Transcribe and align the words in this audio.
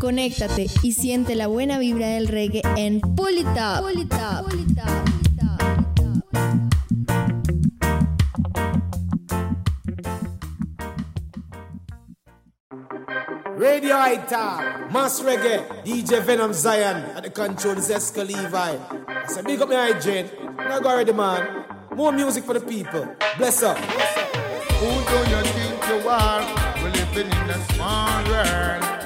Conéctate 0.00 0.66
y 0.82 0.94
siente 0.94 1.34
la 1.34 1.46
buena 1.46 1.78
vibra 1.78 2.06
del 2.08 2.26
reggae 2.26 2.62
en 2.76 3.00
Pull 3.00 3.36
It 3.36 3.46
Radio 13.58 13.94
Ita, 13.94 14.88
Mass 14.90 15.22
Reggae, 15.22 15.66
DJ 15.84 16.24
Venom 16.24 16.54
Zion 16.54 16.96
at 17.14 17.24
the 17.24 17.30
control 17.30 17.76
is 17.76 17.90
Esca 17.90 18.26
Levi. 18.26 18.56
I 18.56 19.26
said, 19.26 19.44
big 19.44 19.60
up 19.60 19.68
my 19.68 19.92
hygiene. 19.92 20.30
Now 20.56 20.80
go 20.80 20.88
already, 20.88 21.12
man. 21.12 21.66
More 21.94 22.10
music 22.10 22.44
for 22.44 22.54
the 22.54 22.60
people. 22.60 23.06
Bless 23.36 23.62
up. 23.62 23.76
Who 23.76 24.86
do 24.86 25.30
you 25.30 25.42
think 25.42 25.88
you 25.88 26.08
are? 26.08 26.40
We're 26.82 26.90
living 26.90 27.26
in 27.26 27.50
a 27.50 27.74
small 27.74 28.24
world. 28.30 28.99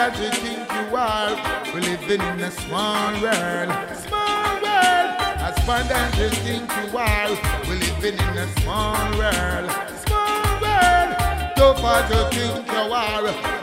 As 0.00 0.16
you 0.20 0.30
think 0.30 0.70
you 0.70 0.96
are, 0.96 1.34
we're 1.74 1.80
living 1.80 2.20
in 2.20 2.40
a 2.40 2.50
small 2.52 3.10
world. 3.20 3.70
Small 3.98 4.54
world. 4.62 5.10
As 5.42 5.58
fun 5.66 5.90
as 5.90 6.18
you 6.20 6.28
think 6.46 6.70
you 6.70 6.96
are, 6.96 7.30
we're 7.66 7.82
living 7.82 8.14
in 8.14 8.38
a 8.38 8.46
small 8.60 8.94
world. 9.18 9.68
Small 10.06 10.54
world. 10.62 11.10
Tough 11.58 11.82
as 11.82 12.06
you 12.14 12.52
think 12.54 12.70
you 12.70 12.94
are, 12.94 13.22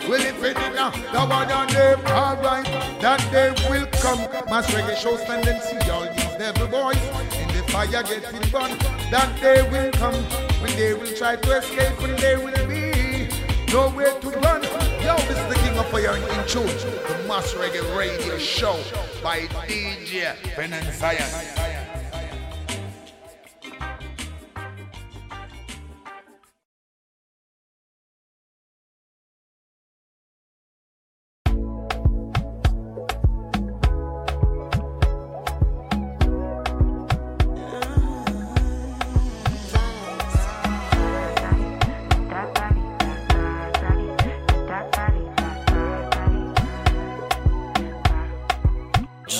we're 0.09 0.17
living 0.17 0.57
in 0.61 0.77
a 0.77 0.91
the 1.13 1.21
one 1.25 1.51
on 1.53 1.67
them. 1.69 1.99
Alright, 2.05 2.65
that 2.99 3.21
day 3.31 3.55
will 3.69 3.87
come. 4.03 4.19
Mass 4.49 4.69
reggae 4.71 4.97
show 4.97 5.15
stand 5.15 5.47
and 5.47 5.61
see 5.63 5.89
all 5.89 6.03
these 6.03 6.35
devil 6.37 6.67
boys 6.67 6.99
in 7.39 7.47
the 7.55 7.63
fire 7.71 7.87
getting 7.87 8.51
burned. 8.51 8.81
That 9.09 9.39
day 9.39 9.61
will 9.71 9.89
come 9.93 10.21
when 10.61 10.75
they 10.75 10.93
will 10.93 11.15
try 11.15 11.37
to 11.37 11.57
escape 11.59 11.97
and 12.01 12.19
there 12.19 12.39
will 12.39 12.67
be 12.67 13.29
nowhere 13.71 14.19
to 14.19 14.29
run. 14.43 14.63
Yo, 15.01 15.15
this 15.27 15.39
is 15.39 15.64
the 15.75 15.83
King 15.83 15.85
of 15.85 15.91
Fire 15.91 16.17
in 16.17 16.47
tune, 16.47 16.65
the 16.67 17.27
Mass 17.27 17.53
Reggae 17.53 17.97
Radio 17.97 18.37
Show 18.37 18.79
by 19.21 19.39
DJ 19.67 20.35
Ben 20.55 20.71
and 20.73 20.93
Zion. 20.93 21.64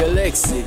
DJ. 0.00 0.64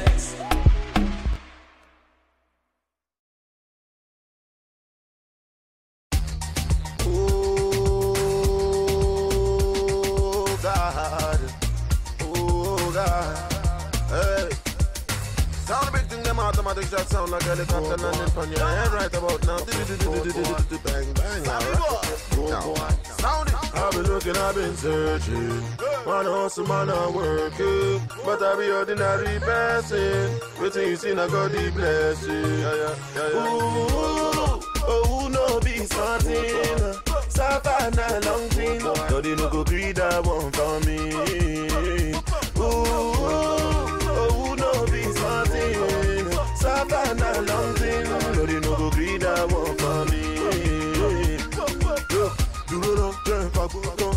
Oh 12.21 12.87
oh 12.91 12.91
them 16.23 16.39
automatic 16.39 16.85
shots 16.85 17.09
sound 17.09 17.31
like 17.31 17.41
helicopter 17.41 17.97
landing 17.97 18.37
on 18.37 18.51
your 18.51 18.67
head 18.67 18.91
right 18.93 19.15
about 19.15 19.45
now. 19.47 19.57
Bang, 20.83 21.13
bang. 21.13 21.43
Sound 23.17 23.49
it. 23.49 23.55
I've 23.75 23.91
been 23.93 24.03
looking, 24.03 24.37
I've 24.37 24.55
been 24.55 24.75
searching. 24.75 25.82
Man 26.23 26.31
hustle, 26.31 26.65
man 26.67 26.89
I 26.89 27.09
work 27.09 27.53
it. 27.59 28.01
But 28.23 28.41
I 28.41 28.55
be 28.55 28.71
ordinary 28.71 29.39
person. 29.39 30.39
Waiting 30.61 30.89
you 30.89 30.95
see, 30.95 31.11
I 31.11 31.27
got 31.27 31.51
the 31.51 31.71
blessing. 31.75 32.59
Yeah, 32.63 32.75
yeah, 32.81 32.95
yeah, 33.15 33.29
yeah. 33.33 33.51
Ooh, 33.51 34.61
oh, 34.87 35.27
no 35.29 35.59
be 35.59 35.85
smarting. 35.85 36.95
Savannah 37.27 38.21
long 38.25 38.47
thing. 38.49 38.79
No, 38.79 39.21
they 39.21 39.35
no 39.35 39.49
go 39.49 39.63
greed 39.65 39.97
that 39.97 40.25
one 40.25 40.51
for 40.53 40.79
me. 40.87 41.11
Ooh, 42.57 42.73
oh, 44.07 44.55
no 44.57 44.85
be 44.91 45.03
smarting. 45.03 46.31
Savannah 46.55 47.41
long 47.41 47.73
thing. 47.75 48.03
No, 48.05 48.45
they 48.45 48.59
no 48.61 48.75
go 48.77 48.89
greed 48.91 49.21
that 49.21 49.51
one 49.51 49.77
for 49.77 50.05
me. 50.11 50.23
Dúró 52.69 52.91
lọ, 52.99 53.09
jẹ́ 53.25 53.39
ìfagbó 53.47 53.79
tán. 53.99 54.15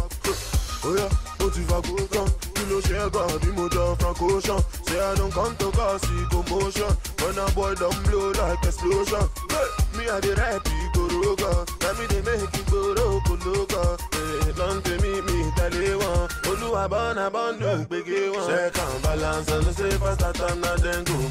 Oya, 0.87 1.07
ó 1.07 1.11
ti 1.11 1.11
fagbó 1.11 1.26
tán. 1.65 2.29
Kí 2.55 2.63
ló 2.71 2.81
ṣe 2.81 2.97
é 2.97 3.11
gan 3.11 3.39
bí 3.41 3.51
mo 3.57 3.69
jọ 3.69 3.97
Franco 3.99 4.27
Ocean? 4.37 4.61
Say 4.87 5.01
I 5.01 5.15
don't 5.15 5.33
come 5.33 5.57
to 5.57 5.71
cause 5.73 6.05
commotion. 6.31 6.93
When 7.21 7.39
a 7.39 7.47
boy 7.55 7.75
don't 7.75 7.97
blow 8.05 8.33
like 8.33 8.65
explosion. 8.65 9.25
Hey, 9.51 9.69
me 9.97 10.05
I 10.09 10.21
the 10.21 10.35
rap, 10.37 10.65
go 10.95 11.03
roga. 11.09 11.67
Let 11.83 11.99
me 11.99 12.07
they 12.07 12.23
make 12.23 12.55
it 12.55 12.67
go 12.71 12.95
roga. 12.95 13.99
Hey, 14.13 14.51
eh, 14.51 14.53
long 14.59 14.83
to 14.83 14.93
me, 15.03 15.21
me 15.23 15.51
tell 15.57 15.75
you. 15.75 16.36
Olúwa 16.57 16.85
bọ́nà 16.93 17.25
bọ́ndù 17.35 17.71
gbégé 17.89 18.21
wọn. 18.35 18.47
Check 18.49 18.77
balance 19.03 19.51
and 19.53 19.77
say 19.77 19.91
first 20.01 20.19
that 20.21 20.35
time 20.35 20.61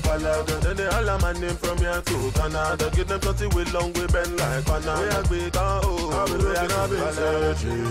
palaga. 0.05 0.55
My 1.21 1.33
name 1.33 1.55
from 1.57 1.77
here 1.79 2.01
to 2.01 2.31
Canada. 2.37 2.91
Give 2.95 3.07
them 3.07 3.19
plenty 3.19 3.47
way 3.55 3.63
long 3.73 3.91
way 3.93 4.07
bend 4.13 4.37
like 4.37 4.65
pana. 4.65 4.93
Wey 4.99 5.09
I 5.09 5.21
gbé 5.27 5.39
tán 5.51 5.81
o, 5.83 5.93
wey 6.43 6.55
I 6.57 6.67
no 6.67 6.87
been 6.87 7.13
searching. 7.13 7.85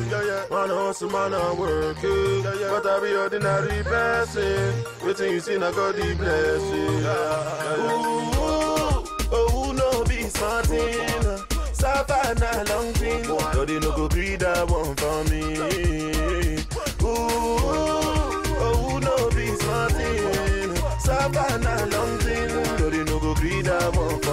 Hustle, 0.51 1.11
man 1.11 1.35
a 1.35 1.55
work 1.55 1.97
it. 2.03 2.71
But 2.71 2.87
I 2.87 3.01
be 3.03 3.15
ordinary 3.17 3.83
person. 3.83 4.73
Wetin 5.03 5.33
you 5.33 5.41
see 5.41 5.59
na 5.59 5.71
God 5.73 5.97
dey 5.97 6.15
bless 6.15 6.63
you. 6.77 6.89
Owu 9.39 9.69
oh, 9.69 9.73
no 9.73 10.05
be 10.05 10.23
smarting. 10.29 11.39
Suffer 11.73 12.35
long 12.71 12.93
thing. 12.95 13.23
Nobody 13.27 13.81
no 13.81 13.91
go 13.97 14.09
gree 14.09 14.37
that 14.37 14.71
one 14.71 14.95
for 14.95 15.25
me. 15.31 16.14
Oh, 17.17 18.43
oh, 18.59 18.99
no, 18.99 19.31
be 19.31 19.47
smarting. 19.57 20.75
Savannah, 20.99 21.87
London, 21.87 22.49
no, 22.79 22.91
they 22.91 23.05
no 23.05 23.19
go 23.19 23.35
greed, 23.35 23.69
I'm 23.69 24.24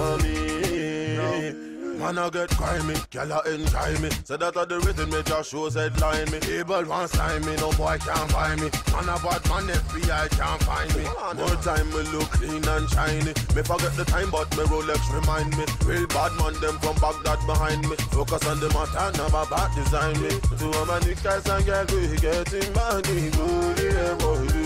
Man, 2.12 2.26
I 2.26 2.28
get 2.28 2.50
grimy, 2.58 2.94
girl, 3.10 3.32
I 3.32 3.40
enjoy 3.48 4.00
me. 4.02 4.10
Say 4.24 4.36
that 4.36 4.54
I 4.54 4.66
the 4.66 4.80
rhythm, 4.80 5.08
me 5.08 5.22
just 5.22 5.50
shows 5.50 5.72
headline 5.72 6.28
me. 6.30 6.36
Able 6.60 6.84
one 6.84 7.08
sign 7.08 7.40
me, 7.40 7.56
no 7.56 7.72
boy 7.72 7.96
can't 8.04 8.30
buy 8.30 8.54
me. 8.56 8.68
Man, 8.92 9.08
a 9.08 9.16
bad 9.16 9.40
man, 9.48 9.64
FBI 9.72 10.28
can't 10.36 10.62
find 10.62 10.92
me. 10.92 11.08
More 11.40 11.56
time, 11.64 11.88
me 11.88 12.04
look 12.12 12.28
clean 12.36 12.68
and 12.68 12.84
shiny. 12.90 13.32
Me 13.56 13.62
forget 13.64 13.96
the 13.96 14.04
time, 14.04 14.28
but 14.28 14.44
me 14.58 14.64
Rolex 14.68 15.00
remind 15.08 15.56
me. 15.56 15.64
Real 15.88 16.06
bad 16.08 16.36
man, 16.36 16.52
them 16.60 16.76
from 16.84 17.00
Baghdad 17.00 17.40
behind 17.46 17.80
me. 17.88 17.96
Focus 18.12 18.44
on 18.44 18.60
the 18.60 18.68
matter, 18.76 19.08
never 19.16 19.48
bad 19.48 19.72
design 19.72 20.20
me. 20.20 20.36
To 20.60 20.66
all 20.68 20.84
my 20.84 21.00
niggas 21.00 21.48
and 21.48 21.64
girls, 21.64 21.92
we 21.96 22.12
getting 22.20 22.72
money, 22.76 23.30
good, 23.32 23.78
yeah, 23.80 24.14
boy. 24.20 24.61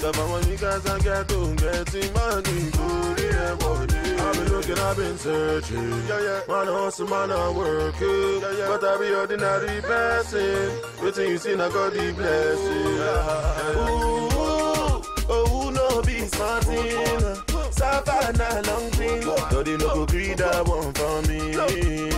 Some 0.00 0.14
of 0.14 0.30
my 0.30 0.40
niggas 0.48 0.94
and 0.94 1.04
get 1.04 1.28
to 1.28 1.54
getting 1.56 2.12
money, 2.14 2.70
good, 2.70 3.20
yeah. 3.20 3.52
I've 4.24 4.34
been 4.34 4.48
looking, 4.50 4.78
I've 4.78 4.96
been 4.96 5.18
searching. 5.18 5.90
Yeah, 6.08 6.22
yeah. 6.22 6.40
Man, 6.48 6.66
hustle, 6.68 7.06
man, 7.06 7.30
I 7.30 7.50
work 7.50 7.96
it. 8.00 8.42
Yeah, 8.42 8.50
yeah. 8.50 8.66
But 8.68 8.82
I 8.82 8.96
be 8.98 9.14
ordinary 9.14 9.82
person. 9.82 10.80
Waiting 11.02 11.30
you 11.32 11.36
see, 11.36 11.52
I 11.52 11.56
got 11.56 11.92
the 11.92 12.14
blessing. 12.16 12.96
Yeah. 12.96 13.76
Ooh, 13.76 15.02
oh, 15.28 15.70
no, 15.70 16.00
be 16.00 16.20
smarting. 16.20 17.70
Savannah, 17.70 18.62
long 18.68 18.90
thing. 18.92 19.20
No, 19.20 19.62
they 19.62 19.76
no 19.76 19.94
go 19.96 20.06
greed 20.06 20.38
that 20.38 20.66
one 20.66 20.94
for 20.94 21.22
me. 21.28 22.09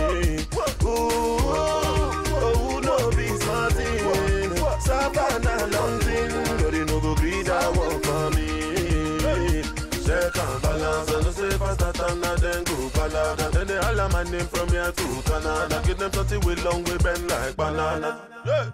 Not 12.19 12.39
then 12.41 12.63
go 12.63 12.73
palaga. 12.89 13.51
Then 13.51 13.67
they 13.67 13.77
holla 13.77 14.09
my 14.09 14.23
name 14.23 14.45
from 14.45 14.69
here 14.69 14.91
to 14.91 15.21
Canada. 15.23 15.81
Give 15.85 15.97
them 15.97 16.11
30 16.11 16.37
with 16.45 16.63
long 16.65 16.83
way 16.83 16.97
bend 16.97 17.27
like 17.29 17.55
banana. 17.55 18.21
Yeah. 18.45 18.71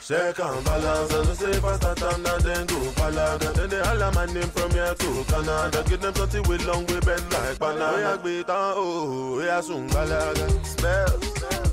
Check 0.00 0.38
and 0.40 0.64
balance 0.64 1.12
and 1.12 1.36
say 1.36 1.52
fast 1.60 1.82
that 1.82 2.02
I'm 2.02 2.22
not 2.22 2.40
then 2.42 2.66
go 2.66 2.76
palaga. 2.98 3.52
Then 3.54 3.68
they 3.70 3.80
holla 3.80 4.12
my 4.14 4.26
name 4.26 4.50
from 4.50 4.70
here 4.72 4.94
to 4.94 5.24
Canada. 5.24 5.84
Give 5.88 6.00
them 6.00 6.14
30 6.14 6.40
with 6.48 6.66
long 6.66 6.86
way 6.86 7.00
bend 7.00 7.32
like 7.32 7.58
banana. 7.58 7.96
We 7.96 8.02
are 8.02 8.16
great 8.18 8.46
oh, 8.48 9.36
we 9.36 9.48
are 9.48 9.62
soon 9.62 9.88
galaga. 9.88 10.64
Spells. 10.64 11.69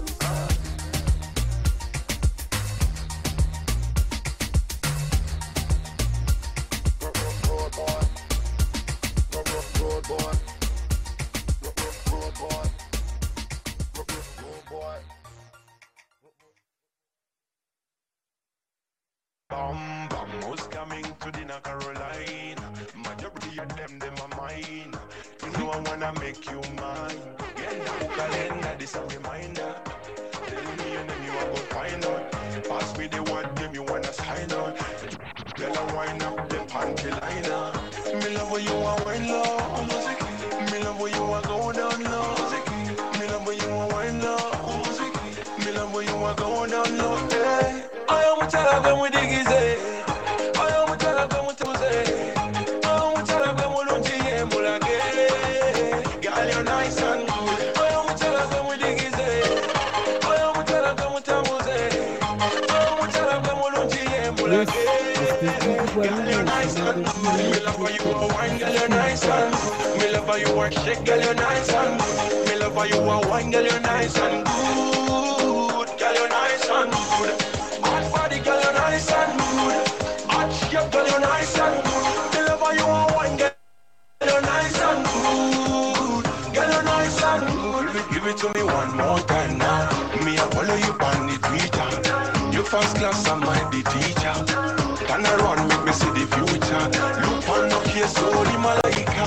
soli 98.07 98.57
malaika 98.57 99.25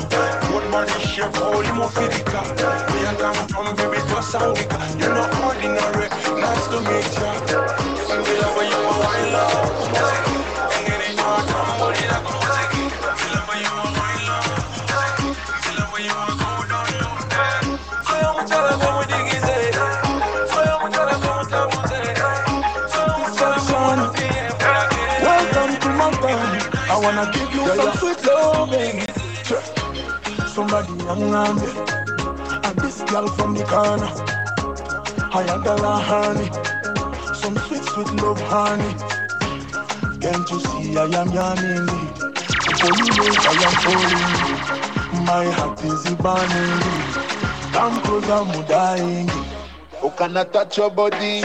Godmothership 0.52 1.37
holy 1.37 1.68
mofirika 1.68 2.42
We 2.92 3.06
are 3.06 3.16
come 3.16 3.49
from 3.49 3.76
baby 3.76 3.99
to 3.99 4.22
Sangika 4.22 4.78
You're 5.00 5.14
not 5.14 5.34
ordinary, 5.44 6.08
nice 6.40 6.66
to 6.68 6.80
meet 6.80 7.14
ya. 7.20 7.32
Sangila 8.06 8.49
where 8.56 8.68
you 8.68 8.76
are, 8.76 9.04
I 9.16 9.30
love 9.30 10.39
somebody 30.61 30.93
young 31.05 31.57
me. 31.57 31.69
And 32.64 32.76
this 32.81 33.00
girl 33.05 33.26
from 33.29 33.55
the 33.55 33.64
corner, 33.64 34.11
I 35.33 35.43
am 35.49 35.62
girl 35.62 35.85
honey. 36.11 36.49
Some 37.40 37.57
sweet, 37.64 37.85
sweet 37.93 38.11
love 38.21 38.40
honey. 38.52 38.93
Can't 40.21 40.50
you 40.50 40.61
see 40.61 40.97
I 40.99 41.05
am 41.21 41.29
yawning? 41.33 41.88
For 42.79 42.90
you 42.99 43.07
know 43.17 43.31
I 43.50 43.57
am 43.69 43.76
falling. 43.85 44.29
My 45.25 45.45
heart 45.57 45.83
is 45.83 46.05
burning. 46.25 46.81
Come 47.73 47.97
closer, 48.02 48.33
I'm 48.33 48.67
dying. 48.67 49.29
Who 50.00 50.11
can 50.11 50.37
I 50.37 50.45
touch 50.45 50.76
your 50.76 50.90
body? 50.90 51.40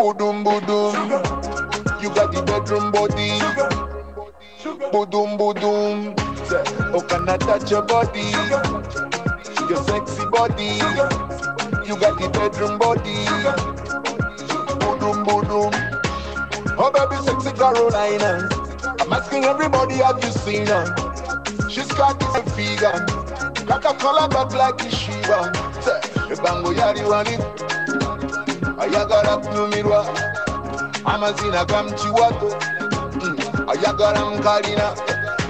Boodum 0.00 0.44
boodum. 0.44 0.94
You 2.02 2.08
got 2.14 2.30
the 2.30 2.42
bedroom 2.42 2.92
body. 2.92 3.30
Boodum 4.92 5.38
boodum. 5.38 6.33
Who 6.44 7.00
can 7.08 7.28
I 7.28 7.36
touch 7.38 7.70
your 7.70 7.82
body? 7.82 8.30
Your 9.68 9.82
sexy 9.84 10.26
body. 10.30 10.76
You 11.88 11.96
got 11.98 12.20
the 12.20 12.28
bedroom 12.32 12.78
body. 12.78 13.24
Boodum 14.80 15.24
boodum. 15.24 15.72
Oh 16.76 16.90
baby, 16.92 17.22
sexy 17.24 17.52
Carolina. 17.52 18.48
I'm 19.00 19.12
asking 19.12 19.44
everybody, 19.44 19.94
have 19.96 20.22
you 20.22 20.30
seen 20.32 20.66
her? 20.66 20.84
She's 21.70 21.88
got 21.92 22.20
this 22.20 22.54
figure. 22.54 22.92
Like 23.66 23.84
a 23.86 23.94
color 23.94 24.28
back 24.28 24.52
like 24.52 24.84
a 24.84 24.90
Shiva. 24.90 25.50
Bango 26.42 26.72
yari 26.74 27.04
wani. 27.08 27.38
Ayagara 28.78 29.36
kunumirwa. 29.38 30.06
Amazina 31.04 31.64
kamchiwato. 31.64 32.54
Mm, 33.22 33.68
Ayagara 33.68 34.24
mkalina. 34.30 34.94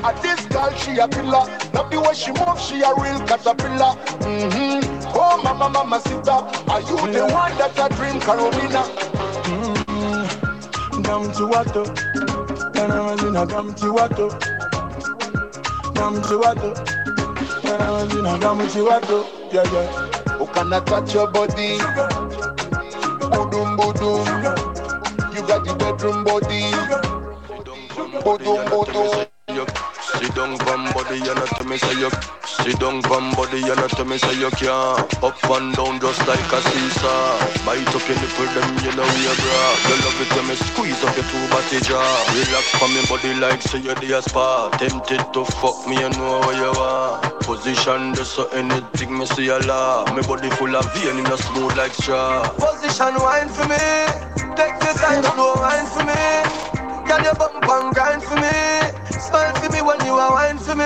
At 0.04 0.20
this 0.20 0.44
girl, 0.46 0.70
she 0.76 0.99
a 0.99 1.08
pillar. 1.08 1.49
Love 1.73 1.90
the 1.90 1.99
way 1.99 2.12
she 2.12 2.30
move, 2.32 2.61
she 2.61 2.82
a 2.82 2.92
real 2.94 3.20
caterpillar. 3.26 3.96
Mm-hmm. 4.20 5.08
Oh, 5.16 5.40
mama, 5.42 5.70
mama, 5.70 5.99
sita. 6.00 6.44
Are 6.70 6.80
you 6.80 6.96
the 7.11 7.25
one 7.32 7.56
that 7.56 7.78
I 7.78 7.88
dream, 7.88 8.20
Carolina? 8.20 8.84
Kamchiwato, 11.04 11.84
kana 12.75 13.02
mazina 13.02 13.46
kamchiwato, 13.46 14.28
kamchiwato, 15.94 16.75
kana 17.62 17.92
mazina 17.92 18.38
kamchiwato, 18.38 19.26
yeah 19.52 19.73
yeah. 19.73 20.37
Who 20.38 20.46
can 20.46 20.73
I 20.73 20.80
touch 20.80 21.14
your 21.14 21.30
body? 21.30 21.78
Boodum 23.32 23.76
boodum. 23.76 24.26
You 25.34 25.42
got 25.46 25.64
the 25.64 25.75
bedroom 25.75 26.25
body. 26.25 26.73
Boodum 28.23 28.64
boodum. 28.68 29.33
Sit 30.25 30.37
down 30.37 30.57
from 30.57 30.90
body 30.95 31.19
and 31.21 31.37
not 31.37 31.54
to 31.59 31.64
me 31.69 31.76
say 31.76 32.00
you 32.00 32.09
Sit 32.47 32.81
down 32.81 33.02
from 33.02 33.31
body 33.33 33.61
and 33.61 33.76
not 33.76 33.90
to 33.90 34.07
me 34.07 34.16
say 34.16 34.33
you 34.40 34.49
can 34.52 34.71
Up 35.23 35.37
and 35.50 35.75
down 35.76 36.00
just 36.00 36.26
like 36.26 36.50
a 36.50 36.62
seesaw. 36.62 37.37
Bite 37.66 37.95
up 37.95 38.09
your 38.09 38.16
nipple 38.16 38.49
them 38.57 38.73
you 38.81 38.93
know 38.97 39.04
you 39.21 39.37
bra. 39.37 39.76
You 39.85 39.97
love 40.00 40.19
it 40.23 40.33
when 40.35 40.47
me 40.49 40.54
squeeze 40.57 41.04
up 41.04 41.14
your 41.14 41.26
two 41.28 41.47
body 41.49 41.78
jaw. 41.83 42.25
Relax 42.33 42.73
from 42.73 42.95
your 42.97 43.04
body 43.04 43.35
like 43.35 43.61
say 43.61 43.81
you're 43.81 43.95
the 43.97 44.23
spa. 44.23 44.71
Tempted 44.78 45.21
to 45.35 45.45
fuck 45.45 45.87
me 45.87 46.00
you 46.00 46.09
know 46.16 46.40
where 46.40 46.57
you 46.57 46.73
are. 46.81 47.21
Position 47.40 48.14
just 48.14 48.33
so 48.33 48.49
anything 48.49 49.19
me 49.19 49.26
see 49.26 49.49
a 49.49 49.59
law. 49.59 50.07
My 50.14 50.23
body 50.23 50.49
full 50.57 50.75
of 50.75 50.87
vein 50.95 51.19
in 51.19 51.26
a 51.26 51.37
smooth 51.37 51.76
like 51.76 51.93
straw. 51.93 52.49
Position 52.57 53.12
wine 53.21 53.50
for 53.50 53.69
me. 53.69 53.76
Take 54.57 54.81
the 54.81 54.93
time 54.97 55.23
slow 55.23 55.52
wine 55.57 55.87
for 55.87 56.04
me 56.07 56.74
Girl, 57.14 57.23
you 57.23 57.35
bump 57.35 57.62
and 57.62 57.94
grind 57.94 58.23
for 58.25 58.35
me. 58.35 58.50
Smile 59.23 59.54
for 59.54 59.71
me 59.71 59.80
when 59.83 60.04
you 60.04 60.14
are 60.14 60.33
wine 60.33 60.59
for 60.59 60.75
me. 60.75 60.85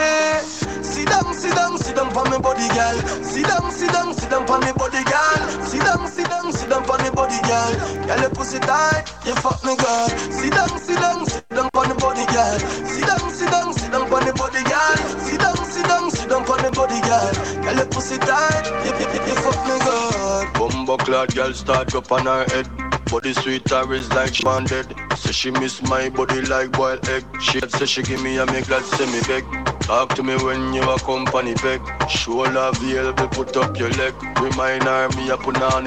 Sit 0.85 1.09
down, 1.09 1.33
sit 1.33 1.55
down, 1.55 1.79
sit 1.79 1.97
down 1.97 2.13
for 2.13 2.23
me 2.29 2.37
body, 2.37 2.69
girl. 2.69 2.99
Sit 3.25 3.47
down, 3.47 3.73
sit 3.73 3.91
down, 3.91 4.13
sit 4.13 4.29
down 4.29 4.47
for 4.47 4.59
me 4.59 4.71
body, 4.77 5.03
girl. 5.09 5.65
Sit 5.65 5.81
down, 5.81 6.07
sit 6.07 6.29
down, 6.29 6.53
sit 6.53 6.69
down 6.69 6.85
for 6.85 6.99
me 6.99 7.09
body, 7.17 7.41
girl. 7.49 7.73
Girl, 8.05 8.21
you 8.21 8.29
pussy 8.29 8.59
tight, 8.59 9.09
you 9.25 9.35
fuck 9.37 9.65
me, 9.65 9.75
girl. 9.77 10.09
Sit 10.29 10.53
down, 10.53 10.69
sit 10.79 11.01
down, 11.01 11.25
sit 11.25 11.49
down 11.49 11.71
for 11.73 11.87
the 11.89 11.95
body, 11.95 12.27
girl. 12.29 12.59
Sit 12.85 13.07
down, 13.07 13.31
sit 13.33 13.51
down, 13.51 13.73
sit 13.73 13.91
down 13.91 14.07
for 14.07 14.21
the 14.21 14.33
body, 14.37 14.63
girl. 14.69 14.97
Sit 15.25 15.41
down, 15.41 15.57
sit 15.65 15.87
down, 15.89 16.11
sit 16.11 16.29
down 16.29 16.45
for 16.45 16.59
the 16.61 16.71
body, 16.77 17.01
girl. 17.09 17.33
Girl, 17.65 17.77
you 17.81 17.87
pussy 17.89 18.19
tight, 18.19 18.69
you, 18.85 18.93
you, 19.01 19.09
you, 19.17 19.33
you 19.33 19.37
fuck 19.41 19.57
me, 19.65 19.79
girl. 19.81 20.45
Bumbo 20.53 20.99
clad 20.99 21.35
girl 21.35 21.55
start 21.55 21.95
up 21.95 22.13
on 22.13 22.27
her 22.27 22.45
head. 22.53 22.88
Body 23.11 23.33
sweet 23.33 23.69
her 23.71 23.95
is 23.95 24.13
like 24.13 24.35
she 24.35 24.43
dead. 24.45 24.95
Say 25.17 25.33
she 25.33 25.51
miss 25.51 25.81
my 25.83 26.11
body 26.11 26.43
like 26.43 26.73
boiled 26.73 27.09
egg. 27.09 27.25
She 27.41 27.59
say 27.61 27.87
she 27.87 28.03
give 28.03 28.23
me 28.23 28.37
a 28.37 28.45
me 28.47 28.61
glad 28.63 28.85
say 28.85 29.07
me 29.07 29.21
beg. 29.27 29.45
Talk 29.81 30.15
to 30.17 30.23
me 30.23 30.37
when 30.37 30.75
you 30.75 30.83
a 30.83 30.99
company 30.99 31.55
beg. 31.63 31.81
Show 32.11 32.41
love 32.41 32.77
available, 32.77 33.29
put 33.29 33.57
up 33.57 33.79
your 33.79 33.91
leg. 33.93 34.15
Remind 34.41 34.83
her 34.83 35.09
me 35.17 35.31
a 35.31 35.37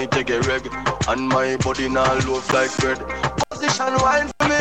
it 0.02 0.12
take 0.12 0.32
a 0.32 0.42
reg. 0.42 0.68
And 1.08 1.30
my 1.30 1.58
body 1.58 1.90
now 1.90 2.12
loaf 2.28 2.52
like 2.54 2.76
bread. 2.78 2.98
Position 3.52 3.94
wine 4.02 4.32
for 4.40 4.48
me. 4.48 4.60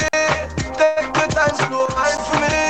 Take 0.77 1.17
your 1.17 1.29
time, 1.29 1.57
slow 1.57 1.87
wine 1.89 2.25
for 2.25 2.41
me. 2.41 2.70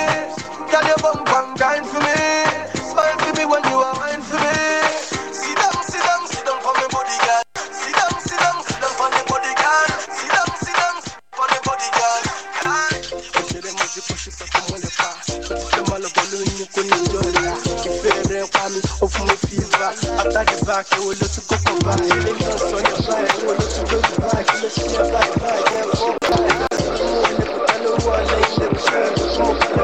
mi 18.83 18.91
ogun 19.05 19.29
fìlà 19.45 19.89
àtàgìbà 20.23 20.77
kéwò 20.91 21.11
ló 21.21 21.27
tún 21.35 21.45
kókò 21.49 21.73
bá 21.87 21.95
ilé 22.11 22.33
náà 22.41 22.55
sọ 22.69 22.77
nípa 22.85 23.15
ẹ̀ 23.23 23.29
kéwò 23.35 23.53
ló 23.59 23.65
tún 23.75 23.85
lójú 23.91 24.15
bá 24.23 24.31
ẹ̀ 24.41 24.45
kí 24.49 24.57
ló 24.63 24.69
tún 24.75 24.89
yẹ 24.95 25.03
bá 25.13 25.21
ìgbà 25.29 25.51
ẹ̀ 25.59 25.85
fọ́ 25.99 26.11
bá 26.23 26.29
ẹ̀ 26.49 26.55
lọ́sọ̀rọ̀ 26.69 27.21
ilé 27.31 27.47
kùtà 27.53 27.75
lówó 27.85 28.11
ọ̀lẹ́ 28.19 28.39
ilé 28.53 28.67
kùtà 28.75 28.99
lówó 29.17 29.47
ọ̀lẹ́ 29.47 29.81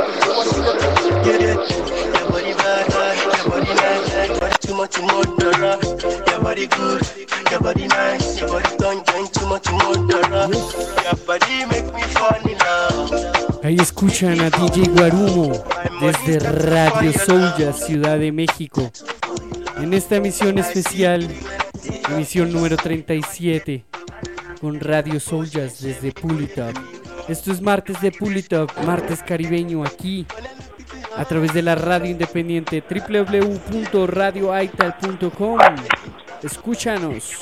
much 4.77 5.01
more 5.01 5.25
dollar. 5.41 5.79
Your 6.29 6.41
body 6.43 6.67
good, 6.67 7.03
your 7.51 7.61
body 7.61 7.87
nice, 7.89 8.39
your 8.41 8.49
body 8.51 8.77
don't 8.77 9.07
join 9.07 9.27
too 9.29 9.47
much 9.47 9.69
more. 9.73 9.97
Your 11.07 11.17
body 11.27 11.65
make 11.73 11.89
me 11.95 12.03
fall 12.15 12.51
in 12.51 12.59
love. 12.59 13.26
Ahí 13.67 13.77
escuchan 13.81 14.41
a 14.43 14.49
DJ 14.49 14.89
Guarumo 14.91 15.65
desde 16.01 16.39
Radio 16.39 17.13
Soulja, 17.13 17.73
Ciudad 17.73 18.17
de 18.17 18.31
México. 18.31 18.93
En 19.79 19.93
esta 19.93 20.15
emisión 20.15 20.57
especial, 20.59 21.29
emisión 22.09 22.53
número 22.53 22.77
37, 22.77 23.85
con 24.61 24.79
Radio 24.79 25.19
Souljas 25.19 25.83
desde 25.83 26.13
Pulitop. 26.13 26.77
Esto 27.27 27.51
es 27.51 27.61
martes 27.61 28.01
de 28.01 28.13
Pulitop, 28.13 28.71
martes 28.85 29.21
caribeño 29.25 29.85
aquí, 29.85 30.25
a 31.17 31.25
través 31.25 31.53
de 31.53 31.63
la 31.63 31.75
radio 31.75 32.13
independiente 32.13 32.85
www.radioaital.com. 32.89 35.59
Escúchanos. 36.41 37.33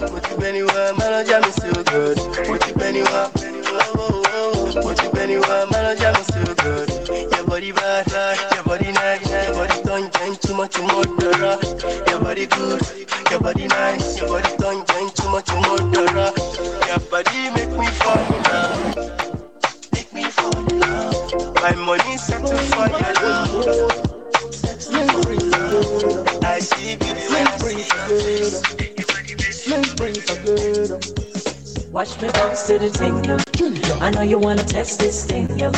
Put 0.00 0.30
you 0.30 0.36
anywhere, 0.46 0.94
man, 0.94 1.12
I 1.12 1.24
jam 1.24 1.44
is 1.44 1.54
still 1.56 1.84
good. 1.84 2.16
Put 2.46 2.66
you 2.68 2.74
anywhere, 2.82 3.30
oh, 3.36 4.72
put 4.82 5.02
you 5.02 5.10
anywhere, 5.20 5.66
man, 5.72 5.86
I 5.86 5.94
jam 5.94 6.14
is 6.16 6.26
still 6.26 6.54
good. 6.56 6.88
Your 7.32 7.44
body 7.46 7.72
bad, 7.72 8.06
your 8.54 8.64
body 8.64 8.92
nice, 8.92 9.30
your 9.30 9.54
body 9.54 9.82
don't 9.84 10.14
join 10.14 10.36
too 10.36 10.54
much 10.54 10.78
murderer. 10.80 11.58
Your 12.08 12.20
body 12.20 12.46
good, 12.46 12.82
your 13.30 13.40
body 13.40 13.66
nice, 13.68 14.18
your 14.18 14.28
body 14.28 14.56
don't 14.58 14.88
join 14.88 15.10
too 15.10 15.30
much 15.30 15.48
murderer. 15.52 16.32
Your 16.88 17.00
body 17.10 17.50
make 17.50 17.70
me 17.78 17.86
fall 18.00 18.18
in 18.18 18.42
love, 18.44 19.12
make 19.92 20.12
me 20.14 20.24
fall 20.24 20.58
in 20.70 20.80
love. 20.80 21.54
My 21.56 21.74
money 21.74 22.16
set 22.16 22.46
to 22.46 22.56
fire 22.56 23.14
love. 23.22 24.02
I 26.44 26.58
see 26.60 26.96
beauty 26.96 27.22
when 27.32 27.46
I 27.46 27.56
see 27.58 27.78
your 27.78 28.20
face. 28.22 28.79
Watch 31.90 32.20
me 32.20 32.30
bounce 32.32 32.66
to 32.66 32.78
the 32.78 32.90
thing. 32.90 34.02
I 34.02 34.10
know 34.10 34.22
you 34.22 34.38
wanna 34.38 34.64
test 34.64 34.98
this 34.98 35.24
thing, 35.24 35.58
yo. 35.58 35.72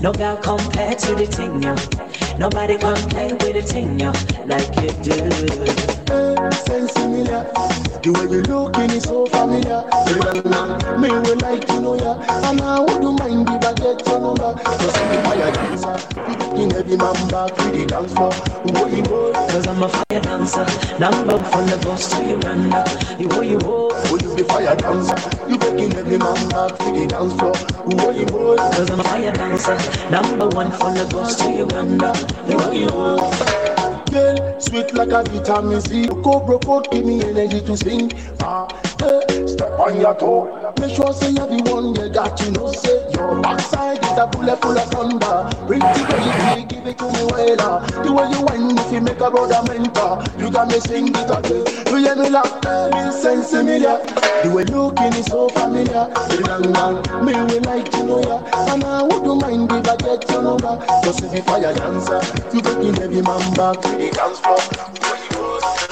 No 0.00 0.12
girl 0.12 0.36
compared 0.36 0.98
to 1.00 1.14
the 1.14 1.26
thing. 1.26 1.60
Nobody 2.38 2.78
can 2.78 2.96
play 3.08 3.32
with 3.32 3.54
the 3.54 3.62
thing, 3.62 3.98
like 4.48 4.74
you 4.82 4.90
do. 5.02 5.95
Hey, 6.08 6.34
sense 6.66 6.92
similar. 6.92 7.42
The 8.02 8.12
way 8.14 8.30
you 8.30 8.42
looking 8.42 8.90
is 8.90 9.02
so 9.04 9.26
familiar. 9.26 9.82
Me 11.00 11.10
will 11.10 11.38
like 11.42 11.66
to 11.66 11.80
know 11.80 11.94
ya, 11.98 12.14
and 12.46 12.60
I 12.60 12.78
wouldn't 12.78 13.18
mind 13.18 13.48
if 13.50 13.64
I 13.66 13.72
get 13.74 14.06
your 14.06 14.20
number. 14.20 14.54
Just 14.62 14.98
be 15.10 15.16
fire 15.26 15.50
dancer, 15.50 15.98
in 16.54 16.70
every 16.72 16.96
man 16.96 17.18
back 17.28 17.56
with 17.58 17.74
the 17.74 17.86
dance 17.86 18.12
floor. 18.14 18.30
Boy, 18.62 19.02
boy, 19.02 19.32
Cause 19.50 19.66
I'm 19.66 19.82
a 19.82 19.88
fire 19.88 20.20
dancer. 20.20 20.66
Number 21.00 21.34
one 21.34 21.44
from 21.50 21.66
the 21.66 21.76
bus 21.82 22.06
to 22.12 22.22
Uganda. 22.24 22.84
You 23.18 23.28
way 23.28 23.50
you 23.50 23.58
go. 23.58 23.88
Will 24.10 24.22
you 24.22 24.36
be 24.36 24.42
fire 24.44 24.76
dancer? 24.76 25.18
You 25.48 25.58
taking 25.58 25.92
every 25.96 26.18
man 26.18 26.48
back 26.48 26.78
with 26.78 26.94
the 26.94 27.06
dance 27.10 27.34
floor. 27.34 27.58
Boy, 27.90 28.24
boy, 28.26 28.56
Cause 28.56 28.90
I'm 28.90 29.00
a 29.00 29.04
fire 29.04 29.32
dancer. 29.32 29.76
Number 30.10 30.46
one 30.54 30.70
from 30.70 30.94
the 30.94 31.04
bus 31.10 31.34
to 31.42 31.50
Uganda. 31.50 32.14
You 32.48 32.56
way 32.58 32.78
you 32.82 32.90
go. 32.90 33.65
Girl, 34.16 34.60
sweet 34.60 34.94
like 34.94 35.10
a 35.10 35.22
vitamin 35.30 35.80
C. 35.80 36.06
Broke 36.06 36.68
out, 36.68 36.90
give 36.90 37.04
me 37.04 37.22
energy 37.22 37.60
to 37.60 37.76
sing. 37.76 38.12
Ah, 38.40 38.66
hey, 39.00 39.46
step 39.46 39.78
on 39.78 40.00
your 40.00 40.14
toe. 40.14 40.72
Make 40.80 40.94
sure 40.96 41.12
say 41.12 41.30
you're 41.30 41.46
the 41.46 41.60
one 41.72 41.94
you 41.94 42.08
got 42.12 42.40
you 42.40 42.50
know 42.52 42.72
say 42.72 42.96
your 43.12 43.40
backside 43.42 44.02
is 44.04 44.18
a 44.18 44.26
bullet 44.26 44.60
full 44.62 44.78
of 44.78 44.88
thunder. 44.90 45.36
Pretty 45.66 45.90
baby, 46.08 46.30
give 46.44 46.55
it 46.88 46.98
to 46.98 47.04
me 47.12 47.22
well. 47.30 47.60
ah. 47.60 47.86
The 48.02 48.12
way 48.12 48.28
you 48.30 48.40
whine, 48.42 48.76
you 48.92 49.00
make 49.00 49.20
a 49.20 49.30
brother 49.30 49.62
mentor, 49.68 50.22
you 50.38 50.50
got 50.50 50.68
me 50.68 50.78
sing 50.80 51.08
it 51.08 51.30
again. 51.30 51.64
You 51.88 51.96
hear 51.98 52.16
me 52.16 52.30
laugh, 52.30 52.52
me 52.92 53.12
sense 53.12 53.50
familiar. 53.50 53.98
The 54.42 54.50
way 54.54 54.64
looking 54.64 55.14
is 55.14 55.26
so 55.26 55.48
familiar. 55.50 56.08
Long, 56.46 56.72
long, 56.72 57.24
me 57.24 57.32
will 57.34 57.62
like 57.62 57.90
to 57.92 58.04
know 58.04 58.22
ya, 58.22 58.38
and 58.72 58.84
I 58.84 59.02
wouldn't 59.02 59.42
mind 59.42 59.72
if 59.72 59.88
I 59.88 59.96
get 59.96 60.30
your 60.30 60.42
number. 60.42 60.74
Just 61.04 61.22
if 61.24 61.32
you 61.34 61.42
fire 61.42 61.72
dancer, 61.74 62.20
you 62.54 62.60
taking 62.62 62.96
every 63.02 63.22
man 63.22 63.42
back 63.54 63.80
to 63.82 63.88
the 63.96 64.10
dance 64.14 64.38
floor. 64.40 64.60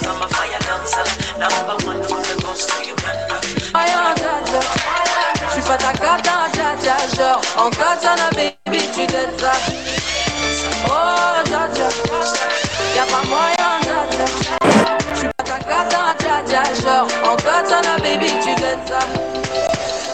I'm 0.06 0.22
a 0.22 0.28
fire 0.28 0.60
dancer. 0.62 1.04
Number 1.38 1.76
one 1.86 2.02
from 2.04 2.22
the 2.22 2.34
bus 2.42 2.66
to. 2.66 2.74
Voyons, 3.72 4.14
dja, 4.16 4.34
dja. 4.46 4.60
Je 5.48 5.52
suis 5.54 5.62
pas 5.62 5.76
ta 5.78 5.92
cata, 5.92 6.48
dja, 6.52 6.76
dja, 6.80 6.96
genre 7.16 7.40
En 7.58 7.70
katana, 7.70 8.30
baby, 8.34 8.82
tu 8.94 9.06
t'aides 9.06 10.03
Y'a 11.84 13.02
pas 13.04 13.22
moyen, 13.28 13.80
dja 13.82 14.24
Je 15.12 15.18
suis 15.18 15.28
pas 15.36 15.44
ta 15.44 15.58
cata, 15.58 16.14
dja, 16.18 16.42
dja, 16.46 16.62
genre. 16.82 17.08
En 17.30 17.36
katana, 17.36 17.98
baby, 17.98 18.32
tu 18.42 18.54
t'aides 18.54 18.78
ça. 18.88 19.00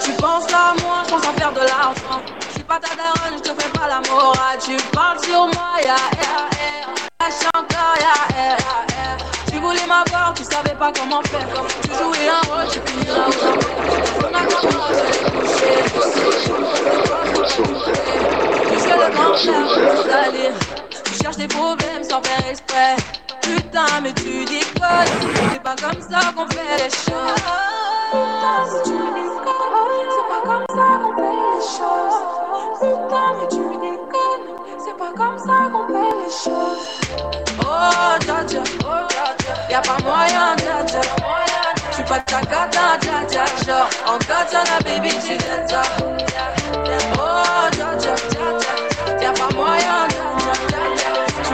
Tu 0.03 0.11
penses 0.13 0.53
à 0.53 0.75
moi, 0.83 1.03
je 1.07 1.11
pense 1.11 1.25
à 1.25 1.33
faire 1.39 1.53
de 1.53 1.61
l'argent. 1.61 2.23
Je 2.49 2.55
suis 2.55 2.65
pas 2.65 2.81
ta 2.81 2.97
daronne, 2.97 3.39
je 3.39 3.51
te 3.51 3.63
fais 3.63 3.69
pas 3.69 3.87
la 3.87 4.01
morale 4.11 4.59
Tu 4.65 4.77
parles 4.93 5.21
sur 5.21 5.47
moi, 5.47 5.79
ya, 5.85 5.95
ya, 6.19 6.49
ya 6.59 6.87
Lâche 7.21 7.47
encore, 7.55 7.97
ya, 8.01 8.15
ya, 8.37 8.57
ya 8.57 9.17
Tu 9.53 9.59
voulais 9.61 9.87
m'avoir, 9.87 10.35
tu 10.35 10.43
savais 10.43 10.75
pas 10.75 10.91
comment 10.93 11.23
faire. 11.23 11.47
Tu 11.83 11.91
jouais 11.91 12.29
un 12.29 12.41
rôle, 12.51 12.67
tu 12.69 12.81
finiras 12.85 13.29
au 13.29 13.33
champ 13.33 13.59
On 14.19 14.35
a 14.35 14.45
commencé 14.45 15.07
à 15.07 15.31
coucher 15.31 15.77
Puisque 18.71 18.89
le 18.89 19.15
grand 19.15 19.35
frère 19.37 19.69
veut 19.69 20.80
cherches 21.31 21.37
des 21.37 21.49
problèmes 21.49 22.03
sans 22.03 22.23
faire 22.23 22.51
exprès. 22.51 22.97
Putain 23.43 24.01
mais 24.03 24.13
tu 24.15 24.45
déconnes. 24.45 25.07
C'est 25.53 25.63
pas 25.63 25.77
comme 25.77 26.03
ça 26.03 26.33
qu'on 26.35 26.47
fait 26.49 26.77
les 26.79 26.91
choses. 26.91 27.43
Putain 28.11 28.59
mais 28.67 28.83
tu 28.85 28.91
déconnes. 28.91 30.09
C'est 30.11 30.29
pas 30.29 30.43
comme 30.45 30.67
ça 30.77 30.89
qu'on 31.03 31.13
fait 31.17 31.37
les 31.53 31.63
choses. 31.77 32.19
Putain 32.81 33.29
mais 33.39 33.49
tu 33.49 33.65
déconnes. 33.79 34.47
C'est 34.85 34.97
pas 34.97 35.13
comme 35.17 35.39
ça 35.39 35.57
qu'on 35.73 35.87
fait 35.87 36.15
les 36.25 36.33
choses. 36.45 36.85
Oh 37.61 38.19
dja 38.21 38.39
dja. 38.47 38.63
Y'a 39.71 39.81
pas 39.81 39.99
moyen 40.03 40.57
dja 40.57 40.83
dja. 40.87 41.01
Je 41.91 41.95
suis 41.95 42.05
pas 42.05 42.21
ta 42.21 42.41
gata 42.41 42.99
dja 43.01 43.17
dja. 43.29 43.45
Genre 43.67 43.89
en 44.07 44.19
katana 44.19 44.79
baby 44.85 45.11
tu 45.11 45.37
t'aides 45.37 45.71
ça. 45.71 45.83
Oh 47.19 47.69
dja 47.73 47.89
dja. 47.99 48.15
Y'a 49.21 49.33
pas 49.33 49.55
moyen 49.55 50.09
dja 50.09 50.40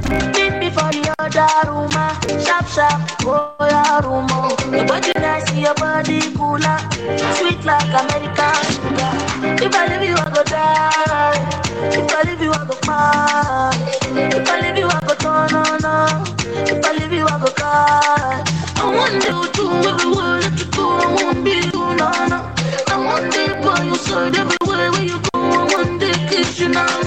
Meet 0.10 0.54
me 0.60 0.70
for 0.72 0.88
the 0.96 1.04
other 1.20 1.70
room, 1.70 1.90
ah. 1.94 2.16
sharp, 2.46 2.68
sharp, 2.68 3.00
oh 3.28 3.54
yeah, 3.60 4.00
room. 4.06 4.28
oh. 4.32 4.56
Your 4.72 4.86
body 4.86 5.12
nice, 5.16 5.52
your 5.54 5.74
body 5.76 6.20
cooler, 6.34 6.80
sweet 7.36 7.64
like 7.66 7.92
American 7.92 8.56
sugar. 8.72 9.12
If 9.66 9.76
I 9.76 9.84
leave 9.92 10.10
you, 10.10 10.16
I 10.16 10.30
go 10.34 10.44
die. 10.44 11.68
If 11.92 12.12
I 12.14 12.24
leave 12.24 12.42
you, 12.42 12.52
I 12.52 12.66
go 12.66 12.76
cry. 12.76 13.72
If 14.32 14.50
I 14.50 14.62
leave 14.62 14.78
you, 14.78 14.88
I 14.88 15.00
go 15.08 15.14
turn 15.16 15.56
on. 15.56 16.24
If 16.72 16.86
I 16.86 16.92
leave 16.94 17.12
you, 17.14 17.26
I 17.26 17.40
go 17.40 17.52
cry. 17.52 18.44
I 18.78 18.96
want 18.96 19.24
you 19.28 19.44
to 19.58 19.90
everywhere 19.90 20.40
that 20.40 20.56
you 20.60 20.72
go. 20.72 20.88
I 21.04 21.24
won't 21.24 21.44
be 21.44 21.52
you, 21.52 21.84
no. 22.00 22.08
I 22.88 22.96
want 22.96 23.34
be 23.34 23.44
by 23.62 23.84
your 23.84 23.98
side 23.98 24.36
everywhere 24.36 24.92
where 24.92 25.04
you 25.04 25.20
go. 25.20 25.40
I 25.42 25.68
want 25.74 26.00
to 26.02 26.12
kiss 26.30 26.60
you, 26.60 26.70
now. 26.70 27.04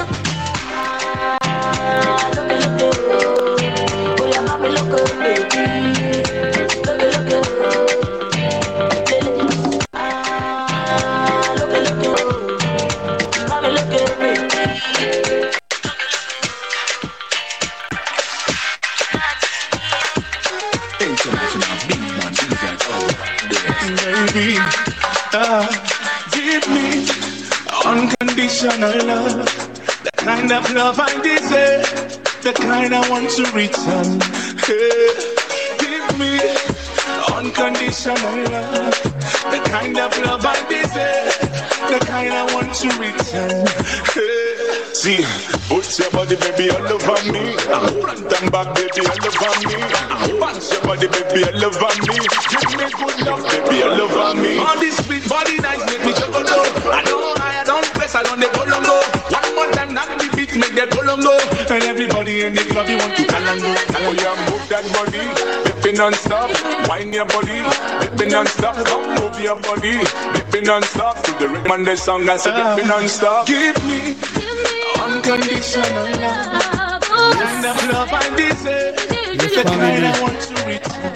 Love, 30.75 31.01
I 31.01 31.13
deserve, 31.23 32.43
the 32.43 32.53
kind 32.53 32.95
I 32.95 33.09
want 33.09 33.31
to 33.31 33.43
return. 33.53 34.60
Hey, 34.71 35.11
give 35.81 36.17
me 36.17 36.39
unconditional 37.35 38.15
love, 38.55 39.03
the 39.51 39.61
kind 39.67 39.99
of 39.99 40.17
love 40.23 40.47
I 40.47 40.63
deserve, 40.71 41.35
the 41.91 41.99
kind 42.07 42.33
I 42.33 42.47
want 42.55 42.73
to 42.79 42.87
return. 42.95 43.67
Hey, 44.15 44.95
see, 44.95 45.27
put 45.67 45.91
your 45.99 46.09
body, 46.13 46.37
baby, 46.37 46.71
all 46.71 46.87
over 46.87 47.19
me. 47.33 47.59
Front 47.99 48.31
and 48.31 48.53
back, 48.53 48.71
baby, 48.79 49.11
all 49.11 49.19
over 49.27 49.51
me. 49.67 50.39
Bounce 50.39 50.71
your 50.71 50.83
body, 50.83 51.09
baby, 51.09 51.51
all 51.51 51.65
over 51.67 51.91
me. 52.07 52.15
Give 52.55 52.71
me 52.79 52.87
good 52.95 53.27
love, 53.27 53.43
baby, 53.51 53.83
all 53.83 54.01
over 54.07 54.41
me. 54.41 54.57
On 54.59 54.79
this 54.79 55.05
sweet 55.05 55.29
body 55.29 55.59
nice, 55.59 55.83
make 55.91 56.07
me 56.07 56.13
juggle 56.13 56.47
low. 56.47 56.63
I 56.95 57.03
know 57.11 57.35
I 57.43 57.65
don't 57.67 57.87
press, 57.99 58.15
I 58.15 58.23
don't 58.23 58.39
they 58.39 58.47
go 58.53 58.63
long 58.71 58.85
go. 58.85 59.20
Knock 60.51 60.71
the 60.71 60.75
make 60.75 60.75
that 60.75 60.91
go. 60.91 61.75
And 61.75 61.85
everybody 61.85 62.43
in 62.43 62.55
the 62.55 62.63
club, 62.63 62.89
you 62.89 62.99
want 62.99 63.17
to 63.17 63.25
call 63.27 63.43
and 63.43 63.61
go. 63.61 63.71
Oh 63.71 64.13
yeah, 64.19 64.35
move 64.51 64.69
that 64.69 64.83
body, 64.91 65.23
baby 65.83 65.97
non-stop. 65.97 66.51
Wind 66.89 67.15
your 67.15 67.27
body, 67.27 67.63
baby 68.17 68.31
non-stop. 68.31 68.75
Come 68.87 69.15
move 69.15 69.41
your 69.41 69.61
body, 69.61 70.03
baby 70.51 70.67
non-stop. 70.67 71.23
To 71.23 71.33
the 71.39 71.49
rhythm 71.49 71.71
and 71.71 71.87
the 71.87 71.97
song, 71.97 72.29
I 72.29 72.37
say 72.37 72.51
baby 72.51 72.89
non-stop. 72.89 73.47
Give 73.47 73.77
me 73.87 74.17
unconditional 74.99 76.19
love. 76.19 77.03
Kind 77.03 77.67
of 77.67 77.79
love 77.93 78.11
I 78.11 78.35
deserve. 78.35 78.97
The 79.39 79.63
kind 79.63 80.07
I 80.07 80.21
want 80.21 80.41
to 80.41 80.55
return. 80.67 81.15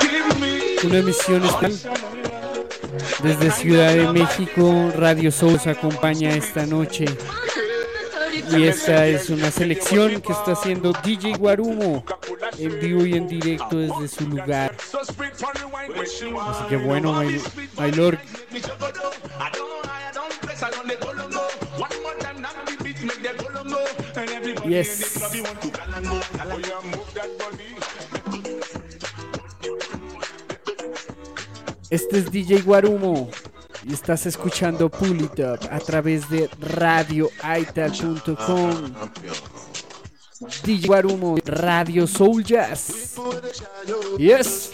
Give 0.00 0.30
me 0.40 0.76
Una 0.84 0.98
emisión 0.98 1.44
especial 1.44 1.98
desde 3.22 3.50
Ciudad 3.50 3.94
de 3.94 4.12
México. 4.12 4.92
Radio 4.96 5.32
Soul 5.32 5.58
acompaña 5.66 6.30
esta 6.30 6.64
noche. 6.66 7.06
Y 8.56 8.64
esta 8.64 9.06
es 9.06 9.30
una 9.30 9.50
selección 9.50 10.20
que 10.20 10.32
está 10.32 10.52
haciendo 10.52 10.92
DJ 11.04 11.36
Guarumo 11.36 12.04
en 12.58 12.80
vivo 12.80 13.04
y 13.04 13.14
en 13.14 13.28
directo 13.28 13.76
desde 13.76 14.08
su 14.08 14.28
lugar. 14.28 14.74
Así 15.00 16.64
que 16.68 16.76
bueno, 16.76 17.12
my, 17.20 17.40
my 17.78 17.92
lord. 17.92 18.18
Yes. 24.66 25.16
Este 31.90 32.18
es 32.18 32.30
DJ 32.30 32.60
Guarumo 32.60 33.30
estás 33.86 34.26
escuchando 34.26 34.90
Pull 34.90 35.22
It 35.22 35.40
a 35.40 35.78
través 35.78 36.28
de 36.28 36.50
radioaital.com. 36.60 38.92
DJ 40.62 40.86
Guarumo, 40.86 41.36
Radio 41.44 42.06
Soul 42.06 42.44
Jazz. 42.44 43.16
Yes. 44.18 44.70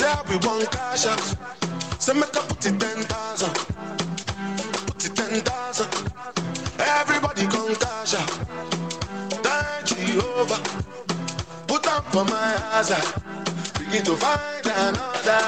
Say 0.00 0.14
be 0.28 0.36
one 0.46 0.64
cash 0.68 1.04
out. 1.06 1.20
Say 2.00 2.14
make 2.14 2.34
up 2.34 2.48
put 2.48 2.64
it 2.64 2.80
ten 2.80 3.02
thousand. 3.04 3.54
Put 4.86 5.04
it 5.04 5.14
ten 5.14 5.40
thousand. 5.42 5.90
Everybody 6.80 7.46
come 7.46 7.74
cash 7.76 8.14
out. 8.14 8.30
Thank 9.44 9.86
Jehovah. 9.88 10.60
Put 11.68 11.86
up 11.88 12.06
for 12.12 12.24
my 12.24 12.56
house. 12.72 12.92
Uh. 12.92 13.20
Begin 13.78 14.02
to 14.06 14.16
find 14.16 14.66
another. 14.66 15.42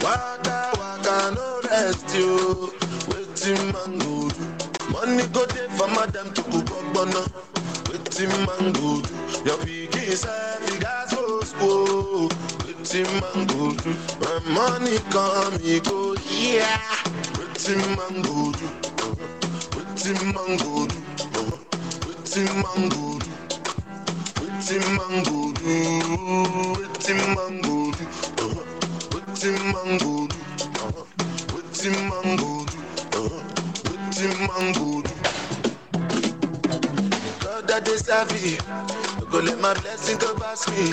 Waka 0.00 0.72
waka 0.80 1.32
no 1.36 1.60
rest 1.68 2.16
you. 2.16 2.72
Waiting 3.10 3.72
man 3.72 3.98
go 3.98 4.30
do. 4.30 4.44
Money 4.92 5.26
go 5.28 5.44
there 5.46 5.68
for 5.76 5.88
madam 5.88 6.32
to 6.32 6.40
up 6.40 6.94
bono. 6.94 7.22
Waiting 7.90 8.30
man 8.46 8.72
go 8.72 9.02
do. 9.02 9.14
Your 9.44 9.58
pikin 9.58 10.16
say 10.16 10.72
you 10.72 10.80
gas 10.80 11.03
Oh, 11.60 12.28
pretty 12.58 13.04
mango 13.04 13.72
do. 13.74 13.94
My 14.20 14.40
money 14.50 14.98
come, 15.10 15.56
me 15.62 15.80
go, 15.80 16.14
yeah. 16.30 16.80
Pretty 17.34 17.76
mango 17.76 18.52
do, 18.52 18.68
pretty 19.70 20.12
mango 20.24 20.86
do, 20.86 20.96
pretty 22.00 22.44
mango 22.44 23.18
do, 23.18 23.30
pretty 24.34 24.78
mango 24.80 25.52
do, 25.54 26.74
pretty 26.74 27.14
mango 27.14 27.92
do, 27.92 28.04
pretty 29.10 29.50
mango 29.52 30.26
do, 30.26 30.28
pretty 31.50 31.90
mango 31.90 32.66
do, 33.10 33.30
pretty 33.88 34.28
mango 34.48 35.02
do. 35.02 35.14
God, 37.40 37.68
that 37.68 37.88
is 37.88 38.08
heavy. 38.08 38.58
Go 39.30 39.38
let 39.40 39.58
my 39.60 39.74
blessing 39.74 40.18
go 40.18 40.34
past 40.36 40.68
me. 40.70 40.92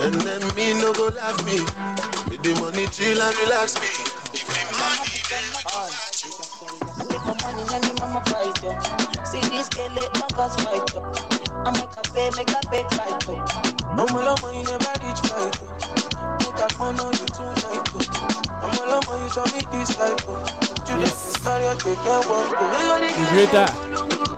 And 0.00 0.14
then 0.14 0.54
me 0.54 0.74
no 0.74 0.92
go 0.92 1.08
laugh 1.08 1.44
me. 1.44 1.58
With 2.30 2.42
the 2.44 2.54
money 2.60 2.86
chill 2.86 3.20
and 3.20 3.36
relax 3.38 3.74
me. 3.74 3.88
If 4.32 4.46
the 4.46 4.62
money 4.78 5.18
Make 7.10 7.24
my 7.26 7.34
money 7.42 7.62
and 7.74 7.82
the 7.82 7.94
mama 7.98 8.22
fight 8.30 8.62
yo. 8.62 8.78
See 9.26 9.42
this 9.50 9.68
girl 9.70 9.90
let 9.98 10.14
my 10.14 10.28
cause 10.38 10.54
fight 10.62 10.86
yo. 10.94 11.02
I 11.66 11.70
make 11.74 11.90
her 11.98 12.06
pay, 12.14 12.30
make 12.36 12.50
her 12.50 12.62
pay 12.70 12.84
fight 12.94 13.26
yo. 13.26 13.42
I'm 13.90 14.06
love 14.06 14.38
you 14.54 14.62
never 14.70 14.94
reach 15.02 15.18
fight 15.26 15.58
yo. 15.58 15.66
Make 16.46 16.60
her 16.62 16.68
phone 16.78 17.00
on 17.00 17.12
you 17.18 17.26
tonight 17.34 17.90
oh. 17.90 17.98
yo. 17.98 18.06
I'm 18.62 18.78
love 18.86 19.02
you 19.10 19.28
show 19.34 19.46
me 19.50 19.66
this 19.72 19.98
life 19.98 20.22
yo. 20.22 20.38
You 20.94 21.02
just 21.02 21.42
carry 21.42 21.64
your 21.64 21.74
take 21.74 21.98
and 21.98 22.24
walk 22.30 22.54
yo. 22.54 22.78
Greta. 23.34 24.37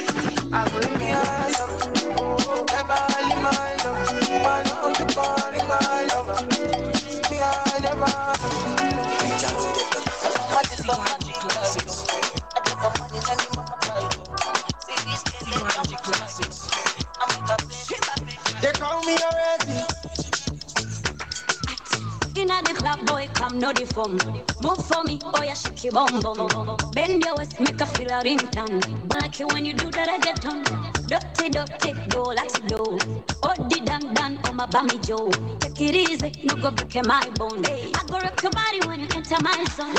fun. 24.03 24.43
Move 24.63 24.85
for 24.85 25.03
me, 25.03 25.19
oh 25.23 25.43
yeah, 25.43 25.53
shake 25.53 25.83
your 25.83 25.93
bum 25.93 26.19
bum. 26.21 26.77
Bend 26.93 27.23
your 27.23 27.35
waist, 27.35 27.59
make 27.59 27.79
a 27.81 27.85
feel 27.85 28.09
a 28.09 28.23
ringtone. 28.23 29.13
Like 29.13 29.39
you 29.39 29.47
when 29.47 29.65
you 29.65 29.73
do 29.73 29.91
that, 29.91 30.09
I 30.09 30.17
get 30.19 30.41
done. 30.41 30.63
Dirty, 31.07 31.49
dirty, 31.49 31.93
go 32.09 32.23
like 32.23 32.49
slow. 32.49 32.97
Oh, 33.43 33.55
the 33.69 33.81
dan 33.85 34.13
dan, 34.13 34.39
oh 34.47 34.53
my 34.53 34.65
bammy 34.67 34.97
Joe. 35.05 35.29
Take 35.59 35.81
it 35.81 35.95
easy, 35.95 36.33
no 36.45 36.55
go 36.55 36.71
break 36.71 37.05
my 37.05 37.29
bone. 37.37 37.65
I 37.65 38.03
go 38.07 38.19
rock 38.19 38.41
your 38.43 38.51
body 38.51 38.79
when 38.87 39.01
you 39.01 39.07
enter 39.15 39.37
my 39.41 39.65
zone. 39.75 39.95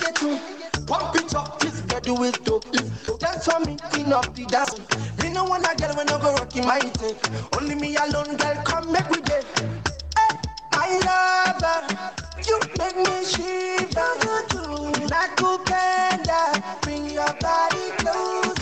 You 0.00 0.12
the 0.12 0.38
reggaeton. 0.38 0.86
Pump 0.86 1.16
it 1.16 1.34
up, 1.34 1.60
this 1.60 1.80
girl 1.82 2.00
do 2.00 2.24
it 2.24 2.44
dope. 2.44 2.66
Dance 3.20 3.44
for 3.46 3.60
me, 3.64 3.76
clean 3.90 4.12
up 4.12 4.34
the 4.34 4.44
dance. 4.46 4.78
Me 5.22 5.32
no 5.32 5.44
want 5.44 5.66
a 5.66 5.76
girl 5.76 5.96
when 5.96 6.08
I 6.08 6.20
go 6.20 6.32
rocking 6.34 6.66
my 6.66 6.80
tape. 6.80 7.18
Only 7.58 7.74
me 7.74 7.96
alone, 7.96 8.36
girl, 8.36 8.56
come 8.64 8.92
make 8.92 9.08
we 9.10 9.20
date. 9.22 9.46
Hey, 10.74 11.00
love 11.00 11.62
her. 11.62 12.10
You 12.46 12.60
make 12.78 12.96
me 12.96 13.24
shiver. 13.24 14.10
You. 14.52 14.92
Like 15.08 15.36
Kupenda, 15.36 16.80
bring 16.82 17.10
your 17.10 17.32
body 17.40 17.90
closer. 17.98 18.57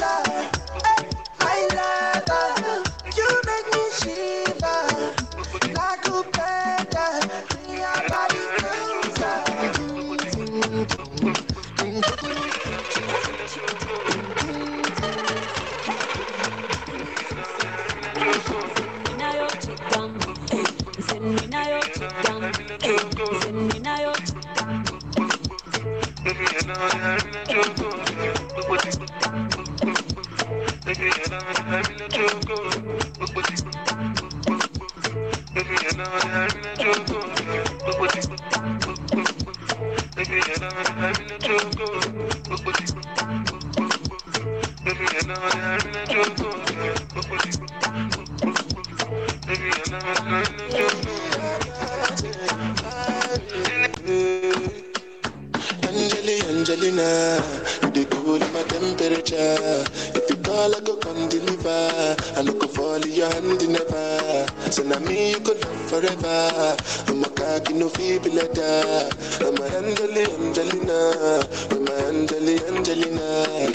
So 64.77 64.83
now 64.83 64.99
me 64.99 65.31
you 65.31 65.41
could 65.41 65.65
love 65.65 65.89
forever. 65.89 66.77
I'm 67.09 67.25
a 67.25 67.31
cocky 67.31 67.73
no 67.73 67.89
feeble 67.89 68.31
letter. 68.31 69.09
I'm 69.41 69.57
a 69.57 69.65
Angeli 69.75 70.25
Angelina. 70.37 71.41
I'm 71.71 71.89
a 71.89 71.95
Angeli 72.09 72.61
Angelina. 72.69 73.73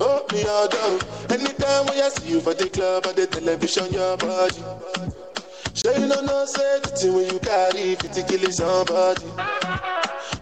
Oh, 0.00 0.26
me 0.32 0.42
all 0.44 0.66
down. 0.66 0.98
Anytime 1.30 1.86
when 1.86 2.02
I 2.02 2.08
see 2.08 2.30
you 2.30 2.40
for 2.40 2.52
the 2.52 2.68
club 2.68 3.06
or 3.06 3.12
the 3.12 3.28
television, 3.28 3.92
your 3.92 4.16
body. 4.16 4.60
Sure 5.72 5.96
you 5.96 6.06
know 6.08 6.20
no 6.20 6.46
safety 6.46 7.08
when 7.10 7.32
you 7.32 7.38
carry 7.38 7.94
50 7.94 8.24
killing 8.24 8.50
somebody. 8.50 9.24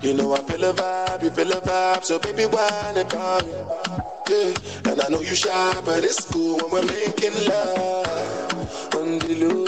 You 0.01 0.15
know 0.15 0.33
I 0.37 0.41
feel 0.45 0.65
a 0.65 0.73
vibe, 0.73 1.23
you 1.23 1.31
feel 1.31 1.53
a 1.53 1.61
vibe, 1.61 2.03
so 2.03 2.19
baby 2.19 2.47
why 2.47 2.93
not 2.97 3.11
call 3.11 3.43
me? 3.43 3.53
Yeah, 4.31 4.91
and 4.91 5.03
I 5.03 5.09
know 5.09 5.21
you 5.21 5.35
shy, 5.35 5.81
but 5.85 6.03
it's 6.03 6.25
cool 6.33 6.57
when 6.71 6.87
we're 6.87 6.87
making 6.87 7.35
love. 7.47 8.18
Bangalore. 9.19 9.68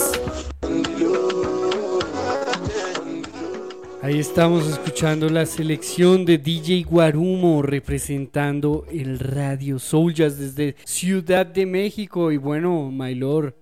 estamos 4.41 4.67
escuchando 4.69 5.29
la 5.29 5.45
selección 5.45 6.25
de 6.25 6.39
DJ 6.39 6.81
Guarumo 6.81 7.61
representando 7.61 8.87
el 8.91 9.19
Radio 9.19 9.77
Soul 9.77 10.15
Jazz 10.15 10.39
desde 10.39 10.75
Ciudad 10.83 11.45
de 11.45 11.67
México. 11.67 12.31
Y 12.31 12.37
bueno, 12.37 12.89
Maylor, 12.89 13.55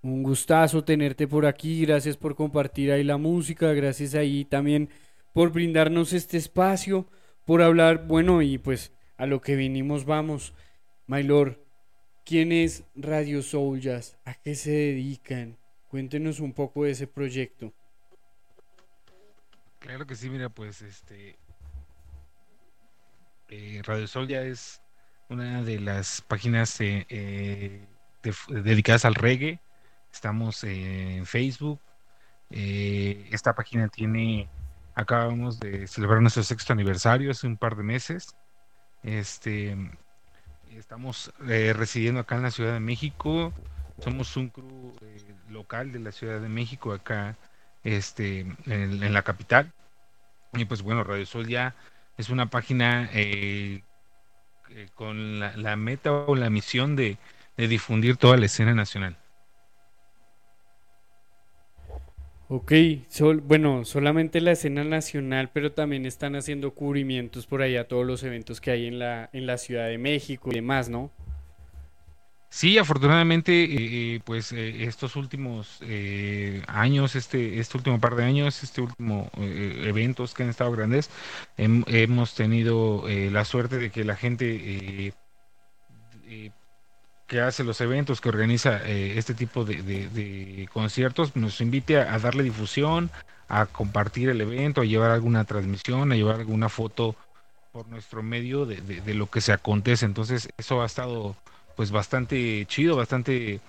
un 0.00 0.22
gustazo 0.22 0.84
tenerte 0.84 1.28
por 1.28 1.44
aquí. 1.44 1.84
Gracias 1.84 2.16
por 2.16 2.34
compartir 2.34 2.90
ahí 2.92 3.04
la 3.04 3.18
música. 3.18 3.74
Gracias 3.74 4.14
ahí 4.14 4.46
también 4.46 4.88
por 5.34 5.52
brindarnos 5.52 6.14
este 6.14 6.38
espacio, 6.38 7.04
por 7.44 7.60
hablar. 7.60 8.06
Bueno, 8.06 8.40
y 8.40 8.56
pues 8.56 8.90
a 9.18 9.26
lo 9.26 9.42
que 9.42 9.54
vinimos 9.54 10.06
vamos. 10.06 10.54
Maylor, 11.06 11.62
¿quién 12.24 12.52
es 12.52 12.84
Radio 12.94 13.42
Soul 13.42 13.82
Jazz? 13.82 14.16
¿A 14.24 14.32
qué 14.32 14.54
se 14.54 14.70
dedican? 14.70 15.58
Cuéntenos 15.90 16.40
un 16.40 16.54
poco 16.54 16.84
de 16.84 16.92
ese 16.92 17.06
proyecto. 17.06 17.74
Claro 19.82 20.06
que 20.06 20.14
sí, 20.14 20.30
mira, 20.30 20.48
pues 20.48 20.80
este 20.80 21.36
eh, 23.48 23.82
Radio 23.84 24.06
Sol 24.06 24.28
ya 24.28 24.40
es 24.42 24.80
una 25.28 25.62
de 25.62 25.80
las 25.80 26.22
páginas 26.22 26.80
eh, 26.80 27.04
eh, 27.08 27.84
de- 28.22 28.62
dedicadas 28.62 29.04
al 29.04 29.16
reggae. 29.16 29.60
Estamos 30.12 30.62
en 30.62 31.26
Facebook. 31.26 31.80
Esta 32.50 33.54
página 33.54 33.88
tiene, 33.88 34.48
acabamos 34.94 35.58
de 35.58 35.86
celebrar 35.88 36.20
nuestro 36.20 36.42
sexto 36.44 36.72
aniversario 36.72 37.30
hace 37.32 37.46
un 37.48 37.56
par 37.56 37.76
de 37.76 37.82
meses. 37.82 38.36
Este, 39.02 39.76
estamos 40.70 41.32
residiendo 41.40 42.20
acá 42.20 42.36
en 42.36 42.42
la 42.42 42.50
Ciudad 42.52 42.74
de 42.74 42.80
México. 42.80 43.52
Somos 43.98 44.36
un 44.36 44.48
crew 44.50 44.92
local 45.48 45.92
de 45.92 45.98
la 45.98 46.12
Ciudad 46.12 46.40
de 46.40 46.48
México 46.48 46.92
acá 46.92 47.36
este, 47.84 48.46
en, 48.66 49.12
la 49.12 49.22
capital. 49.22 49.72
Y 50.54 50.64
pues 50.64 50.82
bueno, 50.82 51.04
Radio 51.04 51.26
Sol 51.26 51.46
ya 51.46 51.74
es 52.16 52.28
una 52.28 52.46
página 52.46 53.08
eh, 53.12 53.82
eh, 54.70 54.88
con 54.94 55.40
la, 55.40 55.76
meta 55.76 56.12
o 56.12 56.34
la 56.36 56.50
misión 56.50 56.96
de, 56.96 57.18
difundir 57.56 58.16
toda 58.16 58.36
la 58.36 58.46
escena 58.46 58.74
nacional. 58.74 59.16
Ok, 62.48 62.72
sol- 63.08 63.40
bueno, 63.40 63.84
solamente 63.84 64.40
la 64.42 64.52
escena 64.52 64.84
nacional, 64.84 65.50
pero 65.54 65.72
también 65.72 66.04
están 66.04 66.36
haciendo 66.36 66.74
cubrimientos 66.74 67.46
por 67.46 67.62
allá 67.62 67.88
todos 67.88 68.06
los 68.06 68.22
eventos 68.24 68.60
que 68.60 68.70
hay 68.70 68.86
en 68.86 68.98
la, 68.98 69.30
en 69.32 69.46
la 69.46 69.56
Ciudad 69.56 69.86
de 69.86 69.96
México 69.96 70.50
y 70.50 70.56
demás, 70.56 70.90
¿no? 70.90 71.10
Sí, 72.54 72.76
afortunadamente, 72.76 73.64
eh, 73.64 74.16
eh, 74.16 74.20
pues 74.24 74.52
eh, 74.52 74.84
estos 74.84 75.16
últimos 75.16 75.78
eh, 75.80 76.62
años, 76.66 77.16
este, 77.16 77.58
este 77.58 77.78
último 77.78 77.98
par 77.98 78.14
de 78.14 78.24
años, 78.24 78.62
este 78.62 78.82
último 78.82 79.30
eventos 79.38 80.34
que 80.34 80.42
han 80.42 80.50
estado 80.50 80.70
grandes, 80.70 81.08
hem- 81.56 81.82
hemos 81.88 82.34
tenido 82.34 83.04
la 83.08 83.44
suerte 83.46 83.78
de 83.78 83.90
que 83.90 84.04
la 84.04 84.16
gente 84.16 85.14
que 87.26 87.40
hace 87.40 87.64
los 87.64 87.80
eventos, 87.80 88.20
que 88.20 88.28
organiza 88.28 88.82
este 88.86 89.34
tipo 89.34 89.64
de, 89.64 89.82
de- 89.82 90.68
conciertos, 90.72 91.34
nos 91.36 91.60
invite 91.60 91.98
a, 91.98 92.14
a 92.14 92.18
darle 92.18 92.42
difusión, 92.42 93.10
a 93.48 93.66
compartir 93.66 94.28
el 94.28 94.40
evento, 94.40 94.82
a 94.82 94.84
llevar 94.84 95.10
alguna 95.10 95.44
transmisión, 95.44 96.12
a 96.12 96.16
llevar 96.16 96.36
alguna 96.36 96.68
foto 96.68 97.16
por 97.72 97.88
nuestro 97.88 98.22
medio 98.22 98.66
de, 98.66 98.76
de- 98.82 99.00
de 99.00 99.14
lo 99.14 99.28
que 99.28 99.40
se 99.40 99.52
acontece. 99.52 100.04
Entonces, 100.06 100.48
eso 100.58 100.82
ha 100.82 100.86
estado 100.86 101.36
pues 101.76 101.90
bastante 101.90 102.64
chido, 102.66 102.96
bastante 102.96 103.60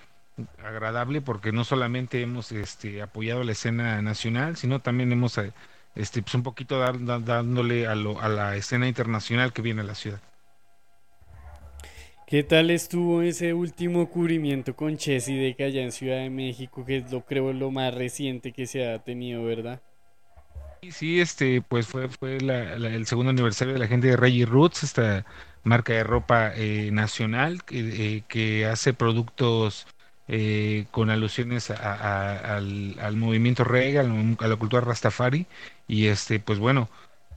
agradable, 0.64 1.20
porque 1.20 1.52
no 1.52 1.64
solamente 1.64 2.20
hemos 2.22 2.52
este, 2.52 3.02
apoyado 3.02 3.44
la 3.44 3.52
escena 3.52 4.02
nacional, 4.02 4.56
sino 4.56 4.80
también 4.80 5.12
hemos 5.12 5.38
eh, 5.38 5.52
este, 5.94 6.22
pues 6.22 6.34
un 6.34 6.42
poquito 6.42 6.78
da- 6.78 7.18
dándole 7.20 7.86
a, 7.86 7.94
lo- 7.94 8.20
a 8.20 8.28
la 8.28 8.56
escena 8.56 8.88
internacional 8.88 9.52
que 9.52 9.62
viene 9.62 9.82
a 9.82 9.84
la 9.84 9.94
ciudad. 9.94 10.20
¿Qué 12.26 12.42
tal 12.42 12.70
estuvo 12.70 13.22
ese 13.22 13.54
último 13.54 14.10
cubrimiento 14.10 14.76
con 14.76 14.96
Chessy 14.98 15.36
de 15.36 15.64
allá 15.64 15.82
en 15.82 15.92
Ciudad 15.92 16.18
de 16.18 16.30
México, 16.30 16.84
que 16.84 16.98
es 16.98 17.10
lo 17.10 17.24
creo 17.24 17.52
lo 17.52 17.70
más 17.70 17.94
reciente 17.94 18.52
que 18.52 18.66
se 18.66 18.86
ha 18.86 18.98
tenido, 19.02 19.44
¿verdad? 19.44 19.80
Sí, 20.90 21.18
este, 21.20 21.62
pues 21.62 21.86
fue, 21.86 22.08
fue 22.08 22.40
la- 22.40 22.78
la- 22.78 22.88
el 22.94 23.06
segundo 23.06 23.30
aniversario 23.30 23.72
de 23.72 23.80
la 23.80 23.86
gente 23.86 24.06
de 24.08 24.16
Reggie 24.16 24.44
Roots, 24.44 24.82
esta 24.82 25.24
marca 25.64 25.92
de 25.92 26.04
ropa 26.04 26.52
eh, 26.54 26.90
nacional 26.92 27.64
que, 27.64 28.16
eh, 28.18 28.24
que 28.28 28.66
hace 28.66 28.94
productos 28.94 29.86
eh, 30.28 30.86
con 30.90 31.10
alusiones 31.10 31.70
al, 31.70 32.96
al 33.00 33.16
movimiento 33.16 33.64
reggae, 33.64 33.98
a 34.00 34.48
la 34.48 34.56
cultura 34.56 34.82
rastafari. 34.82 35.46
Y 35.88 36.06
este, 36.06 36.40
pues 36.40 36.58
bueno, 36.58 36.88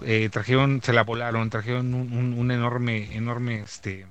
eh, 0.01 0.29
trajeron, 0.29 0.81
se 0.83 0.93
la 0.93 1.03
volaron, 1.03 1.49
trajeron 1.49 1.93
un, 1.93 2.13
un- 2.13 2.33
un 2.39 2.51
enorme, 2.51 3.15
enorme, 3.15 3.59
este, 3.61 4.05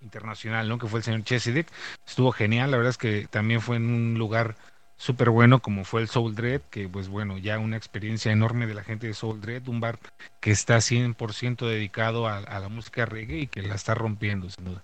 internacional, 0.00 0.68
¿no? 0.68 0.78
Que 0.78 0.86
fue 0.86 0.98
el 1.00 1.04
señor 1.04 1.24
Chesedek. 1.24 1.66
Estuvo 2.06 2.32
genial, 2.32 2.70
la 2.70 2.76
verdad 2.76 2.90
es 2.90 2.98
que 2.98 3.26
también 3.28 3.60
fue 3.60 3.76
en 3.76 3.86
un 3.86 4.18
lugar 4.18 4.56
súper 4.96 5.30
bueno 5.30 5.60
como 5.60 5.84
fue 5.84 6.00
el 6.00 6.08
Soul 6.08 6.34
Dread, 6.34 6.62
que 6.70 6.88
pues 6.88 7.08
bueno, 7.08 7.38
ya 7.38 7.58
una 7.58 7.76
experiencia 7.76 8.32
enorme 8.32 8.66
de 8.66 8.74
la 8.74 8.84
gente 8.84 9.06
de 9.06 9.14
Soul 9.14 9.40
Dread, 9.40 9.68
un 9.68 9.80
bar 9.80 9.98
que 10.40 10.50
está 10.50 10.76
100% 10.78 11.66
dedicado 11.66 12.26
a, 12.26 12.40
la 12.40 12.68
música 12.68 13.06
reggae 13.06 13.40
y 13.40 13.46
que 13.46 13.62
la 13.62 13.74
está 13.74 13.94
rompiendo, 13.94 14.48
sin 14.50 14.64
duda. 14.64 14.82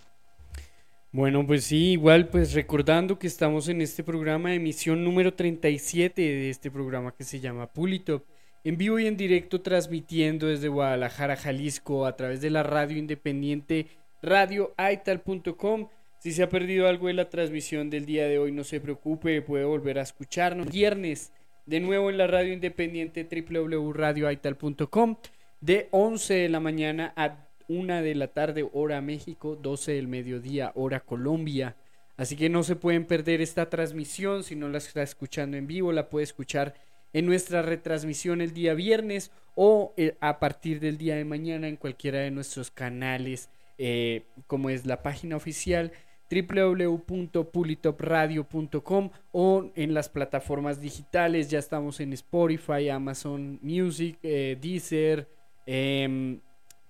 Bueno, 1.13 1.45
pues 1.45 1.65
sí, 1.65 1.93
igual 1.93 2.29
pues 2.29 2.55
recordando 2.55 3.19
que 3.19 3.27
estamos 3.27 3.69
en 3.69 3.81
este 3.81 4.05
programa, 4.05 4.55
emisión 4.55 5.03
número 5.03 5.35
37 5.35 6.23
de 6.23 6.51
este 6.51 6.71
programa 6.71 7.13
que 7.13 7.25
se 7.25 7.41
llama 7.41 7.67
Pulitop, 7.67 8.25
en 8.63 8.77
vivo 8.77 8.99
y 8.99 9.07
en 9.07 9.17
directo 9.17 9.61
transmitiendo 9.61 10.47
desde 10.47 10.69
Guadalajara, 10.69 11.37
Jalisco, 11.37 12.07
a 12.07 12.15
través 12.15 12.41
de 12.41 12.51
la 12.51 12.63
radio 12.63 12.97
independiente 12.99 13.89
radioaital.com 14.23 15.89
Si 16.21 16.33
se 16.33 16.43
ha 16.43 16.51
perdido 16.51 16.87
algo 16.87 17.07
de 17.07 17.15
la 17.15 17.31
transmisión 17.31 17.89
del 17.89 18.05
día 18.05 18.29
de 18.29 18.39
hoy, 18.39 18.53
no 18.53 18.63
se 18.63 18.79
preocupe, 18.79 19.41
puede 19.41 19.65
volver 19.65 19.99
a 19.99 20.03
escucharnos. 20.03 20.71
Viernes, 20.71 21.33
de 21.65 21.81
nuevo 21.81 22.11
en 22.11 22.19
la 22.19 22.27
radio 22.27 22.53
independiente 22.53 23.27
www.radioaital.com, 23.27 25.17
de 25.63 25.89
11 25.93 26.35
de 26.35 26.49
la 26.51 26.61
mañana 26.61 27.15
a 27.17 27.49
1 27.69 28.03
de 28.03 28.15
la 28.15 28.29
tarde, 28.29 28.69
hora 28.71 29.01
México, 29.01 29.57
12 29.57 29.93
del 29.93 30.09
mediodía, 30.09 30.73
hora 30.75 31.01
Colombia. 31.01 31.77
Así 32.19 32.37
que 32.37 32.51
no 32.51 32.65
se 32.65 32.77
pueden 32.77 33.07
perder 33.07 33.41
esta 33.41 33.71
transmisión. 33.71 34.45
Si 34.45 34.57
no 34.57 34.69
la 34.69 34.77
está 34.77 35.03
escuchando 35.03 35.57
en 35.57 35.67
vivo, 35.67 35.91
la 35.91 36.11
puede 36.11 36.25
escuchar 36.25 36.75
en 37.15 37.25
nuestra 37.25 37.63
retransmisión 37.63 38.43
el 38.43 38.53
día 38.53 38.75
viernes 38.75 39.31
o 39.55 39.95
eh, 39.97 40.19
a 40.21 40.39
partir 40.39 40.81
del 40.81 40.99
día 40.99 41.17
de 41.17 41.25
mañana 41.25 41.67
en 41.67 41.77
cualquiera 41.77 42.19
de 42.19 42.31
nuestros 42.31 42.71
canales, 42.71 43.49
eh, 43.79 44.25
como 44.47 44.69
es 44.69 44.85
la 44.85 45.03
página 45.03 45.37
oficial 45.37 45.93
www.pulitopradio.com 46.31 49.11
o 49.33 49.71
en 49.75 49.95
las 49.95 50.09
plataformas 50.09 50.81
digitales. 50.81 51.51
Ya 51.51 51.59
estamos 51.59 51.99
en 52.01 52.13
Spotify, 52.13 52.89
Amazon 52.89 53.59
Music, 53.63 54.17
eh, 54.23 54.57
Deezer, 54.61 55.27
em, 55.67 56.39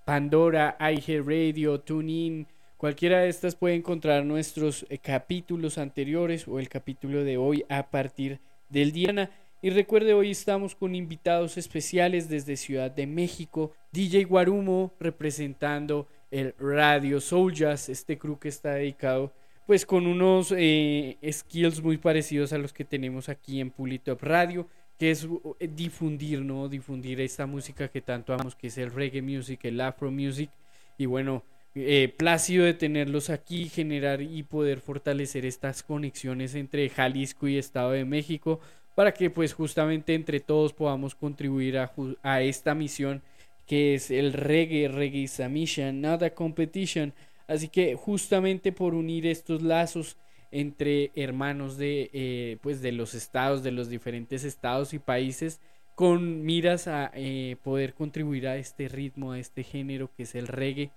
Pandora, 0.05 0.77
iHeartRadio, 0.81 1.81
TuneIn. 1.81 2.47
Cualquiera 2.77 3.21
de 3.21 3.29
estas 3.29 3.55
puede 3.55 3.77
encontrar 3.77 4.25
nuestros 4.25 4.85
eh, 4.89 4.99
capítulos 4.99 5.79
anteriores 5.79 6.49
o 6.49 6.59
el 6.59 6.69
capítulo 6.69 7.23
de 7.25 7.37
hoy 7.37 7.65
a 7.69 7.91
partir 7.91 8.41
del 8.69 8.91
día. 8.93 9.31
Y 9.63 9.71
recuerde, 9.71 10.15
hoy 10.15 10.31
estamos 10.31 10.75
con 10.75 10.95
invitados 10.95 11.59
especiales 11.59 12.31
desde 12.31 12.57
Ciudad 12.57 12.91
de 12.91 13.07
México. 13.07 13.73
DJ 13.93 14.25
Guarumo 14.25 14.95
representando 14.99 16.09
el 16.31 16.55
Radio 16.59 17.21
Soul 17.21 17.53
Jazz, 17.55 17.89
este 17.89 18.19
crew 18.19 18.39
que 18.39 18.49
está 18.49 18.75
dedicado 18.75 19.33
pues 19.71 19.87
con 19.87 20.09
unos 20.09 20.53
eh, 20.57 21.17
skills 21.31 21.81
muy 21.81 21.97
parecidos 21.97 22.53
a 22.53 22.59
los 22.59 22.73
que 22.73 22.85
tenemos 22.85 23.29
aquí 23.29 23.61
en 23.61 23.71
Pulitop 23.71 24.21
Radio, 24.21 24.67
que 24.99 25.13
es 25.13 25.29
eh, 25.61 25.71
difundir, 25.73 26.41
¿no? 26.41 26.69
Difundir 26.69 27.21
esta 27.21 27.47
música 27.47 27.87
que 27.87 28.01
tanto 28.01 28.33
amamos, 28.33 28.57
que 28.57 28.67
es 28.67 28.79
el 28.79 28.91
reggae 28.91 29.23
music, 29.23 29.61
el 29.67 29.81
afro 29.81 30.11
music. 30.11 30.51
Y 30.99 31.07
bueno, 31.07 31.45
eh, 31.77 32.13
plácido 32.19 32.65
de 32.65 32.75
tenerlos 32.75 33.31
aquí, 33.31 33.69
generar 33.69 34.21
y 34.23 34.43
poder 34.43 34.81
fortalecer 34.81 35.47
estas 35.47 35.85
conexiones 35.85 36.57
entre 36.57 36.89
Jalisco 36.89 37.47
y 37.47 37.57
Estado 37.57 37.93
de 37.93 38.05
México, 38.05 38.59
para 38.97 39.15
que 39.15 39.31
pues 39.31 39.55
justamente 39.55 40.15
entre 40.15 40.41
todos 40.41 40.73
podamos 40.73 41.15
contribuir 41.15 41.79
a, 41.79 41.93
a 42.25 42.43
esta 42.43 42.75
misión 42.75 43.23
que 43.71 43.95
es 43.95 44.11
el 44.11 44.33
reggae, 44.33 44.89
reggae 44.89 45.23
is 45.23 45.39
not 45.93 46.25
a 46.25 46.35
competition. 46.35 47.15
Así 47.47 47.69
que 47.69 47.95
justamente 47.95 48.73
por 48.73 48.95
unir 48.95 49.29
estos 49.29 49.63
lazos 49.63 50.17
entre 50.51 51.13
hermanos 51.15 51.79
de, 51.79 52.11
eh, 52.13 52.57
pues 52.63 52.83
de 52.83 52.91
los 52.91 53.15
estados, 53.15 53.63
de 53.63 53.71
los 53.71 53.89
diferentes 53.89 54.43
estados 54.43 54.93
y 54.93 54.99
países, 54.99 55.61
con 55.95 56.43
miras 56.43 56.89
a 56.89 57.13
eh, 57.15 57.59
poder 57.63 57.95
contribuir 57.95 58.49
a 58.49 58.57
este 58.57 58.89
ritmo, 58.89 59.31
a 59.31 59.39
este 59.39 59.63
género 59.63 60.11
que 60.17 60.25
es 60.25 60.35
el 60.35 60.49
reggae. 60.49 60.91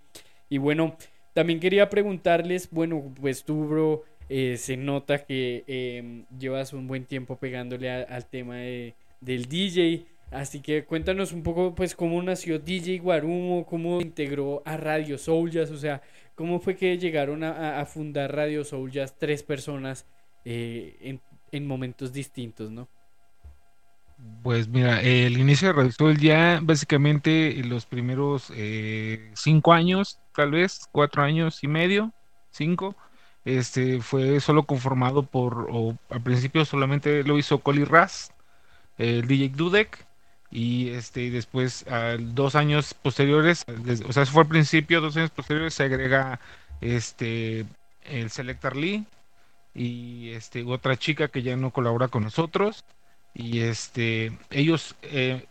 Y 0.50 0.58
bueno, 0.58 0.98
también 1.36 1.60
quería 1.60 1.92
preguntarles, 1.92 2.72
bueno, 2.72 3.14
pues 3.22 3.44
tú, 3.44 3.68
bro, 3.68 4.04
eh, 4.30 4.58
se 4.58 4.78
nota 4.78 5.24
que 5.24 5.64
em, 5.68 6.26
llevas 6.40 6.74
un 6.74 6.88
buen 6.88 7.06
tiempo 7.06 7.38
pegándole 7.38 7.92
al 7.92 8.26
tema 8.26 8.56
de, 8.56 8.96
del 9.22 9.46
DJ. 9.46 10.08
Así 10.34 10.62
que 10.62 10.84
cuéntanos 10.84 11.32
un 11.32 11.44
poco, 11.44 11.76
pues, 11.76 11.96
cómo 11.96 12.22
nació 12.22 12.58
DJ 12.58 13.00
Guarumo, 13.00 13.66
cómo 13.66 14.02
integró 14.02 14.64
a 14.66 14.78
Radio 14.78 15.18
Soul 15.18 15.52
Jazz, 15.52 15.70
o 15.70 15.78
sea, 15.78 16.02
cómo 16.36 16.60
fue 16.60 16.76
que 16.76 16.98
llegaron 16.98 17.44
a, 17.44 17.86
fundar 17.86 18.36
Radio 18.36 18.64
Soul 18.64 18.92
Jazz 18.92 19.16
tres 19.18 19.44
personas 19.44 20.06
eh, 20.44 21.20
en, 21.52 21.68
momentos 21.68 22.12
distintos, 22.12 22.72
¿no? 22.72 22.88
Pues 24.42 24.68
mira, 24.68 25.02
el 25.02 25.38
inicio 25.38 25.68
de 25.68 25.74
Radio 25.74 25.92
Soul 25.92 26.18
ya 26.18 26.60
básicamente 26.64 27.62
los 27.64 27.86
primeros 27.86 28.52
eh, 28.56 29.32
cinco 29.36 29.74
años, 29.74 30.20
tal 30.36 30.52
vez, 30.52 30.88
cuatro 30.92 31.22
años 31.22 31.64
y 31.64 31.68
medio, 31.68 32.12
cinco, 32.50 32.96
este 33.46 34.02
fue 34.02 34.40
solo 34.40 34.64
conformado 34.64 35.24
por, 35.24 35.68
o 35.70 35.96
al 36.10 36.22
principio 36.22 36.66
solamente 36.66 37.24
lo 37.24 37.38
hizo 37.38 37.60
Coli 37.60 37.84
Raz, 37.84 38.32
el 38.98 39.28
DJ 39.28 39.50
Dudek, 39.50 40.08
y 40.54 40.90
este 40.92 41.32
después 41.32 41.84
dos 42.20 42.54
años 42.54 42.94
posteriores 42.94 43.66
o 44.08 44.14
sea 44.14 44.22
eso 44.22 44.32
fue 44.32 44.44
al 44.44 44.48
principio 44.48 45.02
dos 45.02 45.18
años 45.18 45.32
posteriores 45.32 45.74
se 45.74 45.84
agrega 45.84 46.40
este 46.80 47.66
el 48.04 48.30
Selector 48.30 48.76
Lee 48.76 49.04
y 49.74 50.30
este 50.30 50.64
otra 50.64 50.96
chica 50.96 51.28
que 51.28 51.42
ya 51.42 51.56
no 51.56 51.72
colabora 51.72 52.08
con 52.08 52.24
nosotros 52.24 52.86
y 53.34 53.62
este 53.62 54.38
ellos 54.52 54.96
eh, 55.02 55.48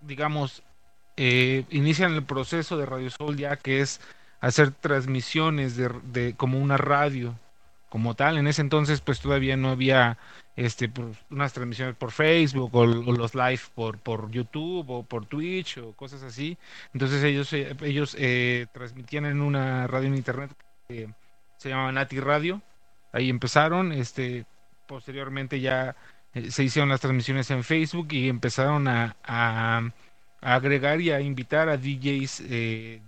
digamos 0.00 0.64
eh, 1.16 1.64
inician 1.70 2.14
el 2.14 2.24
proceso 2.24 2.76
de 2.76 2.86
Radio 2.86 3.10
Sol 3.10 3.36
ya 3.36 3.56
que 3.56 3.80
es 3.80 4.00
hacer 4.40 4.72
transmisiones 4.72 5.76
de, 5.76 5.88
de 6.02 6.34
como 6.34 6.58
una 6.58 6.78
radio 6.78 7.38
como 7.94 8.16
tal 8.16 8.38
en 8.38 8.48
ese 8.48 8.60
entonces 8.60 9.00
pues 9.00 9.20
todavía 9.20 9.56
no 9.56 9.68
había 9.68 10.18
este, 10.56 10.88
pues, 10.88 11.16
unas 11.30 11.52
transmisiones 11.52 11.94
por 11.94 12.10
Facebook 12.10 12.74
o, 12.74 12.84
los 12.84 13.36
live 13.36 13.60
por, 13.72 13.98
por 13.98 14.32
YouTube 14.32 14.90
o 14.90 15.04
por 15.04 15.26
Twitch 15.26 15.78
o 15.78 15.92
cosas 15.92 16.24
así. 16.24 16.58
Entonces 16.92 17.22
ellos, 17.22 17.52
eh, 17.52 17.76
ellos 17.82 18.16
eh, 18.18 18.66
transmitían 18.72 19.26
en 19.26 19.40
una 19.40 19.86
radio 19.86 20.08
en 20.08 20.16
internet 20.16 20.50
que 20.88 21.08
se 21.56 21.68
llamaba 21.68 21.92
Nati 21.92 22.18
Radio. 22.18 22.62
Ahí 23.12 23.30
empezaron, 23.30 23.92
este, 23.92 24.44
posteriormente 24.88 25.60
ya 25.60 25.94
eh, 26.34 26.50
se 26.50 26.64
hicieron 26.64 26.88
las 26.88 27.00
transmisiones 27.00 27.48
en 27.52 27.62
Facebook 27.62 28.08
y 28.10 28.28
empezaron 28.28 28.88
a, 28.88 29.14
a, 29.22 29.82
agregar 30.40 31.00
y 31.00 31.12
a 31.12 31.20
invitar 31.20 31.68
a 31.68 31.76
DJs, 31.76 32.42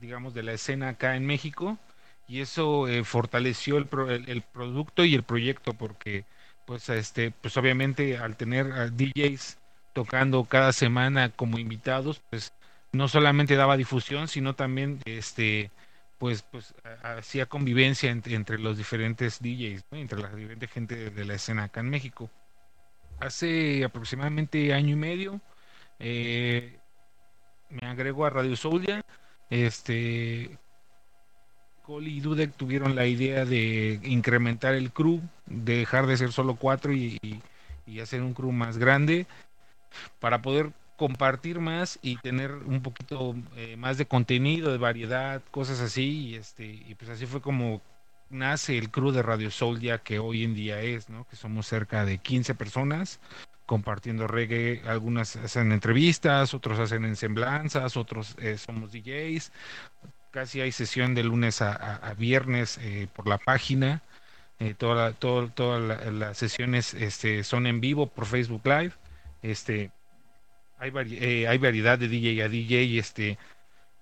digamos, 0.01 0.33
de 0.33 0.45
la 0.45 0.53
escena 0.53 0.91
acá 0.91 1.17
en 1.17 1.27
México. 1.27 1.77
Y 2.29 2.41
eso 2.41 2.87
fortaleció 3.05 3.79
el, 3.79 3.89
el 4.27 4.43
producto 4.43 5.05
y 5.05 5.15
el 5.15 5.23
proyecto 5.23 5.75
porque 5.75 6.25
pues 6.67 6.89
este 6.89 7.31
pues 7.31 7.57
obviamente 7.57 8.19
al 8.19 8.37
tener 8.37 8.73
a 8.73 8.89
DJs 8.89 9.59
tocando 9.95 10.45
cada 10.45 10.73
semana 10.73 11.31
como 11.31 11.59
invitados 11.59 12.21
pues 12.29 12.53
no 12.93 13.09
solamente 13.09 13.55
daba 13.57 13.77
difusión 13.77 14.29
sino 14.29 14.55
también 14.55 15.01
este 15.05 15.71
pues 16.19 16.43
pues 16.43 16.75
hacía 17.03 17.47
convivencia 17.47 18.11
entre, 18.11 18.59
los 18.59 18.77
diferentes 18.77 19.41
DJs 19.41 19.85
entre 19.93 20.21
la 20.21 20.29
diferente 20.31 20.67
gente 20.67 21.11
de, 21.11 21.25
la 21.25 21.35
escena 21.35 21.65
acá 21.65 21.81
en 21.81 21.91
México. 21.91 22.31
Hace 23.21 23.85
aproximadamente 23.85 24.73
año 24.73 24.95
y 24.95 24.97
medio 24.97 25.41
eh, 25.99 26.79
me 27.71 27.87
agrego 27.87 28.25
a 28.27 28.31
Radio 28.31 28.57
Soulia 28.57 29.05
este 29.51 30.59
Coli 31.87 32.17
y 32.17 32.21
Dudek 32.21 32.53
tuvieron 32.57 32.97
la 32.97 33.07
idea 33.07 33.45
de 33.45 34.01
incrementar 34.03 34.75
el 34.75 34.91
crew, 34.93 35.21
de 35.47 35.79
dejar 35.79 36.07
de 36.07 36.17
ser 36.17 36.33
solo 36.33 36.57
cuatro 36.57 36.93
y, 36.93 37.41
hacer 38.03 38.23
un 38.23 38.35
crew 38.35 38.51
más 38.51 38.77
grande 38.77 39.27
para 40.19 40.43
poder 40.43 40.73
compartir 40.97 41.61
más 41.61 42.01
y 42.03 42.17
tener 42.17 42.51
un 42.53 42.83
poquito 42.83 43.37
eh, 43.57 43.77
más 43.77 43.99
de 43.99 44.07
contenido, 44.07 44.73
de 44.73 44.79
variedad, 44.79 45.41
cosas 45.53 45.81
así. 45.81 46.31
Y 46.31 46.35
este 46.35 46.65
y 46.65 46.97
pues 46.97 47.09
así 47.11 47.27
fue 47.27 47.41
como 47.41 47.81
nace 48.29 48.77
el 48.77 48.91
crew 48.91 49.13
de 49.13 49.23
Radio 49.23 49.53
Soul 49.53 49.79
ya 49.79 49.99
que 49.99 50.19
hoy 50.19 50.43
en 50.43 50.55
día 50.55 50.81
es, 50.81 51.09
¿no? 51.09 51.25
Que 51.29 51.37
somos 51.37 51.69
cerca 51.69 52.05
de 52.05 52.19
15 52.19 52.57
personas 52.57 53.21
compartiendo 53.67 54.29
reggae, 54.29 54.83
algunas 54.87 55.37
hacen 55.37 55.73
entrevistas, 55.73 56.55
otros 56.55 56.79
hacen 56.79 57.05
ensemblanzas, 57.05 57.97
otros 57.97 58.37
eh, 58.39 58.57
somos 58.59 58.93
DJs, 58.93 59.53
casi 60.37 60.61
hay 60.61 60.71
sesión 60.71 61.15
de 61.15 61.25
lunes 61.25 61.63
a, 61.63 62.13
viernes 62.19 62.77
eh, 62.83 63.09
por 63.15 63.27
la 63.27 63.39
página. 63.39 64.03
Eh, 64.59 64.75
toda 64.75 65.13
todas 65.13 66.13
las 66.13 66.37
sesiones 66.37 66.93
este, 66.93 67.43
son 67.43 67.67
en 67.67 67.81
vivo 67.81 68.07
por 68.07 68.27
Facebook 68.27 68.61
Live. 68.67 68.93
Este, 69.41 69.93
hay, 70.79 70.93
eh, 71.13 71.49
hay 71.49 71.57
variedad 71.57 71.99
de 71.99 72.09
DJ 72.09 72.43
a 72.43 72.51
DJ. 72.51 72.99
Este, 72.99 73.39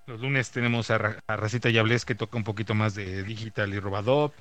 los 0.09 0.21
lunes 0.21 0.51
tenemos 0.51 0.91
a, 0.91 1.19
a 1.25 1.37
Racita 1.37 1.71
Yables 1.71 2.05
que 2.05 2.17
toca 2.17 2.37
un 2.37 2.43
poquito 2.43 2.75
más 2.75 2.97
de 2.97 3.23
digital 3.23 3.73
y 3.73 3.79
robadop 3.79 4.35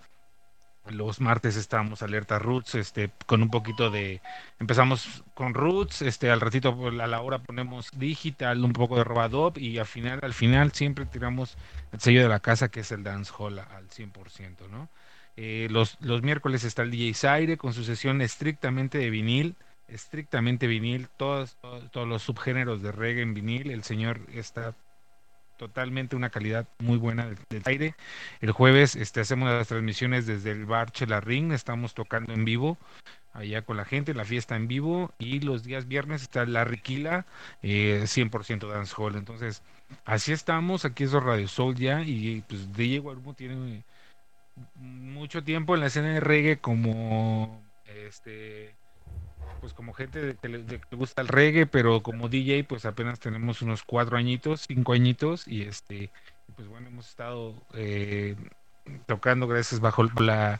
los 0.89 1.21
martes 1.21 1.55
estamos 1.55 2.03
alerta 2.03 2.39
roots 2.39 2.75
este 2.75 3.09
con 3.25 3.41
un 3.41 3.49
poquito 3.49 3.89
de 3.89 4.21
empezamos 4.59 5.23
con 5.33 5.53
roots 5.53 6.01
este 6.01 6.29
al 6.29 6.41
ratito 6.41 6.77
a 6.87 7.07
la 7.07 7.21
hora 7.21 7.39
ponemos 7.39 7.89
digital 7.95 8.63
un 8.63 8.73
poco 8.73 8.97
de 8.97 9.03
robadop 9.03 9.57
y 9.57 9.77
al 9.79 9.85
final 9.85 10.19
al 10.21 10.33
final 10.33 10.73
siempre 10.73 11.05
tiramos 11.05 11.57
el 11.93 12.01
sello 12.01 12.21
de 12.21 12.29
la 12.29 12.41
casa 12.41 12.69
que 12.69 12.81
es 12.81 12.91
el 12.91 13.03
dance 13.03 13.31
hall 13.37 13.59
al 13.59 13.89
100% 13.89 14.69
no 14.69 14.89
eh, 15.35 15.67
los, 15.71 15.97
los 16.01 16.21
miércoles 16.21 16.63
está 16.63 16.83
el 16.83 16.91
DJ 16.91 17.13
Zaire 17.13 17.57
con 17.57 17.73
su 17.73 17.83
sesión 17.83 18.21
estrictamente 18.21 18.97
de 18.97 19.09
vinil 19.09 19.55
estrictamente 19.87 20.67
vinil 20.67 21.07
todos, 21.17 21.55
todos, 21.61 21.89
todos 21.91 22.07
los 22.07 22.23
subgéneros 22.23 22.81
de 22.81 22.91
reggae 22.91 23.21
en 23.21 23.33
vinil 23.33 23.71
el 23.71 23.83
señor 23.83 24.19
está 24.33 24.75
totalmente 25.67 26.17
una 26.17 26.29
calidad 26.29 26.67
muy 26.79 26.97
buena 26.97 27.27
del, 27.27 27.61
aire. 27.65 27.95
El 28.41 28.51
jueves 28.51 28.97
este, 28.97 29.21
hacemos 29.21 29.49
las 29.49 29.69
transmisiones 29.69 30.25
desde 30.25 30.51
el 30.51 30.65
bar 30.65 30.91
Chela 30.91 31.21
Ring, 31.21 31.53
estamos 31.53 31.93
tocando 31.93 32.33
en 32.33 32.43
vivo 32.43 32.77
allá 33.33 33.61
con 33.63 33.77
la 33.77 33.85
gente, 33.85 34.13
la 34.13 34.25
fiesta 34.25 34.57
en 34.57 34.67
vivo 34.67 35.11
y 35.17 35.39
los 35.39 35.63
días 35.63 35.87
viernes 35.87 36.21
está 36.21 36.45
la 36.45 36.65
Riquila, 36.65 37.25
eh, 37.61 38.03
100% 38.03 38.67
dancehall. 38.67 39.15
Entonces, 39.15 39.63
así 40.03 40.33
estamos, 40.33 40.83
aquí 40.83 41.05
es 41.05 41.13
Radio 41.13 41.47
Soul 41.47 41.75
ya 41.75 42.01
y 42.01 42.43
pues 42.47 42.73
DJ 42.73 42.99
Guarumo 42.99 43.33
tiene 43.33 43.83
mucho 44.75 45.43
tiempo 45.43 45.75
en 45.75 45.79
la 45.79 45.87
escena 45.87 46.09
de 46.09 46.19
reggae 46.19 46.57
como 46.59 47.63
este 47.85 48.75
pues 49.63 49.73
como 49.73 49.93
gente 49.93 50.21
de, 50.21 50.35
que 50.35 50.49
le, 50.49 50.81
gusta 50.91 51.21
el 51.21 51.29
reggae, 51.29 51.65
pero 51.65 52.03
como 52.03 52.27
DJ 52.27 52.65
pues 52.67 52.85
apenas 52.85 53.21
tenemos 53.21 53.61
unos 53.61 53.81
cuatro 53.83 54.17
añitos, 54.17 54.65
cinco 54.67 54.91
añitos 54.91 55.47
y 55.47 55.61
este 55.61 56.11
pues 56.57 56.67
bueno 56.67 56.89
hemos 56.89 57.07
estado 57.07 57.55
eh, 57.73 58.35
tocando 59.05 59.47
gracias 59.47 59.79
bajo 59.79 60.03
la 60.19 60.59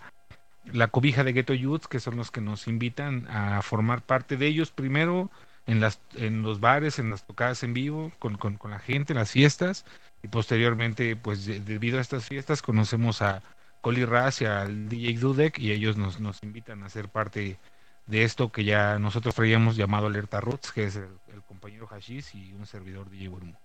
la 0.71 0.87
cobija 0.87 1.25
de 1.25 1.33
Ghetto 1.33 1.53
Youth, 1.53 1.83
que 1.89 1.99
son 1.99 2.15
los 2.15 2.31
que 2.31 2.39
nos 2.39 2.69
invitan 2.69 3.27
a 3.29 3.61
formar 3.61 4.01
parte 4.03 4.37
de 4.37 4.47
ellos 4.47 4.71
primero 4.71 5.29
en 5.67 5.81
las 5.81 5.99
en 6.15 6.41
los 6.41 6.61
bares, 6.61 6.97
en 6.97 7.09
las 7.09 7.25
tocadas 7.25 7.61
en 7.63 7.73
vivo, 7.73 8.13
con, 8.19 8.37
con, 8.37 8.55
con 8.55 8.71
la 8.71 8.79
gente, 8.79 9.11
en 9.11 9.19
las 9.19 9.31
fiestas, 9.31 9.83
y 10.23 10.29
posteriormente, 10.29 11.17
pues 11.17 11.45
de- 11.45 11.59
debido 11.59 11.97
a 11.97 12.01
estas 12.01 12.25
fiestas, 12.29 12.61
conocemos 12.61 13.21
a 13.21 13.43
Coli 13.81 14.05
Raz 14.05 14.39
y 14.41 14.45
al 14.45 14.87
DJ 14.87 15.19
Dudek, 15.19 15.59
y 15.59 15.73
ellos 15.73 15.97
nos, 15.97 16.21
nos 16.21 16.41
invitan 16.41 16.83
a 16.83 16.89
ser 16.89 17.09
parte 17.09 17.57
de 18.05 18.23
esto 18.23 18.51
que 18.51 18.63
ya 18.63 18.99
nosotros 18.99 19.35
traíamos 19.35 19.75
llamado 19.75 20.07
Alerta 20.07 20.41
Roots, 20.41 20.71
que 20.71 20.85
es 20.85 20.95
el, 20.95 21.07
compañero 21.47 21.87
Hashish 21.87 22.35
y 22.35 22.53
un 22.53 22.65
servidor 22.65 23.09
DJ 23.09 23.27
Gurumo. 23.27 23.59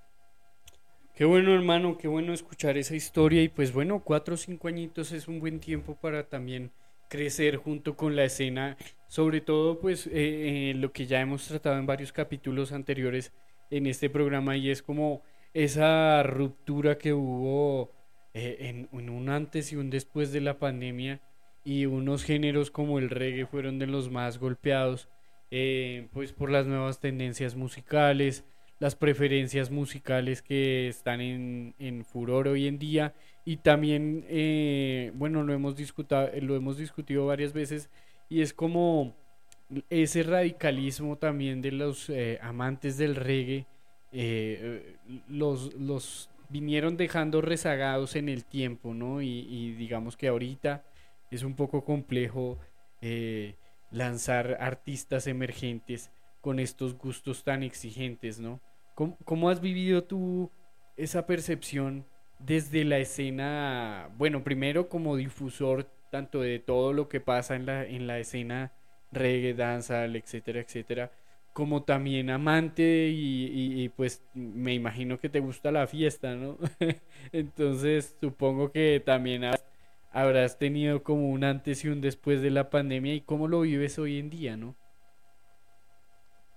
Qué 1.14 1.24
bueno, 1.24 1.54
hermano, 1.54 1.96
qué 1.96 2.06
bueno 2.06 2.32
escuchar 2.32 2.76
esa 2.76 2.94
historia. 2.94 3.42
Y 3.42 3.48
pues 3.48 3.72
bueno, 3.72 4.00
cuatro 4.04 4.34
o 4.34 4.36
cinco 4.36 4.68
añitos 4.68 5.10
es 5.12 5.26
un 5.26 5.40
buen 5.40 5.58
tiempo 5.58 5.96
para 5.98 6.28
también 6.28 6.70
crecer 7.08 7.56
junto 7.56 7.96
con 7.96 8.14
la 8.14 8.24
escena. 8.24 8.76
Sobre 9.08 9.40
todo, 9.40 9.80
pues 9.80 10.06
eh, 10.06 10.10
eh, 10.12 10.74
lo 10.76 10.92
que 10.92 11.06
ya 11.06 11.20
hemos 11.20 11.48
tratado 11.48 11.78
en 11.78 11.86
varios 11.86 12.12
capítulos 12.12 12.72
anteriores 12.72 13.32
en 13.70 13.86
este 13.86 14.10
programa 14.10 14.56
y 14.56 14.70
es 14.70 14.82
como 14.82 15.22
esa 15.54 16.22
ruptura 16.22 16.98
que 16.98 17.14
hubo 17.14 17.92
eh, 18.34 18.86
en 18.92 19.10
un 19.10 19.28
antes 19.30 19.72
y 19.72 19.76
un 19.76 19.90
después 19.90 20.30
de 20.30 20.42
la 20.42 20.58
pandemia 20.58 21.20
y 21.64 21.86
unos 21.86 22.24
géneros 22.24 22.70
como 22.70 22.98
el 22.98 23.10
reggae 23.10 23.46
fueron 23.46 23.78
de 23.78 23.86
los 23.86 24.10
más 24.10 24.38
golpeados 24.38 25.08
eh, 25.50 26.08
pues 26.12 26.32
por 26.32 26.50
las 26.50 26.66
nuevas 26.66 27.00
tendencias 27.00 27.56
musicales, 27.56 28.44
las 28.78 28.94
preferencias 28.94 29.70
musicales 29.70 30.42
que 30.42 30.88
están 30.88 31.20
en, 31.20 31.74
en 31.78 32.04
furor 32.04 32.48
hoy 32.48 32.66
en 32.66 32.78
día 32.78 33.14
y 33.44 33.58
también 33.58 34.24
eh, 34.28 35.10
bueno 35.14 35.42
lo 35.42 35.52
hemos 35.52 35.74
discutado 35.76 36.30
lo 36.40 36.54
hemos 36.54 36.76
discutido 36.76 37.26
varias 37.26 37.52
veces 37.52 37.90
y 38.28 38.42
es 38.42 38.52
como 38.52 39.16
ese 39.90 40.22
radicalismo 40.22 41.16
también 41.16 41.62
de 41.62 41.72
los 41.72 42.08
eh, 42.10 42.38
amantes 42.42 42.98
del 42.98 43.16
reggae 43.16 43.66
los, 45.28 45.74
los 45.74 46.30
vinieron 46.48 46.96
dejando 46.96 47.40
rezagados 47.40 48.16
en 48.16 48.28
el 48.28 48.44
tiempo, 48.44 48.94
¿no? 48.94 49.20
Y, 49.22 49.46
y 49.48 49.72
digamos 49.74 50.16
que 50.16 50.28
ahorita 50.28 50.84
es 51.30 51.42
un 51.42 51.54
poco 51.56 51.84
complejo 51.84 52.58
eh, 53.00 53.56
lanzar 53.90 54.56
artistas 54.60 55.26
emergentes 55.26 56.10
con 56.40 56.58
estos 56.60 56.96
gustos 56.96 57.44
tan 57.44 57.62
exigentes, 57.62 58.38
¿no? 58.40 58.60
¿Cómo, 58.94 59.16
cómo 59.24 59.50
has 59.50 59.60
vivido 59.60 60.04
tú 60.04 60.50
esa 60.96 61.26
percepción 61.26 62.06
desde 62.38 62.84
la 62.84 62.98
escena, 62.98 64.10
bueno, 64.16 64.44
primero 64.44 64.88
como 64.88 65.16
difusor 65.16 65.84
tanto 66.10 66.40
de 66.40 66.58
todo 66.58 66.92
lo 66.92 67.08
que 67.08 67.20
pasa 67.20 67.56
en 67.56 67.66
la, 67.66 67.84
en 67.84 68.06
la 68.06 68.18
escena 68.18 68.72
reggae, 69.12 69.54
dancehall, 69.54 70.16
etcétera, 70.16 70.60
etcétera, 70.60 71.12
como 71.52 71.82
también 71.82 72.30
amante 72.30 73.08
y, 73.08 73.46
y- 73.46 73.82
y, 73.84 73.88
pues 73.88 74.22
me 74.34 74.74
imagino 74.74 75.18
que 75.18 75.28
te 75.28 75.40
gusta 75.40 75.72
la 75.72 75.86
fiesta, 75.86 76.34
¿no? 76.36 76.58
Entonces 77.32 78.16
supongo 78.20 78.70
que 78.70 79.02
también 79.04 79.44
habrás 80.10 80.58
tenido 80.58 81.02
como 81.02 81.28
un 81.30 81.44
antes 81.44 81.84
y 81.84 81.88
un 81.88 82.00
después 82.00 82.42
de 82.42 82.50
la 82.50 82.70
pandemia 82.70 83.14
y 83.14 83.20
cómo 83.20 83.48
lo 83.48 83.60
vives 83.62 83.98
hoy 83.98 84.18
en 84.18 84.30
día, 84.30 84.56
¿no? 84.56 84.76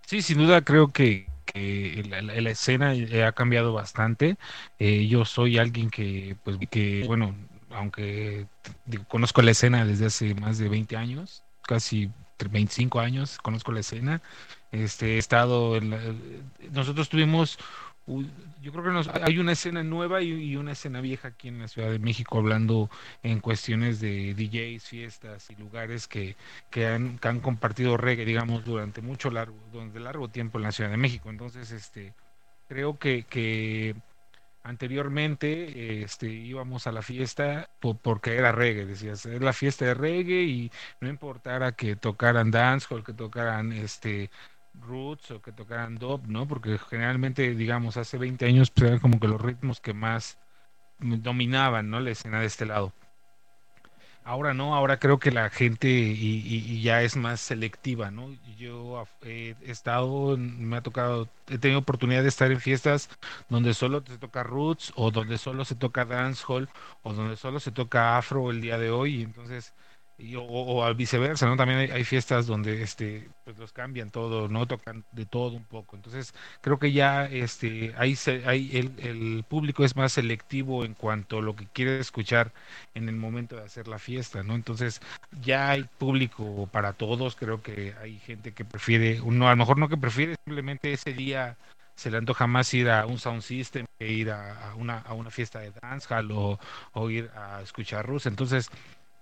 Sí, 0.05 0.21
sin 0.21 0.39
duda 0.39 0.61
creo 0.61 0.91
que, 0.91 1.27
que 1.45 2.03
la, 2.09 2.49
escena 2.49 2.93
eh, 2.93 3.23
ha 3.23 3.31
cambiado 3.31 3.73
bastante. 3.73 4.37
Eh, 4.79 5.07
yo 5.07 5.25
soy 5.25 5.57
alguien 5.57 5.89
que, 5.89 6.35
pues, 6.43 6.57
que, 6.69 7.05
bueno, 7.07 7.35
aunque 7.69 8.47
conozco 9.07 9.41
la 9.41 9.51
escena 9.51 9.85
desde 9.85 10.07
hace 10.07 10.35
más 10.35 10.57
de 10.57 10.67
20 10.69 10.97
años, 10.97 11.43
casi 11.61 12.09
25 12.49 12.99
años, 12.99 13.37
conozco 13.37 13.71
la 13.71 13.81
escena. 13.81 14.21
Este, 14.71 15.15
he 15.15 15.17
estado 15.17 15.77
en 15.77 15.91
la- 15.91 15.99
nosotros 16.71 17.09
tuvimos, 17.09 17.57
yo 18.61 18.71
creo 18.71 18.83
que 18.83 18.89
nos- 18.91 19.07
hay 19.09 19.39
una 19.39 19.53
escena 19.53 19.83
nueva 19.83 20.21
y, 20.21 20.29
y 20.31 20.55
una 20.55 20.73
escena 20.73 21.01
vieja 21.01 21.29
aquí 21.29 21.47
en 21.47 21.59
la 21.59 21.67
Ciudad 21.67 21.89
de 21.91 21.99
México 21.99 22.37
hablando 22.37 22.89
en 23.23 23.39
cuestiones 23.39 23.99
de 23.99 24.33
DJs, 24.35 24.83
fiestas 24.85 25.49
y 25.49 25.55
lugares 25.55 26.07
que, 26.07 26.35
que 26.69 26.87
han, 26.87 27.17
que 27.19 27.27
han 27.27 27.39
compartido 27.41 27.97
reggae, 27.97 28.25
digamos, 28.25 28.63
durante 28.65 29.01
mucho 29.01 29.31
largo, 29.31 29.57
durante 29.71 29.99
largo 29.99 30.29
tiempo 30.29 30.57
en 30.59 30.63
la 30.63 30.71
Ciudad 30.71 30.89
de 30.91 30.97
México. 30.97 31.29
Entonces, 31.29 31.71
este, 31.71 32.13
creo 32.67 32.97
que, 32.99 33.25
que 33.25 33.95
anteriormente 34.63 36.03
este, 36.03 36.27
íbamos 36.29 36.85
a 36.87 36.91
la 36.91 37.01
fiesta 37.01 37.69
po- 37.79 37.97
porque 37.97 38.35
era 38.35 38.51
reggae, 38.51 38.85
decías, 38.85 39.25
es 39.25 39.41
la 39.41 39.53
fiesta 39.53 39.85
de 39.85 39.93
reggae 39.95 40.43
y 40.43 40.71
no 40.99 41.09
importara 41.09 41.71
que 41.73 41.95
tocaran 41.95 42.51
dancehall, 42.51 43.03
que 43.03 43.13
tocaran 43.13 43.71
este 43.73 44.29
roots 44.73 45.31
o 45.31 45.41
que 45.41 45.51
tocaran 45.51 45.95
dub, 45.95 46.27
¿no? 46.27 46.47
Porque 46.47 46.77
generalmente, 46.77 47.53
digamos, 47.55 47.97
hace 47.97 48.17
20 48.17 48.45
años 48.45 48.71
pues, 48.71 48.87
eran 48.87 48.99
como 48.99 49.19
que 49.19 49.27
los 49.27 49.41
ritmos 49.41 49.79
que 49.79 49.93
más 49.93 50.37
dominaban, 50.99 51.89
¿no? 51.89 51.99
La 51.99 52.11
escena 52.11 52.39
de 52.39 52.45
este 52.47 52.65
lado. 52.65 52.93
Ahora 54.23 54.53
no, 54.53 54.75
ahora 54.75 54.99
creo 54.99 55.17
que 55.17 55.31
la 55.31 55.49
gente 55.49 55.89
y, 55.89 56.81
ya 56.83 57.01
es 57.01 57.15
más 57.15 57.41
selectiva, 57.41 58.11
¿no? 58.11 58.29
Yo 58.55 59.03
he 59.23 59.55
estado, 59.63 60.37
me 60.37 60.77
ha 60.77 60.81
tocado, 60.81 61.27
he 61.49 61.57
tenido 61.57 61.79
oportunidad 61.79 62.21
de 62.21 62.29
estar 62.29 62.51
en 62.51 62.59
fiestas 62.59 63.09
donde 63.49 63.73
solo 63.73 64.03
se 64.05 64.19
toca 64.19 64.43
roots 64.43 64.93
o 64.95 65.09
donde 65.09 65.39
solo 65.39 65.65
se 65.65 65.73
toca 65.73 66.05
dancehall 66.05 66.69
o 67.01 67.13
donde 67.13 67.35
solo 67.35 67.59
se 67.59 67.71
toca 67.71 68.15
afro 68.17 68.51
el 68.51 68.61
día 68.61 68.77
de 68.77 68.91
hoy, 68.91 69.23
entonces 69.23 69.73
y- 70.21 70.35
o, 70.35 70.43
o 70.43 70.83
al 70.83 70.95
viceversa, 70.95 71.45
¿no? 71.47 71.55
También 71.57 71.91
hay, 71.91 72.03
fiestas 72.03 72.47
donde 72.47 72.81
este 72.83 73.29
pues 73.43 73.57
los 73.57 73.71
cambian 73.73 74.11
todo, 74.11 74.47
¿no? 74.47 74.67
Tocan 74.67 75.03
de 75.11 75.25
todo 75.25 75.55
un 75.55 75.65
poco. 75.65 75.95
Entonces, 75.95 76.33
creo 76.61 76.79
que 76.79 76.91
ya 76.91 77.25
este 77.25 77.93
ahí 77.97 78.15
se, 78.15 78.43
ahí 78.45 78.71
el, 78.99 79.43
público 79.47 79.83
es 79.83 79.95
más 79.95 80.13
selectivo 80.13 80.85
en 80.85 80.93
cuanto 80.93 81.39
a 81.39 81.41
lo 81.41 81.55
que 81.55 81.65
quiere 81.67 81.99
escuchar 81.99 82.51
en 82.93 83.09
el 83.09 83.15
momento 83.15 83.55
de 83.55 83.63
hacer 83.63 83.87
la 83.87 83.99
fiesta, 83.99 84.43
¿no? 84.43 84.55
Entonces, 84.55 85.01
ya 85.41 85.69
hay 85.71 85.83
público 85.97 86.67
para 86.71 86.93
todos, 86.93 87.35
creo 87.35 87.61
que 87.61 87.93
hay 88.01 88.19
gente 88.19 88.53
que 88.53 88.65
prefiere, 88.65 89.21
uno 89.21 89.47
a 89.47 89.51
lo 89.51 89.57
mejor 89.57 89.77
no 89.77 89.89
que 89.89 89.97
prefiere, 89.97 90.35
simplemente 90.45 90.93
ese 90.93 91.13
día 91.13 91.57
se 91.95 92.09
le 92.11 92.17
antoja 92.17 92.47
más 92.47 92.73
ir 92.73 92.89
a 92.89 93.05
un 93.05 93.19
sound 93.19 93.41
system 93.41 93.85
que 93.99 94.07
ir 94.11 94.31
a, 94.31 94.71
a 94.71 94.75
una, 94.75 94.99
a 94.99 95.13
una 95.13 95.29
fiesta 95.29 95.59
de 95.59 95.71
dancehall 95.71 96.31
o, 96.31 96.59
o 96.93 97.09
ir 97.09 97.29
a 97.35 97.61
escuchar 97.61 98.05
rus. 98.05 98.25
Entonces, 98.25 98.69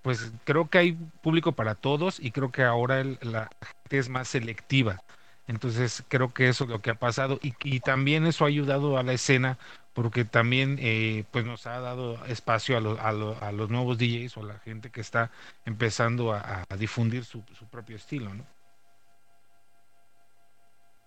pues 0.01 0.31
creo 0.45 0.69
que 0.69 0.77
hay 0.77 0.91
público 1.21 1.51
para 1.53 1.75
todos 1.75 2.19
y 2.19 2.31
creo 2.31 2.51
que 2.51 2.63
ahora 2.63 3.01
el- 3.01 3.17
la 3.21 3.49
gente 3.61 3.97
es 3.97 4.09
más 4.09 4.27
selectiva. 4.29 4.99
Entonces 5.47 6.03
creo 6.07 6.31
que 6.33 6.47
eso 6.47 6.65
es 6.65 6.69
lo 6.69 6.81
que 6.81 6.91
ha 6.91 6.95
pasado 6.95 7.39
y, 7.41 7.53
y 7.63 7.79
también 7.79 8.25
eso 8.27 8.45
ha 8.45 8.47
ayudado 8.49 8.97
a 8.97 9.03
la 9.03 9.13
escena 9.13 9.57
porque 9.93 10.23
también 10.23 10.77
eh, 10.79 11.23
pues 11.31 11.43
nos 11.43 11.65
ha 11.67 11.79
dado 11.79 12.23
espacio 12.27 12.75
a, 12.77 12.79
a 12.79 13.11
lo- 13.11 13.37
a 13.41 13.51
los 13.51 13.69
nuevos 13.69 13.97
DJs 13.97 14.37
o 14.37 14.41
a 14.41 14.45
la 14.45 14.59
gente 14.59 14.91
que 14.91 15.01
está 15.01 15.31
empezando 15.65 16.33
a, 16.33 16.63
a 16.69 16.77
difundir 16.77 17.25
su, 17.25 17.43
su 17.57 17.65
propio 17.65 17.95
estilo, 17.95 18.33
¿no? 18.33 18.45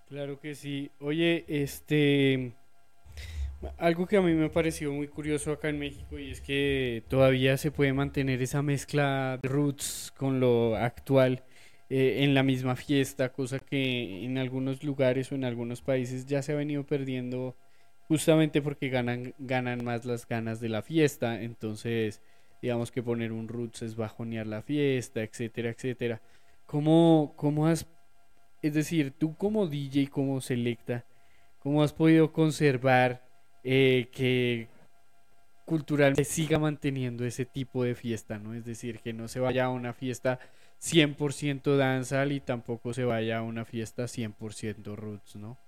Claro 0.08 0.38
que 0.40 0.54
sí. 0.54 0.90
Oye, 1.00 1.44
este, 1.48 2.52
algo 3.78 4.06
que 4.06 4.16
a 4.16 4.22
mí 4.22 4.34
me 4.34 4.48
pareció 4.48 4.92
muy 4.92 5.08
curioso 5.08 5.52
acá 5.52 5.68
en 5.68 5.78
México 5.78 6.18
y 6.18 6.30
es 6.30 6.40
que 6.40 7.02
todavía 7.08 7.56
se 7.56 7.70
puede 7.70 7.92
mantener 7.92 8.42
esa 8.42 8.62
mezcla 8.62 9.38
de 9.42 9.48
roots 9.48 10.12
con 10.16 10.40
lo 10.40 10.76
actual 10.76 11.44
eh, 11.90 12.24
en 12.24 12.34
la 12.34 12.42
misma 12.42 12.76
fiesta, 12.76 13.32
cosa 13.32 13.58
que 13.58 14.24
en 14.24 14.38
algunos 14.38 14.82
lugares 14.82 15.30
o 15.32 15.34
en 15.34 15.44
algunos 15.44 15.82
países 15.82 16.26
ya 16.26 16.42
se 16.42 16.52
ha 16.52 16.56
venido 16.56 16.84
perdiendo 16.84 17.56
justamente 18.08 18.62
porque 18.62 18.88
ganan, 18.88 19.34
ganan 19.38 19.84
más 19.84 20.04
las 20.04 20.26
ganas 20.26 20.60
de 20.60 20.68
la 20.68 20.82
fiesta. 20.82 21.40
Entonces, 21.42 22.20
digamos 22.60 22.90
que 22.90 23.02
poner 23.02 23.32
un 23.32 23.48
roots 23.48 23.82
es 23.82 23.96
bajonear 23.96 24.46
la 24.46 24.62
fiesta, 24.62 25.22
etcétera, 25.22 25.70
etcétera. 25.70 26.22
¿Cómo, 26.66 27.34
cómo 27.36 27.66
has 27.66 27.86
es 28.62 28.74
decir, 28.74 29.12
tú 29.18 29.36
como 29.36 29.66
DJ, 29.66 30.08
como 30.08 30.40
selecta, 30.40 31.04
¿cómo 31.58 31.82
has 31.82 31.92
podido 31.92 32.32
conservar 32.32 33.22
eh, 33.64 34.08
que 34.12 34.68
culturalmente 35.64 36.24
siga 36.24 36.58
manteniendo 36.58 37.24
ese 37.24 37.44
tipo 37.44 37.84
de 37.84 37.94
fiesta, 37.94 38.38
¿no? 38.38 38.54
Es 38.54 38.64
decir, 38.64 39.00
que 39.00 39.12
no 39.12 39.28
se 39.28 39.40
vaya 39.40 39.66
a 39.66 39.70
una 39.70 39.92
fiesta 39.92 40.38
100% 40.80 41.76
danzal 41.76 42.32
y 42.32 42.40
tampoco 42.40 42.92
se 42.92 43.04
vaya 43.04 43.38
a 43.38 43.42
una 43.42 43.64
fiesta 43.64 44.04
100% 44.04 44.96
roots, 44.96 45.36
¿no? 45.36 45.58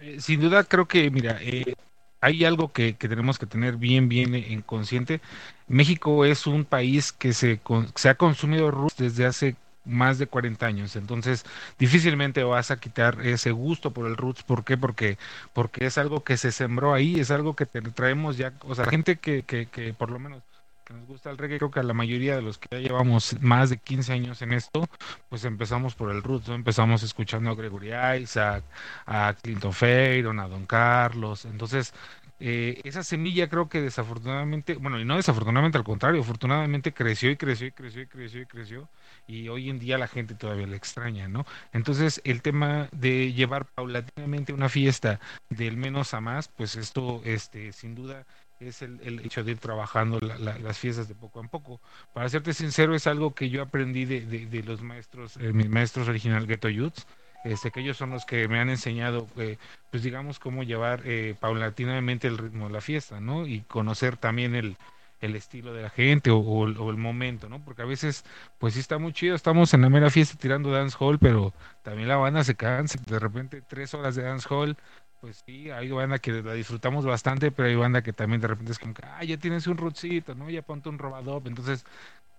Eh, 0.00 0.20
sin 0.20 0.40
duda 0.40 0.64
creo 0.64 0.88
que, 0.88 1.10
mira, 1.10 1.38
eh, 1.42 1.74
hay 2.20 2.44
algo 2.44 2.72
que, 2.72 2.96
que, 2.96 3.08
tenemos 3.08 3.38
que 3.38 3.46
tener 3.46 3.76
bien, 3.76 4.08
bien 4.08 4.34
en 4.34 4.62
consciente. 4.62 5.20
México 5.68 6.24
es 6.24 6.46
un 6.46 6.64
país 6.64 7.12
que 7.12 7.32
se, 7.32 7.60
se 7.94 8.08
ha 8.08 8.14
consumido 8.14 8.70
roots 8.70 8.96
desde 8.96 9.26
hace 9.26 9.56
más 9.84 10.18
de 10.18 10.26
40 10.26 10.66
años. 10.66 10.96
Entonces, 10.96 11.44
difícilmente 11.78 12.44
vas 12.44 12.70
a 12.70 12.78
quitar 12.80 13.20
ese 13.26 13.50
gusto 13.52 13.92
por 13.92 14.06
el 14.06 14.16
roots. 14.16 14.42
¿Por 14.42 14.64
qué? 14.64 14.76
Porque, 14.76 15.18
porque 15.52 15.86
es 15.86 15.98
algo 15.98 16.24
que 16.24 16.36
se 16.36 16.52
sembró 16.52 16.94
ahí, 16.94 17.20
es 17.20 17.30
algo 17.30 17.56
que 17.56 17.66
te 17.66 17.80
traemos 17.82 18.36
ya, 18.36 18.52
o 18.62 18.74
sea, 18.74 18.86
gente 18.86 19.16
que, 19.18 19.42
que, 19.42 19.66
que 19.66 19.94
por 19.94 20.10
lo 20.10 20.18
menos 20.18 20.42
que 20.84 20.94
nos 20.94 21.06
gusta 21.06 21.30
el 21.30 21.38
reggae, 21.38 21.58
creo 21.58 21.70
que 21.70 21.80
a 21.80 21.82
la 21.84 21.94
mayoría 21.94 22.34
de 22.36 22.42
los 22.42 22.58
que 22.58 22.68
ya 22.70 22.78
llevamos 22.78 23.40
más 23.40 23.70
de 23.70 23.78
15 23.78 24.12
años 24.12 24.42
en 24.42 24.52
esto, 24.52 24.88
pues 25.28 25.44
empezamos 25.44 25.94
por 25.94 26.10
el 26.10 26.22
roots, 26.22 26.48
¿no? 26.48 26.54
Empezamos 26.54 27.02
escuchando 27.02 27.50
a 27.50 27.54
Gregory 27.54 27.90
Isaac, 28.20 28.64
a 29.06 29.34
Clinton 29.40 29.72
Fayron, 29.72 30.40
a 30.40 30.48
Don 30.48 30.66
Carlos. 30.66 31.44
Entonces, 31.44 31.94
eh, 32.40 32.80
esa 32.84 33.02
semilla 33.02 33.48
creo 33.48 33.68
que 33.68 33.82
desafortunadamente, 33.82 34.74
bueno, 34.74 34.98
y 34.98 35.04
no 35.04 35.16
desafortunadamente, 35.16 35.76
al 35.76 35.84
contrario, 35.84 36.22
afortunadamente 36.22 36.92
creció 36.92 37.30
y 37.30 37.36
creció 37.36 37.66
y 37.66 37.72
creció 37.72 38.02
y 38.02 38.06
creció 38.06 38.40
y 38.42 38.46
creció 38.46 38.88
y 39.26 39.48
hoy 39.48 39.68
en 39.68 39.78
día 39.78 39.98
la 39.98 40.08
gente 40.08 40.34
todavía 40.34 40.66
le 40.66 40.76
extraña, 40.76 41.28
¿no? 41.28 41.44
Entonces 41.72 42.20
el 42.24 42.40
tema 42.42 42.88
de 42.92 43.32
llevar 43.34 43.66
paulatinamente 43.66 44.54
una 44.54 44.70
fiesta 44.70 45.20
del 45.50 45.76
menos 45.76 46.14
a 46.14 46.20
más, 46.20 46.48
pues 46.48 46.76
esto, 46.76 47.20
este, 47.24 47.72
sin 47.72 47.94
duda 47.94 48.24
es 48.58 48.82
el, 48.82 49.00
el, 49.02 49.20
hecho 49.20 49.42
de 49.44 49.52
ir 49.52 49.58
trabajando 49.58 50.18
la, 50.20 50.38
la, 50.38 50.58
las 50.58 50.78
fiestas 50.78 51.08
de 51.08 51.14
poco 51.14 51.40
a 51.40 51.42
poco. 51.44 51.80
Para 52.12 52.28
serte 52.28 52.52
sincero, 52.52 52.94
es 52.94 53.06
algo 53.06 53.34
que 53.34 53.48
yo 53.50 53.62
aprendí 53.62 54.04
de, 54.04 54.20
de, 54.22 54.46
de 54.46 54.62
los 54.62 54.82
maestros, 54.82 55.36
eh, 55.38 55.52
mis 55.52 55.68
maestros 55.68 56.08
original 56.08 56.46
Ghetto 56.46 56.68
Youths, 56.68 57.06
este, 57.44 57.70
que 57.70 57.80
ellos 57.80 57.96
son 57.96 58.10
los 58.10 58.26
que 58.26 58.48
me 58.48 58.60
han 58.60 58.68
enseñado, 58.68 59.26
eh, 59.36 59.56
pues 59.90 60.02
digamos, 60.02 60.38
cómo 60.38 60.62
llevar 60.62 61.02
eh, 61.04 61.34
paulatinamente 61.38 62.28
el 62.28 62.38
ritmo 62.38 62.66
de 62.66 62.72
la 62.72 62.80
fiesta, 62.80 63.20
¿no? 63.20 63.46
Y 63.46 63.60
conocer 63.62 64.16
también 64.16 64.54
el, 64.54 64.76
el 65.20 65.36
estilo 65.36 65.72
de 65.72 65.82
la 65.82 65.90
gente 65.90 66.30
o, 66.30 66.64
el, 66.66 66.96
momento, 66.96 67.48
¿no? 67.48 67.62
Porque 67.64 67.82
a 67.82 67.86
veces, 67.86 68.24
pues 68.58 68.74
sí 68.74 68.80
está 68.80 68.98
muy 68.98 69.12
chido, 69.12 69.34
estamos 69.34 69.72
en 69.74 69.82
la 69.82 69.90
mera 69.90 70.10
fiesta 70.10 70.36
tirando 70.38 70.70
dance 70.70 70.96
hall, 70.98 71.18
pero 71.18 71.52
también 71.82 72.08
la 72.08 72.16
banda 72.16 72.44
se 72.44 72.54
cansa, 72.54 72.98
de 73.06 73.18
repente 73.18 73.62
tres 73.62 73.94
horas 73.94 74.14
de 74.16 74.22
dance 74.22 74.46
hall, 74.50 74.76
pues 75.20 75.42
sí, 75.46 75.70
hay 75.70 75.90
banda 75.90 76.18
que 76.18 76.32
la 76.42 76.54
disfrutamos 76.54 77.04
bastante, 77.04 77.50
pero 77.50 77.68
hay 77.68 77.76
banda 77.76 78.02
que 78.02 78.12
también 78.12 78.40
de 78.40 78.48
repente 78.48 78.72
es 78.72 78.78
como 78.78 78.94
que, 78.94 79.02
ah, 79.04 79.22
ya 79.24 79.36
tienes 79.36 79.66
un 79.66 79.76
rootcito, 79.76 80.34
¿no? 80.34 80.48
Ya 80.50 80.62
ponte 80.62 80.88
un 80.88 80.98
robadop, 80.98 81.46
entonces 81.46 81.84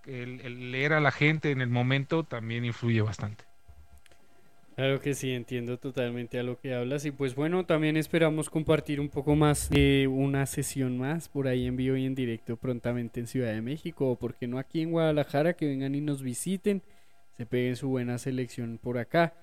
el 0.06 0.72
leer 0.72 0.94
a 0.94 1.00
la 1.00 1.12
gente 1.12 1.52
en 1.52 1.60
el 1.60 1.68
momento 1.68 2.24
también 2.24 2.64
influye 2.64 3.02
bastante. 3.02 3.51
Claro 4.74 5.00
que 5.00 5.14
sí, 5.14 5.32
entiendo 5.32 5.78
totalmente 5.78 6.38
a 6.38 6.42
lo 6.42 6.58
que 6.58 6.74
hablas 6.74 7.04
y 7.04 7.10
pues 7.10 7.34
bueno, 7.34 7.66
también 7.66 7.98
esperamos 7.98 8.48
compartir 8.48 9.00
un 9.00 9.10
poco 9.10 9.36
más 9.36 9.68
de 9.68 10.08
una 10.10 10.46
sesión 10.46 10.96
más 10.96 11.28
por 11.28 11.46
ahí 11.46 11.66
en 11.66 11.76
vivo 11.76 11.94
y 11.96 12.06
en 12.06 12.14
directo 12.14 12.56
prontamente 12.56 13.20
en 13.20 13.26
Ciudad 13.26 13.52
de 13.52 13.60
México 13.60 14.08
o 14.08 14.16
porque 14.16 14.48
no 14.48 14.58
aquí 14.58 14.80
en 14.80 14.90
Guadalajara, 14.92 15.52
que 15.52 15.66
vengan 15.66 15.94
y 15.94 16.00
nos 16.00 16.22
visiten, 16.22 16.82
se 17.36 17.44
peguen 17.44 17.76
su 17.76 17.90
buena 17.90 18.16
selección 18.16 18.78
por 18.82 18.96
acá. 18.96 19.34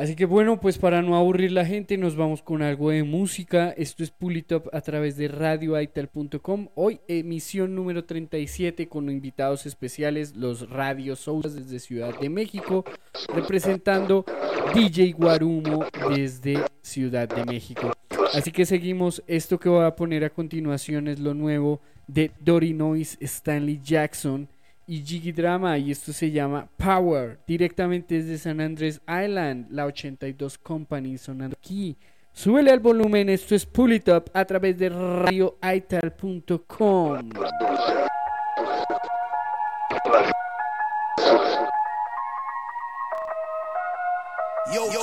Así 0.00 0.16
que 0.16 0.24
bueno, 0.24 0.58
pues 0.62 0.78
para 0.78 1.02
no 1.02 1.14
aburrir 1.14 1.52
la 1.52 1.66
gente, 1.66 1.98
nos 1.98 2.16
vamos 2.16 2.40
con 2.40 2.62
algo 2.62 2.88
de 2.88 3.02
música. 3.02 3.68
Esto 3.76 4.02
es 4.02 4.10
Pulitop 4.10 4.74
a 4.74 4.80
través 4.80 5.18
de 5.18 5.28
radioaital.com. 5.28 6.68
Hoy 6.74 7.00
emisión 7.06 7.74
número 7.74 8.06
37 8.06 8.88
con 8.88 9.10
invitados 9.10 9.66
especiales, 9.66 10.36
los 10.36 10.70
Radio 10.70 11.16
Souls 11.16 11.54
desde 11.54 11.78
Ciudad 11.80 12.18
de 12.18 12.30
México, 12.30 12.86
representando 13.28 14.24
DJ 14.72 15.12
Guarumo 15.12 15.84
desde 16.16 16.64
Ciudad 16.80 17.28
de 17.28 17.44
México. 17.44 17.92
Así 18.32 18.52
que 18.52 18.64
seguimos. 18.64 19.22
Esto 19.26 19.60
que 19.60 19.68
voy 19.68 19.84
a 19.84 19.96
poner 19.96 20.24
a 20.24 20.30
continuación 20.30 21.08
es 21.08 21.20
lo 21.20 21.34
nuevo 21.34 21.82
de 22.06 22.30
Dory 22.40 22.72
Noise 22.72 23.18
Stanley 23.20 23.78
Jackson 23.84 24.48
y 24.90 25.02
Jiggy 25.04 25.30
Drama 25.30 25.78
y 25.78 25.92
esto 25.92 26.12
se 26.12 26.32
llama 26.32 26.68
Power 26.76 27.38
directamente 27.46 28.16
desde 28.16 28.38
San 28.38 28.60
Andrés 28.60 29.00
Island, 29.06 29.68
la 29.70 29.86
82 29.86 30.58
Company 30.58 31.16
sonando 31.16 31.56
aquí. 31.56 31.96
Súbele 32.32 32.72
al 32.72 32.80
volumen, 32.80 33.28
esto 33.28 33.54
es 33.54 33.64
Pull 33.64 33.92
It 33.92 34.08
Up 34.08 34.24
a 34.34 34.44
través 34.44 34.76
de 34.76 34.88
radioaital.com. 34.88 37.30
Yo, 44.74 44.92
yo, 44.92 45.00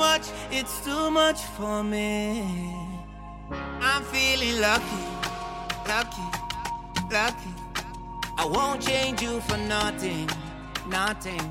much? 0.00 0.26
It's 0.50 0.82
too 0.82 1.10
much 1.10 1.40
for 1.56 1.84
me. 1.84 2.74
I'm 3.82 4.02
feeling 4.04 4.58
lucky, 4.58 5.02
lucky, 5.86 6.28
lucky. 7.12 7.52
I 8.38 8.46
won't 8.46 8.80
change 8.80 9.20
you 9.20 9.40
for 9.42 9.58
nothing, 9.58 10.26
nothing, 10.88 11.46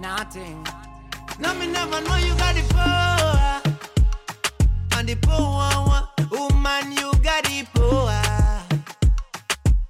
nothing. 0.00 0.66
No, 1.38 1.52
me 1.58 1.66
never 1.66 2.00
know 2.06 2.16
you 2.16 2.34
got 2.44 2.54
the 2.58 2.64
power. 2.72 3.60
And 4.96 5.06
the 5.06 5.16
power, 5.16 6.08
woman, 6.30 6.84
oh 6.86 7.00
you 7.00 7.10
got 7.22 7.44
the 7.44 7.66
power. 7.74 8.22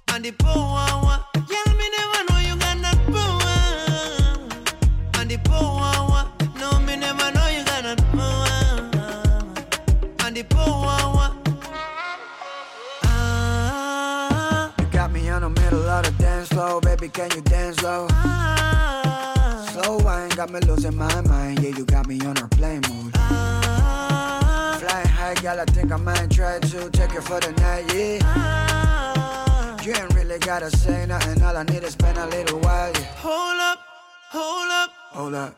And 0.09 0.25
the 0.25 0.31
power, 0.31 1.14
of 16.57 16.81
the 16.81 16.81
dance 16.81 16.81
floor, 16.81 16.81
baby. 16.81 17.09
Can 17.09 17.31
you 17.35 17.41
dance 17.41 17.77
slow? 17.77 18.07
ah, 18.11 19.67
Slow 19.71 19.97
wine 19.97 20.29
got 20.29 20.49
me 20.49 20.59
losing 20.61 20.95
my 20.95 21.21
mind. 21.21 21.59
Yeah, 21.61 21.69
you 21.77 21.85
got 21.85 22.07
me 22.07 22.19
on 22.21 22.37
a 22.37 22.47
play 22.49 22.79
mode. 22.79 23.11
ah, 23.15 24.77
Flying 24.79 25.07
high, 25.07 25.33
gal, 25.35 25.59
I 25.59 25.65
think 25.65 25.91
I 25.91 25.97
might 25.97 26.29
try 26.31 26.59
to 26.59 26.89
take 26.89 27.13
it 27.13 27.21
for 27.23 27.39
the 27.39 27.51
night. 27.61 27.93
Yeah, 27.93 28.19
ah. 28.23 29.77
you 29.83 29.93
ain't 29.93 30.13
really 30.13 30.39
gotta 30.39 30.69
say 30.77 31.05
nothing. 31.05 31.41
All 31.43 31.57
I 31.57 31.63
need 31.63 31.83
is 31.83 31.93
spend 31.93 32.17
a 32.17 32.27
little 32.27 32.59
while. 32.59 32.91
Yeah, 32.93 33.03
Hold 33.17 33.59
up, 33.59 33.79
hold 34.31 34.71
up. 34.71 34.89
hold 35.11 35.33
up, 35.35 35.55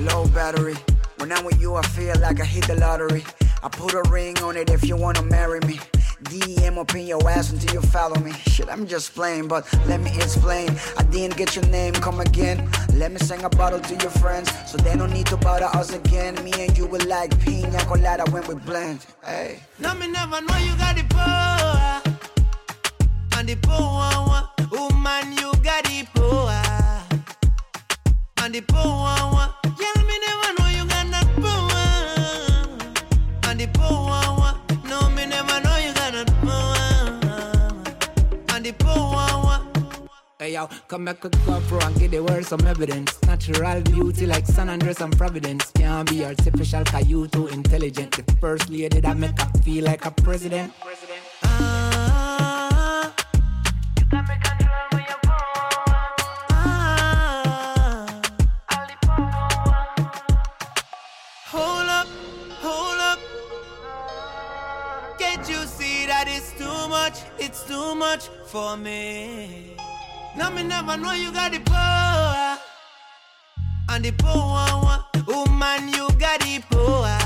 low 0.00 0.26
battery. 0.28 0.74
When 1.18 1.32
I'm 1.32 1.44
with 1.44 1.60
you, 1.60 1.74
I 1.74 1.82
feel 1.82 2.16
like 2.20 2.40
I 2.40 2.44
hit 2.44 2.66
the 2.68 2.76
lottery. 2.76 3.24
I 3.62 3.68
put 3.68 3.92
a 3.92 4.02
ring 4.08 4.38
on 4.38 4.56
it 4.56 4.70
if 4.70 4.84
you 4.86 4.96
wanna 4.96 5.22
marry 5.22 5.58
me. 5.60 5.80
DM 6.24 6.76
up 6.78 6.94
in 6.94 7.06
your 7.06 7.28
ass 7.28 7.52
until 7.52 7.74
you 7.74 7.80
follow 7.80 8.18
me. 8.20 8.32
Shit, 8.32 8.68
I'm 8.68 8.86
just 8.86 9.14
playing, 9.14 9.48
but 9.48 9.66
let 9.86 10.00
me 10.00 10.10
explain. 10.16 10.70
I 10.96 11.04
didn't 11.04 11.36
get 11.36 11.54
your 11.54 11.66
name, 11.66 11.94
come 11.94 12.20
again. 12.20 12.68
Let 12.94 13.12
me 13.12 13.18
sing 13.18 13.42
a 13.44 13.48
bottle 13.48 13.80
to 13.80 13.94
your 13.94 14.10
friends, 14.10 14.50
so 14.70 14.76
they 14.78 14.96
don't 14.96 15.12
need 15.12 15.26
to 15.26 15.36
bother 15.36 15.66
us 15.66 15.92
again. 15.92 16.34
Me 16.44 16.52
and 16.58 16.76
you 16.76 16.86
will 16.86 17.06
like 17.06 17.38
pina 17.40 17.78
colada 17.84 18.24
when 18.30 18.46
we 18.46 18.54
blend. 18.56 19.06
Hey. 19.24 19.60
No, 19.78 19.94
me 19.94 20.08
never 20.08 20.40
know 20.40 20.56
you 20.58 20.76
got 20.76 20.96
the 20.96 21.04
power. 21.08 22.02
And 23.36 23.48
the 23.48 23.54
power, 23.56 24.48
oh 24.72 24.88
woman, 24.90 25.32
you 25.32 25.52
got 25.62 25.84
the 25.84 26.04
power. 26.14 26.62
And 28.42 28.54
the 28.54 28.60
power, 28.62 29.54
yeah, 29.64 30.02
me 30.02 30.18
never 30.26 30.52
know 30.58 30.68
you 30.76 30.84
got 30.88 31.06
that 31.12 31.28
power. 31.40 31.88
And 33.50 33.60
the 33.60 33.66
power, 33.68 34.07
Hey 40.40 40.52
yo, 40.52 40.68
come 40.86 41.04
back 41.04 41.24
a 41.24 41.30
GoPro 41.30 41.84
and 41.84 41.98
give 41.98 42.12
the 42.12 42.22
world 42.22 42.44
some 42.44 42.64
evidence. 42.64 43.20
Natural 43.26 43.82
beauty 43.82 44.24
like 44.24 44.46
San 44.46 44.68
Andres 44.68 45.00
and 45.00 45.18
Providence. 45.18 45.72
Can't 45.72 46.08
be 46.08 46.24
artificial, 46.24 46.84
cause 46.84 47.08
you 47.08 47.26
too 47.26 47.48
intelligent. 47.48 48.12
The 48.12 48.22
first 48.34 48.70
lady 48.70 49.00
that 49.00 49.16
make 49.16 49.36
her 49.36 49.50
feel 49.64 49.84
like 49.84 50.04
a 50.04 50.12
president. 50.12 50.72
Ah, 51.42 51.42
ah. 51.42 53.14
Hold 61.46 61.88
up, 61.88 62.06
hold 62.62 63.00
up. 63.00 63.18
Can't 65.18 65.48
you 65.48 65.66
see 65.66 66.06
that 66.06 66.26
it's 66.28 66.52
too 66.52 66.88
much? 66.88 67.18
It's 67.40 67.64
too 67.64 67.96
much 67.96 68.28
for 68.46 68.76
me. 68.76 69.74
No, 70.38 70.50
me 70.52 70.62
never 70.62 70.96
know 70.96 71.10
you 71.14 71.32
got 71.32 71.50
the 71.50 71.58
power. 71.58 72.58
And 73.88 74.04
the 74.04 74.12
poor 74.12 74.36
one, 74.36 75.02
woman, 75.26 75.90
oh 75.90 75.96
you 75.96 76.08
got 76.16 76.38
the 76.38 76.62
power. 76.70 77.18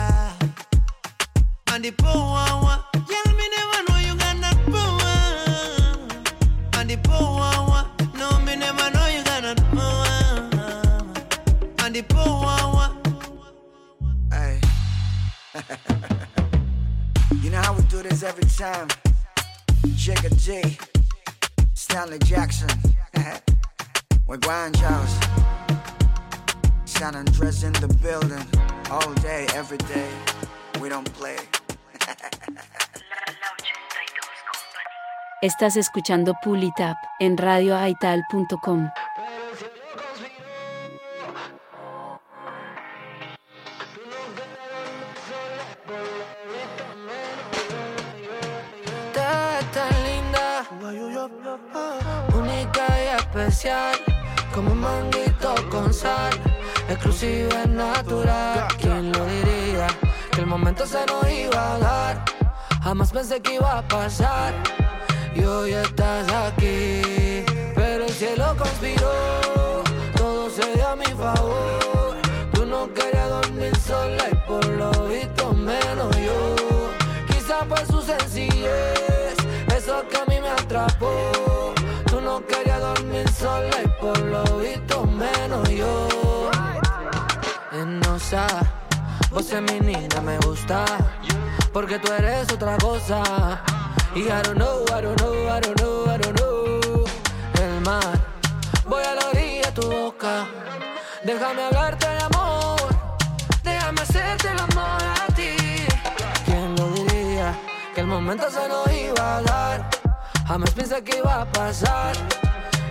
And 1.68 1.84
the 1.84 1.90
one, 2.00 2.80
girl, 2.94 3.34
me 3.36 3.48
never 3.54 3.82
know 3.86 3.98
you 3.98 4.16
got 4.16 4.36
that 4.40 4.56
power. 4.72 5.16
And 6.80 6.88
the 6.88 6.96
one, 7.06 7.86
no, 8.18 8.28
me 8.46 8.56
never 8.56 8.90
know 8.94 9.06
you 9.08 9.22
got 9.24 9.42
that 9.42 9.60
power. 9.72 10.14
And 11.84 11.94
the 11.94 12.02
one, 12.72 12.96
Hey. 14.32 14.58
you 17.42 17.50
know 17.50 17.60
how 17.60 17.74
we 17.74 17.82
do 17.82 18.02
this 18.02 18.22
every 18.22 18.44
time? 18.44 18.88
Jigga 20.00 20.30
G, 20.42 20.78
Stanley 21.74 22.18
Jackson. 22.20 22.70
Estás 35.42 35.76
escuchando 35.76 36.34
Pull 36.44 36.62
It 36.62 36.78
Up 36.78 36.96
en 37.18 37.36
radioaital.com. 37.36 38.88
pensé 63.22 63.40
que 63.40 63.54
iba 63.54 63.78
a 63.78 63.82
pasar. 63.86 64.52
Y 65.32 65.44
hoy 65.44 65.72
estás 65.74 66.26
aquí, 66.32 67.44
pero 67.72 68.04
el 68.04 68.10
cielo 68.10 68.54
conspiró, 68.58 69.84
todo 70.16 70.50
se 70.50 70.74
dio 70.74 70.88
a 70.88 70.96
mi 70.96 71.04
favor. 71.04 72.16
Tú 72.52 72.66
no 72.66 72.92
querías 72.92 73.28
dormir 73.28 73.76
sola 73.76 74.24
y 74.32 74.34
por 74.48 74.66
lo 74.66 74.90
visto 75.06 75.52
menos 75.52 76.10
yo. 76.16 76.56
Quizá 77.28 77.64
por 77.64 77.86
su 77.86 78.02
sencillez, 78.02 79.36
eso 79.76 80.02
que 80.08 80.16
a 80.16 80.24
mí 80.26 80.40
me 80.40 80.48
atrapó. 80.48 81.14
Tú 82.06 82.20
no 82.20 82.44
querías 82.44 82.80
dormir 82.80 83.28
sola 83.30 83.76
y 83.84 83.88
por 84.02 84.18
lo 84.18 84.42
visto 84.58 85.06
menos 85.06 85.68
yo. 85.68 86.08
Enosa, 87.70 88.46
vos 89.30 89.46
femenina 89.46 90.20
me 90.20 90.38
gusta, 90.38 90.84
porque 91.72 91.98
tú 91.98 92.12
eres 92.12 92.52
otra 92.52 92.76
cosa. 92.78 93.62
Y 94.14 94.24
I 94.24 94.42
don't 94.42 94.56
know, 94.56 94.84
I 94.88 95.00
don't 95.00 95.18
know, 95.20 95.48
I 95.48 95.60
don't 95.60 95.80
know, 95.80 96.06
I 96.06 96.18
don't 96.18 96.38
know. 96.38 97.04
El 97.60 97.80
mar, 97.80 98.18
voy 98.86 99.02
a 99.02 99.14
la 99.14 99.28
orilla 99.28 99.70
de 99.70 99.72
tu 99.72 99.90
boca. 99.90 100.46
Déjame 101.24 101.62
hablarte 101.62 102.06
de 102.08 102.18
amor, 102.18 102.80
déjame 103.62 104.00
hacerte 104.02 104.48
el 104.48 104.58
amor 104.58 105.02
a 105.02 105.26
ti. 105.34 105.56
¿Quién 106.44 106.76
lo 106.76 106.88
diría? 106.90 107.54
Que 107.94 108.02
el 108.02 108.06
momento 108.06 108.50
se 108.50 108.68
nos 108.68 108.92
iba 108.92 109.36
a 109.36 109.42
dar. 109.42 109.90
Jamás 110.46 110.70
pensé 110.72 111.02
que 111.02 111.18
iba 111.18 111.42
a 111.42 111.44
pasar. 111.46 112.14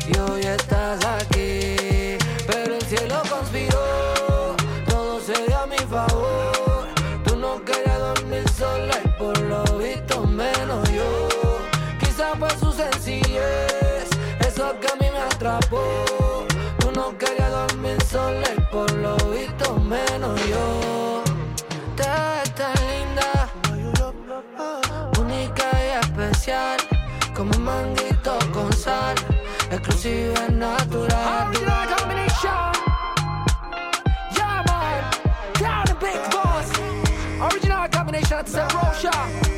Y 0.07 0.17
hoy 0.17 0.41
estás 0.41 1.05
aquí, 1.05 2.17
pero 2.47 2.75
el 2.75 2.81
cielo 2.81 3.21
conspiró. 3.29 4.55
Todo 4.89 5.19
se 5.19 5.33
dio 5.45 5.59
a 5.59 5.67
mi 5.67 5.77
favor. 5.77 6.60
Exclusiva 29.81 30.47
y 30.47 30.53
natural. 30.53 31.09
Combination. 31.97 32.71
Yeah, 34.35 34.63
man. 34.67 35.11
Down 35.59 35.85
the 35.85 35.95
big 35.99 36.31
boss. 36.31 37.53
Original 37.53 37.87
combination 37.89 38.37
at 38.37 38.45
the 38.45 38.61
Rosha. 38.61 39.50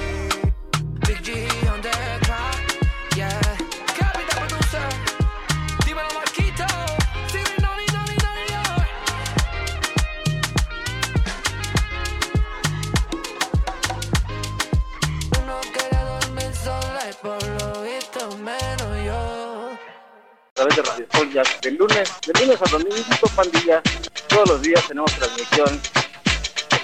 Tenemos 24.93 25.11
transmisión, 25.13 25.81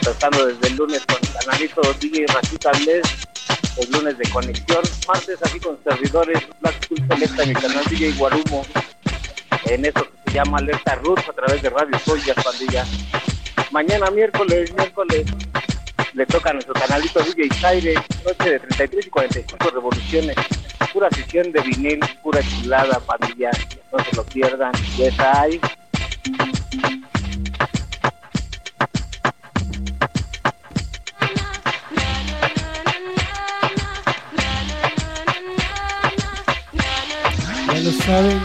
empezando 0.02 0.48
desde 0.48 0.68
el 0.68 0.78
lunes 0.78 1.06
con 1.06 1.18
el 1.22 1.32
canalito 1.32 1.82
DJ 2.00 2.26
Rachita 2.34 2.72
Les, 2.84 3.04
los 3.78 3.90
lunes 3.90 4.18
de 4.18 4.28
conexión, 4.32 4.82
martes 5.08 5.38
aquí 5.46 5.60
con 5.60 5.78
servidores 5.84 6.40
Black 6.60 6.84
School 6.86 7.08
Selecta, 7.08 7.46
mi 7.46 7.54
canal 7.54 7.86
DJ 7.88 8.14
Guarumo, 8.14 8.66
en 9.66 9.86
eso 9.86 10.04
que 10.04 10.32
se 10.32 10.34
llama 10.34 10.58
Alerta 10.58 10.96
Roots 10.96 11.30
a 11.30 11.34
través 11.34 11.62
de 11.62 11.70
Radio 11.70 12.00
Sol 12.00 12.20
ya 12.26 12.34
pandilla. 12.34 12.84
Mañana 13.70 14.10
miércoles, 14.10 14.74
miércoles, 14.74 15.28
le 16.14 16.26
toca 16.26 16.50
a 16.50 16.54
nuestro 16.54 16.74
canalito 16.74 17.20
DJ 17.20 17.48
Zaire, 17.62 17.94
noche 18.26 18.50
de 18.50 18.60
33 18.60 19.06
y 19.06 19.10
45 19.12 19.70
revoluciones, 19.70 20.36
pura 20.92 21.10
sesión 21.12 21.52
de 21.52 21.62
vinil, 21.62 22.00
pura 22.24 22.42
chulada, 22.42 23.00
pandilla, 23.02 23.52
no 23.94 24.04
se 24.04 24.16
lo 24.16 24.24
pierdan, 24.24 24.74
ya 24.98 25.10
está. 25.10 25.46
Lo 37.80 37.92
saben. 37.92 38.42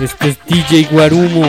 Este 0.00 0.28
es 0.30 0.38
DJ 0.46 0.88
Guarumo. 0.90 1.46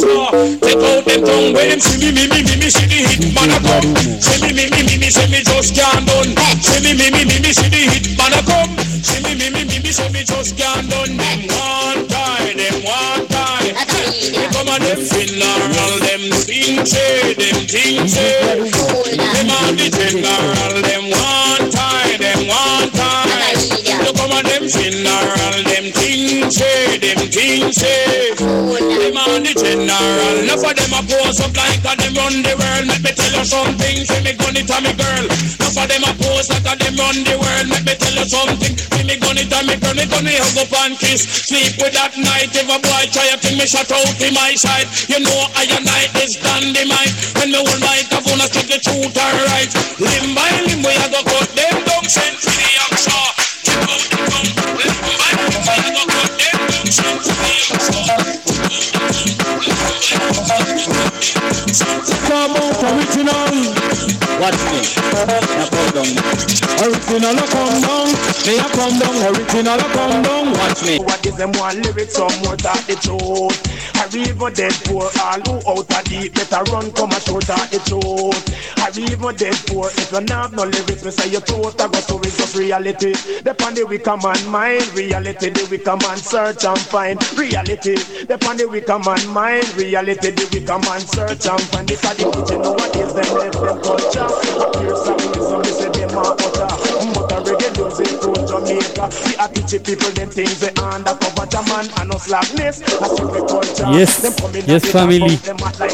The. 0.00 0.58
Take 0.62 0.80
out 0.80 1.04
them 1.04 1.24
tongue, 1.24 1.52
when 1.52 1.68
them 1.68 1.80
see 1.80 1.98
me, 2.00 2.10
me, 2.12 2.24
me, 2.28 2.40
me, 2.42 2.54
me, 2.56 2.68
see 2.70 2.86
the 2.86 2.98
hit 3.04 3.34
man 3.34 3.50
a 3.52 3.58
come. 3.60 3.92
See 4.20 4.40
me, 4.40 4.52
me, 4.56 4.64
me, 4.70 4.80
me, 4.86 4.96
me, 4.98 5.08
see 5.10 5.28
me 5.28 5.40
just 5.44 5.74
can't 5.74 6.06
done. 6.06 6.32
See 6.62 6.80
me, 6.80 6.92
me, 6.96 7.10
me, 7.10 7.22
me, 7.28 7.36
me, 7.42 7.50
see 7.52 7.68
the 7.68 7.82
hit 7.92 8.06
man 8.16 8.32
a 8.32 8.40
come. 8.46 8.72
See 9.04 9.20
me, 9.22 9.34
me, 9.36 9.50
me, 9.50 9.64
me, 9.68 9.76
me, 9.82 9.90
see 9.92 10.08
me 10.10 10.22
just 10.24 10.56
can't 10.56 10.88
done. 10.88 11.16
Them 11.16 11.40
one 11.50 12.00
time, 12.08 12.56
them 12.56 12.76
one 12.86 13.24
time. 13.28 13.74
They 14.32 14.48
come 14.54 14.68
and 14.72 14.82
them 14.82 15.00
funeral, 15.04 15.94
them 16.00 16.22
things 16.40 16.90
say, 16.90 17.34
them 17.34 17.58
things 17.68 18.14
say. 18.14 18.62
Them 19.18 19.50
on 19.50 19.76
the 19.76 19.88
general, 19.92 20.74
them 20.82 21.04
one 21.10 21.61
them 24.62 24.70
funeral, 24.70 25.58
them 25.66 25.86
things 25.90 26.54
say, 26.54 26.98
them 26.98 27.18
things 27.26 27.76
say. 27.76 28.30
Them 28.38 29.18
on 29.18 29.42
the 29.42 29.52
general, 29.58 30.38
enough 30.38 30.62
of 30.62 30.74
them 30.78 30.94
a 30.94 31.02
pose 31.02 31.42
up 31.42 31.50
like 31.58 31.82
a 31.82 31.92
them 31.98 32.14
run 32.14 32.46
the 32.46 32.54
world. 32.54 32.86
Let 32.86 33.02
me 33.02 33.10
tell 33.10 33.34
you 33.34 33.42
something, 33.42 33.96
say 34.06 34.22
me 34.22 34.32
gun 34.38 34.54
it 34.54 34.70
to 34.70 34.78
me 34.78 34.94
girl. 34.94 35.26
Enough 35.26 35.78
of 35.82 35.86
them 35.90 36.06
a 36.06 36.12
pose 36.14 36.46
like 36.54 36.62
a 36.62 36.74
them 36.78 36.94
run 36.94 37.18
the 37.26 37.34
world. 37.42 37.66
Let 37.74 37.82
me 37.82 37.94
tell 37.98 38.14
you 38.14 38.26
something, 38.28 38.74
say 38.78 39.02
me 39.02 39.18
gun 39.18 39.38
it 39.42 39.50
to 39.50 39.58
me 39.66 39.74
girl. 39.82 39.94
Me 39.98 40.06
gun 40.06 40.30
it 40.30 40.38
hug 40.38 40.62
up 40.62 40.74
and 40.86 40.94
kiss, 40.94 41.26
sleep 41.26 41.74
with 41.82 41.94
that 41.98 42.14
night. 42.14 42.54
If 42.54 42.70
a 42.70 42.78
boy 42.78 43.02
try 43.10 43.34
to 43.34 43.36
think 43.42 43.58
me 43.58 43.66
shut 43.66 43.90
out 43.90 44.14
in 44.22 44.30
my 44.30 44.54
side, 44.54 44.86
you 45.10 45.18
know 45.18 45.38
I 45.58 45.66
and 45.74 45.86
I 45.90 46.06
is 46.22 46.38
dynamite. 46.38 47.14
When 47.34 47.50
me 47.50 47.58
hold 47.58 47.82
my 47.82 47.98
microphone, 47.98 48.38
I 48.38 48.46
speak 48.46 48.70
the 48.70 48.78
truth 48.78 49.18
alright. 49.18 49.72
Limb 49.98 50.38
by 50.38 50.54
limb, 50.70 50.86
we 50.86 50.94
a 50.94 51.06
go 51.10 51.20
cut 51.26 51.50
them 51.50 51.82
down, 51.82 52.06
send 52.06 52.38
for 52.38 52.54
the 52.54 52.91
Come 62.28 62.56
out 62.56 62.82
original. 62.84 64.21
Watch 64.42 64.58
me. 64.74 64.82
Now 65.14 65.68
come 65.70 65.94
down. 65.94 66.10
Original 66.82 67.46
come 67.46 67.80
down. 67.80 68.08
Me 68.42 68.58
a 68.58 68.66
come 68.74 68.98
down. 68.98 69.36
Original 69.36 69.78
come 69.78 70.22
down. 70.22 70.52
Watch 70.54 70.82
me. 70.84 70.98
What 70.98 71.24
is 71.24 71.36
them 71.36 71.52
one 71.52 71.80
lyric 71.80 72.10
some 72.10 72.34
more 72.42 72.56
that 72.56 72.82
the 72.88 72.96
truth 72.96 73.82
I 74.02 74.06
river 74.10 74.50
dead 74.50 74.74
poor 74.82 75.06
all 75.22 75.38
who 75.46 75.62
out 75.70 75.86
a 75.94 76.02
deep 76.08 76.34
Better 76.34 76.62
run 76.72 76.90
come 76.90 77.12
a 77.12 77.20
shout 77.20 77.50
out 77.50 77.70
the 77.70 77.78
truth 77.86 78.42
I 78.82 78.90
river 78.98 79.32
dead 79.32 79.54
poor 79.70 79.88
if 79.94 80.10
you 80.10 80.34
have 80.34 80.52
no 80.52 80.64
lyrics 80.64 81.04
Me 81.04 81.12
say 81.12 81.30
your 81.30 81.40
truth 81.42 81.80
I 81.80 81.86
go 81.86 82.00
so 82.00 82.18
it's 82.20 82.36
just 82.36 82.56
reality 82.56 83.14
Depend 83.46 83.76
the 83.76 83.86
wicked 83.86 84.18
man 84.22 84.42
mind 84.50 84.86
Reality 84.94 85.50
the 85.50 85.68
wicked 85.70 85.86
man 85.86 86.18
search 86.18 86.64
and 86.64 86.78
find 86.90 87.22
Reality 87.38 87.94
Depend 88.26 88.58
the 88.58 88.66
wicked 88.66 88.98
man 89.06 89.22
mind 89.30 89.68
Reality 89.76 90.30
the 90.34 90.50
wicked 90.50 90.82
man 90.82 91.00
search 91.06 91.46
and 91.46 91.62
find 91.70 91.86
Because 91.86 92.16
the 92.18 92.26
kitchen 92.26 92.58
nowadays 92.58 93.14
them 93.14 93.30
left 93.38 93.60
them 93.62 93.78
culture 93.86 94.31
Yes, 103.92 104.22
yes 104.66 104.84
family. 104.90 105.38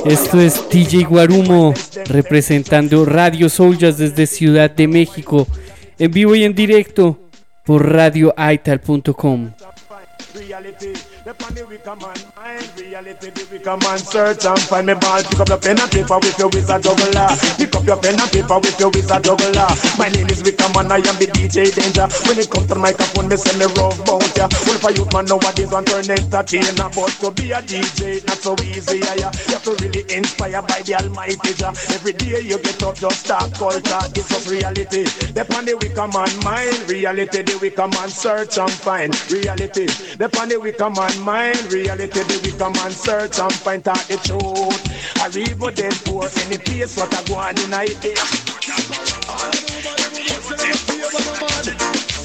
Esto 0.04 0.40
es 0.40 0.68
DJ 0.68 1.04
Guarumo 1.04 1.74
representando 2.06 3.04
Radio 3.04 3.48
Soldiers 3.48 3.98
desde 3.98 4.26
Ciudad 4.26 4.70
de 4.70 4.86
México, 4.86 5.46
en 5.98 6.10
vivo 6.10 6.34
y 6.34 6.44
en 6.44 6.54
directo 6.54 7.18
por 7.64 7.90
radioaital.com. 7.90 9.50
Depend 11.28 11.60
the 11.60 11.66
wicked 11.66 12.00
man 12.00 12.16
mind 12.40 12.72
Reality, 12.80 13.28
the 13.28 13.44
wicked 13.52 13.78
man 13.84 13.98
search 14.00 14.48
and 14.48 14.56
find 14.64 14.86
me 14.88 14.96
ball. 14.96 15.20
Pick 15.20 15.40
up 15.44 15.48
your 15.52 15.60
pen 15.60 15.76
and 15.76 15.92
paper 15.92 16.16
with 16.16 16.38
your 16.40 16.48
wizard 16.48 16.80
juggler. 16.80 17.28
Pick 17.60 17.76
up 17.76 17.84
your 17.84 18.00
pen 18.00 18.16
and 18.16 18.32
paper 18.32 18.56
with 18.56 18.80
your 18.80 18.88
wizard 18.88 19.28
juggler. 19.28 19.68
My 20.00 20.08
name 20.08 20.32
is 20.32 20.40
Wicked 20.40 20.72
Man, 20.72 20.88
I 20.88 21.04
am 21.04 21.16
the 21.20 21.28
DJ 21.28 21.68
Danger. 21.68 22.08
When 22.24 22.40
it 22.40 22.48
comes 22.48 22.72
to 22.72 22.72
the 22.72 22.80
microphone, 22.80 23.28
me 23.28 23.36
say 23.36 23.52
me 23.60 23.68
rough 23.76 24.00
bout 24.08 24.24
ya. 24.40 24.48
Well, 24.64 24.80
for 24.80 24.88
youth 24.96 25.12
man 25.12 25.28
nowadays 25.28 25.68
to 25.68 25.84
turn 25.84 26.08
entertainer. 26.08 26.88
But 26.96 27.12
to 27.20 27.28
be 27.36 27.52
a 27.52 27.60
DJ, 27.60 28.24
not 28.24 28.40
so 28.40 28.56
easy, 28.64 29.04
yeah, 29.04 29.28
yeah. 29.28 29.32
You 29.52 29.60
have 29.60 29.64
to 29.68 29.76
really 29.84 30.08
inspire 30.08 30.64
by 30.64 30.80
the 30.80 30.96
almighty 30.96 31.52
Jah 31.60 31.76
Every 31.92 32.16
day 32.16 32.40
you 32.40 32.56
get 32.56 32.80
up, 32.80 32.96
just 32.96 33.28
start 33.28 33.52
culture 33.52 34.00
It's 34.16 34.32
just 34.32 34.48
reality. 34.48 35.04
Depend 35.36 35.68
the 35.68 35.76
wicked 35.76 36.08
man 36.08 36.32
mind 36.40 36.88
Reality, 36.88 37.44
the 37.44 37.52
wicked 37.60 37.92
man 37.92 38.08
search 38.08 38.56
and 38.56 38.72
find 38.72 39.12
Reality, 39.28 39.92
depend 40.16 40.56
the 40.56 40.56
wicked 40.56 40.88
man 40.96 41.17
and 41.18 41.24
mind. 41.24 41.72
Reality, 41.72 42.06
the 42.06 42.40
wicked 42.42 42.60
man 42.60 42.90
search 42.90 43.38
and 43.38 43.52
find 43.52 43.86
out 43.88 43.98
the 44.08 44.16
truth. 44.18 45.20
I 45.20 45.28
read 45.28 45.58
what 45.58 45.76
they 45.76 45.90
poor 46.04 46.24
in 46.24 46.50
the 46.50 46.58
place, 46.64 46.96
what 46.96 47.12
I 47.14 47.22
go 47.24 47.34
on 47.36 47.58
in 47.58 47.74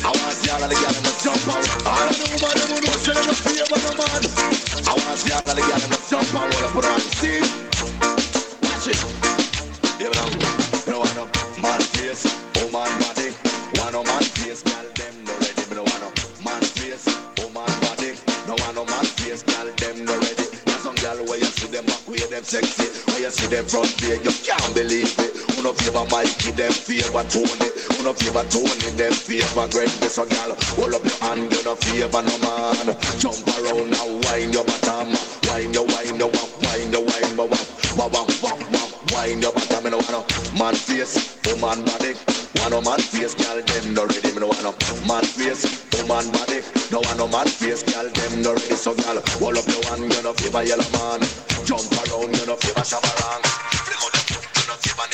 I 0.04 0.12
want 0.12 0.46
y'all 0.46 0.60
to 0.60 0.76
get 0.76 0.98
in 0.98 1.04
the 1.04 1.14
jump 1.24 1.48
out. 1.48 1.68
I 1.86 2.12
don't 2.12 2.20
know 2.20 2.38
what 2.44 2.56
I'm 2.60 2.68
doing, 2.68 2.84
I'm 2.84 3.34
I 4.86 4.94
want 4.94 5.22
y'all 5.28 5.42
to 5.42 5.56
get 5.56 5.84
in 5.84 5.90
the 5.90 6.00
jump 6.10 6.36
out. 6.36 7.53
Them 23.54 23.66
front 23.70 23.94
way, 24.02 24.18
you 24.18 24.34
can't 24.42 24.74
believe 24.74 25.14
it. 25.22 25.32
Who 25.54 25.62
no 25.62 25.74
favor 25.74 26.06
Mikey, 26.10 26.52
them 26.58 26.74
favor 26.74 27.22
Tony. 27.30 27.70
Who 27.94 28.02
no 28.02 28.14
favor 28.18 28.42
Tony, 28.50 28.90
them 28.98 29.14
favor 29.14 29.68
Greg. 29.70 29.90
This 30.02 30.18
a 30.18 30.26
girl, 30.26 30.58
hold 30.74 30.96
up 30.98 31.06
your 31.06 31.20
hand, 31.22 31.54
you 31.54 31.62
no 31.62 31.76
favor 31.78 32.22
no 32.26 32.36
man. 32.42 32.98
Jump 33.22 33.46
around 33.54 33.94
now, 33.94 34.10
wine 34.26 34.50
your 34.50 34.66
bottom, 34.66 35.14
wine 35.46 35.70
your 35.70 35.86
wine 35.86 36.18
your 36.18 36.34
wine, 36.34 36.58
wine 36.66 36.90
your 36.90 37.06
wine, 37.06 37.38
wine, 37.38 37.54
wine, 37.94 38.10
wine, 38.10 38.66
wine, 38.74 38.94
wine 39.14 39.42
your 39.42 39.54
bottom. 39.54 39.84
Me 39.86 39.90
no 39.94 39.98
want 40.02 40.10
no 40.10 40.26
man 40.58 40.74
face, 40.74 41.38
woman 41.46 41.86
body. 41.86 42.18
Want 42.58 42.74
no 42.74 42.82
man 42.82 42.98
face, 43.00 43.36
girl 43.38 43.62
them 43.62 43.94
no 43.94 44.08
ready. 44.10 44.34
Me 44.34 44.40
no 44.42 44.48
want 44.50 44.64
no 44.66 44.74
man 45.06 45.22
face, 45.22 45.70
woman 45.94 46.26
body. 46.34 46.83
No 46.94 47.02
want 47.02 47.18
no 47.18 47.28
man 47.28 47.48
face, 47.48 47.82
girl 47.90 48.06
them 48.08 48.44
no 48.44 48.54
ready. 48.54 48.78
So 48.78 48.94
girl, 48.94 49.18
hold 49.42 49.58
up 49.58 49.66
your 49.66 49.82
hand, 49.90 50.14
you 50.14 50.22
no 50.22 50.32
favor 50.34 50.62
yellow 50.62 50.86
man. 50.94 51.22
Jump 51.66 51.90
around, 51.90 52.38
you 52.38 52.46
no 52.46 52.54
favor 52.62 52.86
shabarang. 52.86 53.42
Fling 53.82 53.98
out 54.06 54.14
the 54.14 54.62
no 54.70 54.76
favor 54.78 55.08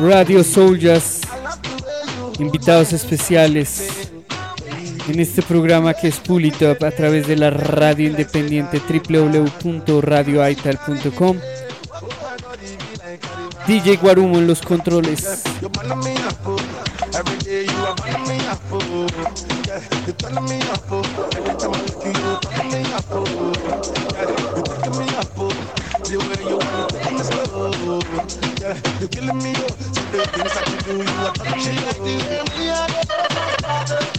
Radio 0.00 0.42
Soldiers, 0.42 1.20
invitados 2.38 2.94
especiales 2.94 4.08
en 5.08 5.20
este 5.20 5.42
programa 5.42 5.92
que 5.92 6.08
es 6.08 6.16
Pulitop 6.16 6.82
a 6.82 6.90
través 6.90 7.26
de 7.26 7.36
la 7.36 7.50
radio 7.50 8.08
independiente 8.08 8.80
www.radioaital.com. 8.80 11.36
DJ 13.66 13.98
Guarumo 13.98 14.38
en 14.38 14.46
los 14.46 14.62
controles. 14.62 15.42
the 30.12 30.26
things 30.34 30.52
that 30.54 30.66
you 30.70 30.78
do, 30.80 30.94
you 31.02 31.26
are 31.26 31.34
She 31.60 31.72
like 31.86 32.00
the 32.02 32.14
way 32.26 32.42
we 32.58 32.64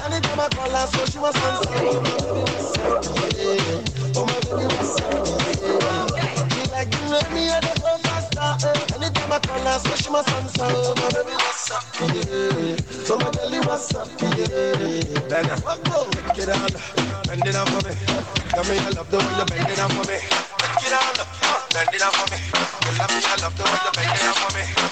Anytime 0.05 0.39
I 0.39 0.49
call 0.49 0.71
her, 0.71 0.87
so 0.87 1.05
she 1.05 1.19
wants 1.19 1.39
to 1.39 1.55
send 1.67 1.87
Oh, 4.15 4.25
my 4.25 4.39
baby, 4.41 4.65
what's 4.67 5.01
up? 5.01 5.27
She 6.51 6.63
Anytime 8.95 9.33
I 9.33 9.39
call 9.39 9.59
her, 9.59 9.79
so 9.79 9.95
she 9.95 10.09
must 10.11 10.29
answer 10.29 10.63
my 10.63 11.09
baby, 11.11 11.35
what's 11.35 11.71
up, 11.71 11.83
yeah 11.99 12.77
So 13.05 13.17
my 13.17 13.31
belly, 13.31 13.59
what's 13.59 13.95
up, 13.95 14.07
yeah 14.21 15.55
bend 17.27 17.47
it 17.47 17.55
up 17.55 17.69
for 17.69 17.81
me 17.87 17.95
Tell 18.51 18.63
me 18.65 18.75
you 18.75 18.91
love 18.95 19.09
the 19.09 19.17
way 19.17 19.33
you 19.39 19.45
bend 19.45 19.69
it 19.71 19.79
up 19.79 19.91
for 19.91 20.03
me 20.11 20.17
bend 21.73 21.93
it 21.95 22.01
up 22.01 22.13
for 22.15 22.27
me 22.31 22.39
You 22.43 22.91
me, 22.91 23.21
love 23.41 23.55
the 23.57 23.63
way 23.63 23.79
you 23.85 23.91
bend 23.95 24.15
it 24.15 24.23
up 24.27 24.37
for 24.37 24.57
me 24.57 24.90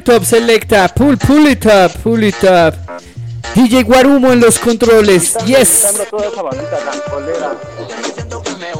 it 0.00 0.08
up, 0.08 0.24
selecta. 0.24 0.88
Pull, 0.94 1.16
pull 1.16 1.46
it 1.46 1.66
up, 1.66 1.92
pull 2.02 2.22
it 2.22 2.42
up. 2.44 2.74
DJ 3.54 3.84
Guarumo 3.84 4.32
en 4.32 4.40
los 4.40 4.58
controles. 4.58 5.34
Yes. 5.44 5.84
esa 5.84 6.42
bandita 6.42 6.78
tan 6.78 7.00
colera. 7.10 7.58
que 8.46 8.56
me 8.56 8.72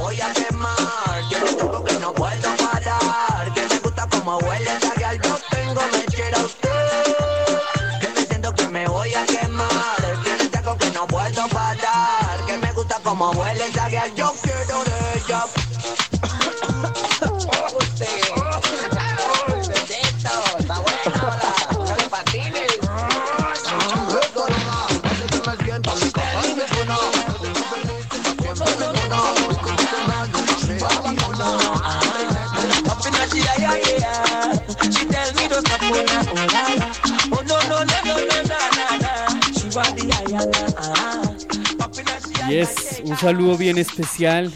un 43.10 43.16
saludo 43.16 43.58
bien 43.58 43.76
especial 43.76 44.52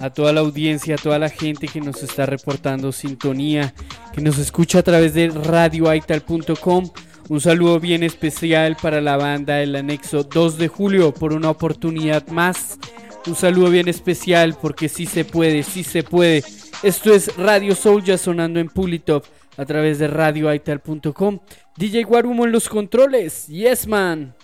a 0.00 0.10
toda 0.10 0.34
la 0.34 0.40
audiencia, 0.40 0.96
a 0.96 0.98
toda 0.98 1.18
la 1.18 1.30
gente 1.30 1.66
que 1.66 1.80
nos 1.80 2.02
está 2.02 2.26
reportando 2.26 2.92
sintonía, 2.92 3.72
que 4.12 4.20
nos 4.20 4.36
escucha 4.36 4.80
a 4.80 4.82
través 4.82 5.14
de 5.14 5.28
radioaital.com. 5.30 6.90
Un 7.30 7.40
saludo 7.40 7.80
bien 7.80 8.02
especial 8.02 8.76
para 8.80 9.00
la 9.00 9.16
banda 9.16 9.62
El 9.62 9.74
Anexo 9.74 10.24
2 10.24 10.58
de 10.58 10.68
julio 10.68 11.14
por 11.14 11.32
una 11.32 11.48
oportunidad 11.48 12.26
más. 12.28 12.78
Un 13.26 13.34
saludo 13.34 13.70
bien 13.70 13.88
especial 13.88 14.58
porque 14.60 14.90
sí 14.90 15.06
se 15.06 15.24
puede, 15.24 15.62
sí 15.62 15.82
se 15.82 16.02
puede. 16.02 16.44
Esto 16.82 17.14
es 17.14 17.34
Radio 17.38 17.74
Soul 17.74 18.04
ya 18.04 18.18
sonando 18.18 18.60
en 18.60 18.68
Pulitop 18.68 19.24
a 19.56 19.64
través 19.64 19.98
de 19.98 20.08
radioaital.com. 20.08 21.38
DJ 21.78 22.04
Guarumo 22.04 22.44
en 22.44 22.52
los 22.52 22.68
controles. 22.68 23.46
Yes, 23.46 23.86
man. 23.86 24.34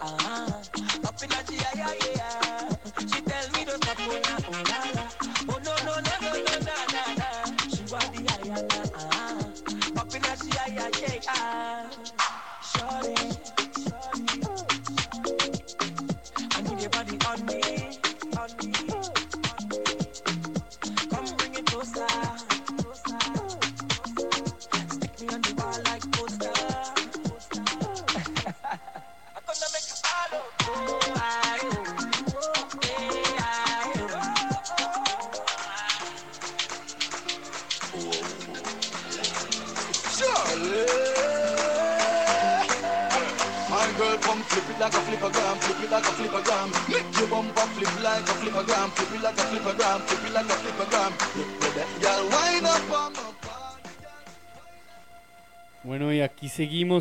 out. 0.00 0.21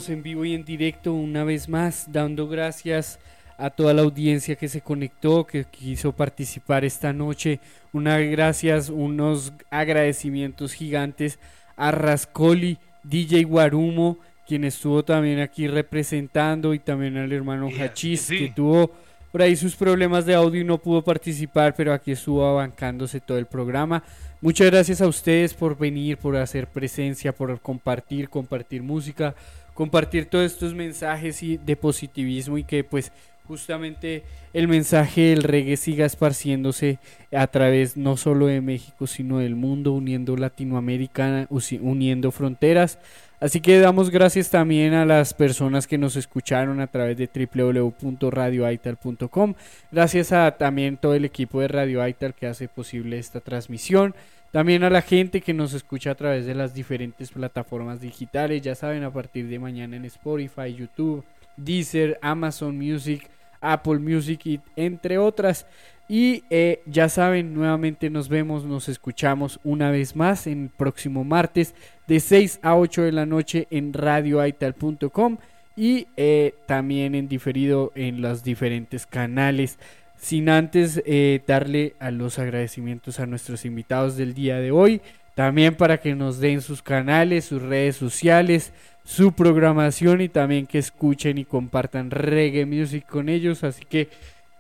Seguimos 0.02 0.10
en 0.10 0.24
vivo 0.24 0.46
y 0.46 0.54
en 0.54 0.66
directo 0.66 1.14
una 1.14 1.44
vez 1.44 1.70
más, 1.70 2.06
dando 2.12 2.48
gracias 2.48 3.20
a 3.58 3.70
toda 3.70 3.94
la 3.94 4.02
audiencia 4.02 4.56
que 4.56 4.68
se 4.68 4.82
conectó, 4.82 5.46
que 5.46 5.66
quiso 5.66 6.14
participar 6.14 6.84
esta 6.84 7.14
noche. 7.14 7.60
Una 7.94 8.18
gracias, 8.18 8.90
unos 8.90 9.54
agradecimientos 9.70 10.74
gigantes 10.74 11.40
a 11.76 11.92
Rascoli, 11.92 12.78
DJ 13.04 13.44
Guarumo, 13.44 14.18
quien 14.48 14.64
estuvo 14.64 15.04
también 15.04 15.40
aquí 15.40 15.68
representando, 15.68 16.74
y 16.74 16.80
también 16.80 17.18
al 17.18 17.32
hermano 17.32 17.70
Hachís, 17.70 18.22
sí. 18.22 18.40
que 18.40 18.50
tuvo 18.50 18.92
por 19.32 19.42
ahí 19.42 19.56
sus 19.56 19.76
problemas 19.76 20.26
de 20.26 20.36
audio 20.36 20.62
y 20.62 20.66
no 20.66 20.78
pudo 20.78 21.04
participar, 21.04 21.74
pero 21.76 21.94
aquí 21.94 22.12
estuvo 22.12 22.46
abancándose 22.46 23.20
todo 23.20 23.38
el 23.38 23.46
programa. 23.46 24.04
Muchas 24.42 24.72
gracias 24.72 25.02
a 25.02 25.08
ustedes 25.08 25.54
por 25.54 25.78
venir, 25.78 26.18
por 26.18 26.36
hacer 26.36 26.66
presencia, 26.68 27.32
por 27.32 27.60
compartir, 27.62 28.28
compartir 28.28 28.82
música, 28.82 29.36
compartir 29.74 30.26
todos 30.26 30.52
estos 30.52 30.74
mensajes 30.74 31.42
y 31.44 31.58
de 31.58 31.76
positivismo 31.76 32.58
y 32.58 32.64
que 32.64 32.84
pues 32.84 33.12
justamente 33.48 34.24
el 34.54 34.68
mensaje 34.68 35.30
del 35.30 35.44
reggae 35.44 35.78
siga 35.78 36.06
esparciéndose 36.06 37.00
a 37.34 37.48
través 37.48 37.98
no 37.98 38.18
solo 38.18 38.48
de 38.48 38.62
México, 38.62 39.08
sino 39.08 39.40
del 39.40 39.56
mundo, 39.56 39.94
uniendo 39.94 40.38
Latinoamérica, 40.38 41.48
uniendo 41.82 42.32
fronteras. 42.32 43.00
Así 43.42 43.60
que 43.60 43.78
damos 43.80 44.10
gracias 44.12 44.52
también 44.52 44.94
a 44.94 45.04
las 45.04 45.34
personas 45.34 45.88
que 45.88 45.98
nos 45.98 46.16
escucharon 46.16 46.80
a 46.80 46.86
través 46.88 47.18
de 47.18 47.28
www.radioaital.com. 47.28 49.56
Gracias 49.92 50.32
a 50.32 50.52
también 50.52 50.98
todo 50.98 51.16
el 51.16 51.26
equipo 51.26 51.60
de 51.60 51.68
Radio 51.68 52.04
Aital 52.04 52.36
que 52.36 52.46
hace 52.46 52.68
posible 52.68 53.18
esta 53.18 53.40
transmisión. 53.40 54.14
También 54.52 54.84
a 54.84 54.90
la 54.90 55.02
gente 55.02 55.40
que 55.40 55.54
nos 55.54 55.74
escucha 55.74 56.12
a 56.12 56.16
través 56.16 56.46
de 56.46 56.54
las 56.54 56.74
diferentes 56.74 57.32
plataformas 57.32 58.02
digitales. 58.02 58.62
Ya 58.62 58.76
saben, 58.76 59.04
a 59.04 59.14
partir 59.14 59.48
de 59.48 59.60
mañana 59.60 59.96
en 59.96 60.04
Spotify, 60.06 60.76
YouTube, 60.78 61.24
Deezer, 61.56 62.20
Amazon 62.22 62.78
Music, 62.78 63.30
Apple 63.62 64.00
Music 64.00 64.42
y 64.46 64.60
entre 64.76 65.18
otras. 65.18 65.66
Y 66.10 66.44
eh, 66.50 66.82
ya 66.86 67.08
saben, 67.08 67.54
nuevamente 67.54 68.10
nos 68.10 68.28
vemos, 68.28 68.66
nos 68.66 68.90
escuchamos 68.90 69.62
una 69.64 69.90
vez 69.92 70.18
más 70.18 70.46
el 70.46 70.70
próximo 70.76 71.24
martes 71.24 71.74
de 72.06 72.20
6 72.20 72.60
a 72.62 72.76
8 72.76 73.04
de 73.04 73.12
la 73.14 73.26
noche 73.26 73.68
en 73.72 73.94
radioaital.com 73.94 75.38
y 75.78 76.08
eh, 76.18 76.54
también 76.66 77.16
en 77.16 77.30
diferido 77.30 77.94
en 77.96 78.22
los 78.22 78.44
diferentes 78.44 79.06
canales. 79.06 79.80
Sin 80.22 80.50
antes 80.50 81.02
eh, 81.08 81.42
darle 81.48 81.96
a 82.00 82.12
los 82.12 82.38
agradecimientos 82.38 83.20
a 83.20 83.26
nuestros 83.26 83.66
invitados 83.66 84.18
del 84.18 84.36
día 84.36 84.58
de 84.58 84.70
hoy, 84.70 85.02
también 85.34 85.74
para 85.74 85.98
que 85.98 86.14
nos 86.14 86.40
den 86.40 86.62
sus 86.62 86.84
canales, 86.84 87.46
sus 87.46 87.60
redes 87.60 87.96
sociales, 87.96 88.72
su 89.04 89.32
programación 89.34 90.22
y 90.22 90.30
también 90.30 90.68
que 90.68 90.78
escuchen 90.78 91.40
y 91.40 91.44
compartan 91.44 92.12
reggae 92.12 92.68
music 92.68 93.08
con 93.08 93.30
ellos. 93.30 93.64
Así 93.64 93.84
que, 93.84 94.10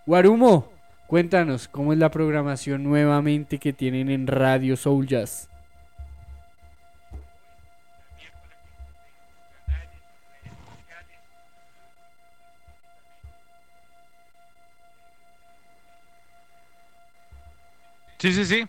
Guarumo, 0.08 0.68
cuéntanos 1.06 1.68
cómo 1.68 1.94
es 1.94 2.00
la 2.00 2.10
programación 2.10 2.84
nuevamente 2.84 3.60
que 3.60 3.72
tienen 3.72 4.10
en 4.10 4.26
Radio 4.26 4.76
Soul 4.76 5.06
Jazz. 5.06 5.51
Sí, 18.22 18.32
sí, 18.34 18.46
sí. 18.46 18.68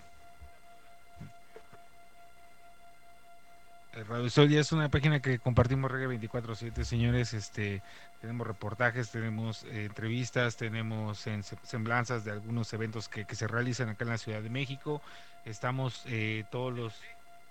El 3.93 4.07
Radio 4.07 4.31
Sol 4.31 4.49
ya 4.49 4.61
es 4.61 4.73
una 4.73 4.89
página 4.89 5.21
que 5.21 5.39
compartimos 5.39 5.91
Reggae 5.91 6.19
24-7, 6.19 6.83
señores. 6.85 7.35
Este, 7.35 7.83
tenemos 8.23 8.47
reportajes, 8.47 9.11
tenemos 9.11 9.65
eh, 9.65 9.85
entrevistas, 9.85 10.57
tenemos 10.57 11.27
en- 11.27 11.43
semblanzas 11.43 12.25
de 12.25 12.31
algunos 12.31 12.73
eventos 12.73 13.11
que, 13.11 13.27
se 13.35 13.47
realizan 13.47 13.91
acá 13.91 14.05
en 14.05 14.11
la 14.11 14.17
Ciudad 14.19 14.41
de 14.41 14.49
México. 14.49 15.03
Estamos 15.45 16.03
eh, 16.07 16.45
todos 16.51 16.73
los 16.73 16.95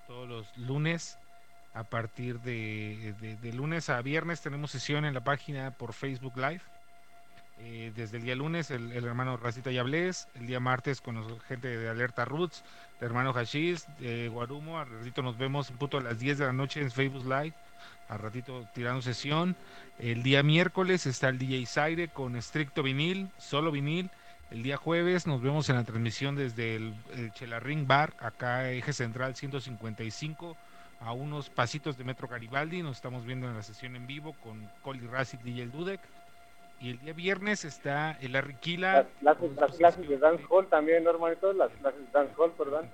todos 0.08 0.28
los 0.28 0.58
lunes 0.58 1.20
a 1.76 1.84
partir 1.84 2.40
de- 2.42 3.14
de 3.40 3.54
lunes 3.54 3.90
a 3.90 4.02
viernes 4.02 4.42
tenemos 4.42 4.72
sesión 4.72 5.06
en 5.06 5.14
la 5.14 5.24
página 5.24 5.70
por 5.72 5.94
Facebook 5.94 6.36
Live. 6.38 6.62
Eh, 7.64 7.92
desde 7.96 8.18
el 8.18 8.24
día 8.24 8.34
lunes 8.34 8.72
el, 8.72 8.92
hermano 8.92 9.38
Racita 9.38 9.70
Yablés, 9.70 10.28
el 10.34 10.48
día 10.48 10.60
martes 10.60 11.00
con 11.00 11.40
gente 11.42 11.68
de 11.68 11.90
Alerta 11.90 12.26
Roots, 12.26 12.64
el 13.00 13.06
hermano 13.06 13.34
Hashish, 13.34 13.86
de 14.00 14.30
Guarumo, 14.30 14.80
al 14.80 14.90
ratito 14.90 15.22
nos 15.22 15.38
vemos 15.38 15.70
un 15.70 15.78
punto 15.78 15.98
a 15.98 16.02
las 16.02 16.18
10 16.18 16.40
de 16.40 16.46
la 16.46 16.54
noche 16.54 16.82
en 16.82 16.90
Facebook 16.90 17.24
Live, 17.24 17.54
al 18.10 18.18
ratito 18.18 18.66
tirando 18.74 19.04
sesión. 19.04 19.56
El 20.00 20.24
día 20.24 20.42
miércoles 20.42 21.06
está 21.06 21.30
el 21.30 21.38
DJ 21.38 21.68
Zaire 21.68 22.08
con 22.08 22.36
estricto 22.36 22.82
vinil, 22.82 23.30
solo 23.38 23.72
vinil. 23.72 24.10
El 24.50 24.64
día 24.64 24.78
jueves 24.78 25.28
nos 25.28 25.44
vemos 25.44 25.70
en 25.70 25.76
la 25.76 25.84
transmisión 25.84 26.36
desde 26.36 26.76
el, 26.76 26.96
el 27.16 27.32
Chelarring 27.34 27.86
Bar, 27.86 28.16
acá 28.20 28.72
eje 28.72 28.92
central 28.92 29.36
155, 29.36 30.58
a 31.00 31.14
unos 31.14 31.52
pasitos 31.52 31.96
de 31.96 32.06
Metro 32.06 32.28
Garibaldi. 32.28 32.82
Nos 32.82 32.96
estamos 32.96 33.24
viendo 33.24 33.48
en 33.48 33.56
la 33.56 33.62
sesión 33.62 33.96
en 33.96 34.08
vivo 34.08 34.34
con 34.44 34.68
Coli 34.82 35.06
Racic, 35.06 35.42
DJ 35.42 35.62
El 35.62 35.72
Dudek. 35.72 36.02
Y 36.82 36.90
el 36.92 37.00
día 37.00 37.14
viernes 37.14 37.64
está 37.64 38.18
el 38.22 38.36
Arriquila. 38.36 39.06
Las, 39.22 39.38
clases- 39.38 39.56
las 39.60 39.78
clases 39.78 40.10
de 40.10 40.18
dancehall 40.18 40.68
también, 40.68 41.04
¿no, 41.04 41.12
hermanito? 41.12 41.54
Las 41.54 41.72
clases 41.74 42.00
de 42.02 42.12
dancehall, 42.12 42.52
perdón. 42.54 42.90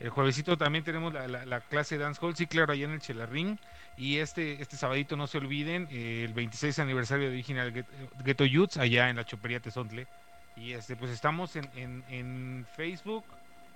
El 0.00 0.08
juevesito 0.10 0.56
también 0.56 0.82
tenemos 0.82 1.12
la, 1.12 1.28
la- 1.28 1.44
la 1.46 1.60
clase 1.60 1.96
de 1.96 2.04
dancehall, 2.04 2.34
sí, 2.34 2.46
claro, 2.46 2.72
allá 2.72 2.86
en 2.86 2.92
el 2.92 3.00
Chelarring. 3.00 3.58
Y 3.96 4.18
este, 4.18 4.60
este 4.60 4.76
sabadito, 4.76 5.14
no 5.16 5.26
se 5.26 5.38
olviden, 5.38 5.86
eh, 5.90 6.24
el 6.26 6.32
26 6.32 6.78
aniversario 6.78 7.26
de 7.26 7.34
Original 7.34 7.84
Ghetto 8.24 8.44
Youths, 8.44 8.78
allá 8.78 9.10
en 9.10 9.16
la 9.16 9.24
Chopería 9.24 9.60
Tezontle. 9.60 10.06
Y 10.56 10.72
este, 10.72 10.96
pues 10.96 11.10
estamos 11.12 11.54
en, 11.56 11.68
en, 11.76 12.02
en 12.08 12.66
Facebook 12.76 13.24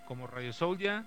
como 0.06 0.26
Radio 0.26 0.52
Soulja. 0.52 1.04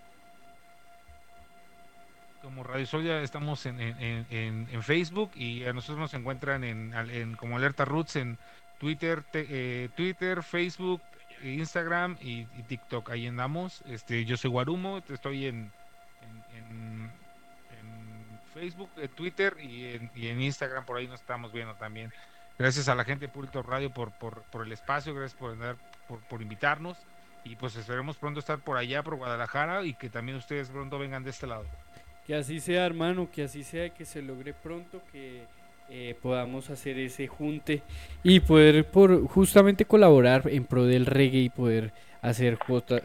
Como 2.41 2.63
Radio 2.63 2.85
Soulja 2.85 3.21
estamos 3.21 3.65
en, 3.65 3.79
en, 3.81 4.25
en- 4.29 4.83
Facebook 4.83 5.31
y 5.35 5.65
a 5.65 5.73
nosotros 5.73 5.97
nos 5.99 6.13
encuentran 6.13 6.63
en, 6.63 7.35
como 7.35 7.57
Alerta 7.57 7.83
Roots 7.83 8.15
en 8.15 8.37
Twitter, 8.79 9.23
te- 9.23 9.47
eh, 9.49 9.89
Twitter, 9.95 10.43
Facebook, 10.43 11.01
Instagram 11.43 12.17
y, 12.21 12.45
TikTok. 12.67 13.09
Ahí 13.09 13.27
andamos. 13.27 13.81
Este, 13.87 14.23
yo 14.25 14.37
soy 14.37 14.51
Guarumo, 14.51 14.99
estoy 15.09 15.47
en, 15.47 15.71
Facebook, 18.53 18.89
en 18.97 19.09
Twitter 19.09 19.57
y 19.59 19.95
en, 19.95 20.11
y 20.15 20.27
en 20.27 20.41
Instagram. 20.41 20.85
Por 20.85 20.97
ahí 20.97 21.07
nos 21.07 21.19
estamos 21.21 21.51
viendo 21.51 21.73
también. 21.75 22.11
Gracias 22.57 22.87
a 22.87 22.95
la 22.95 23.03
gente 23.03 23.27
de 23.27 23.31
Público 23.33 23.61
Radio 23.61 23.91
por, 23.91 24.11
por, 24.13 24.41
por 24.43 24.65
el 24.65 24.71
espacio, 24.71 25.13
gracias 25.13 25.37
por, 25.39 25.51
andar- 25.53 25.77
por, 26.07 26.19
por 26.21 26.41
invitarnos. 26.41 26.97
Y 27.43 27.55
pues 27.55 27.75
esperemos 27.75 28.17
pronto 28.17 28.39
estar 28.39 28.59
por 28.59 28.77
allá, 28.77 29.03
por 29.03 29.15
Guadalajara, 29.15 29.83
y 29.85 29.93
que 29.93 30.09
también 30.09 30.37
ustedes 30.37 30.69
pronto 30.69 30.97
vengan 30.99 31.23
de 31.23 31.29
este 31.29 31.47
lado. 31.47 31.65
Que 32.27 32.35
así 32.35 32.59
sea, 32.59 32.85
hermano, 32.85 33.29
que 33.33 33.43
así 33.43 33.63
sea, 33.63 33.89
que 33.89 34.03
se 34.05 34.21
logre 34.21 34.53
pronto, 34.53 35.01
que 35.11 35.43
eh, 35.89 36.15
podamos 36.21 36.69
hacer 36.69 36.99
ese 36.99 37.27
junte 37.27 37.81
y 38.21 38.41
poder 38.41 38.83
por 38.83 39.25
justamente 39.27 39.85
colaborar 39.85 40.43
en 40.51 40.65
pro 40.65 40.83
del 40.83 41.05
reggae 41.05 41.39
y 41.39 41.49
poder 41.49 41.93
hacer 42.21 42.57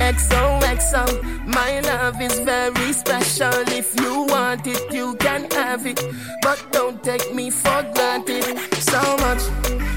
XOXO, 0.00 1.22
my 1.46 1.78
love 1.82 2.20
is 2.20 2.40
very 2.40 2.92
special. 2.92 3.52
If 3.68 3.94
you 4.00 4.24
want 4.24 4.66
it, 4.66 4.92
you 4.92 5.14
can 5.20 5.48
have 5.52 5.86
it. 5.86 6.04
But 6.42 6.58
don't 6.72 7.00
take 7.04 7.32
me 7.32 7.48
for 7.48 7.84
granted. 7.94 8.58
So 8.80 9.00
much, 9.18 9.42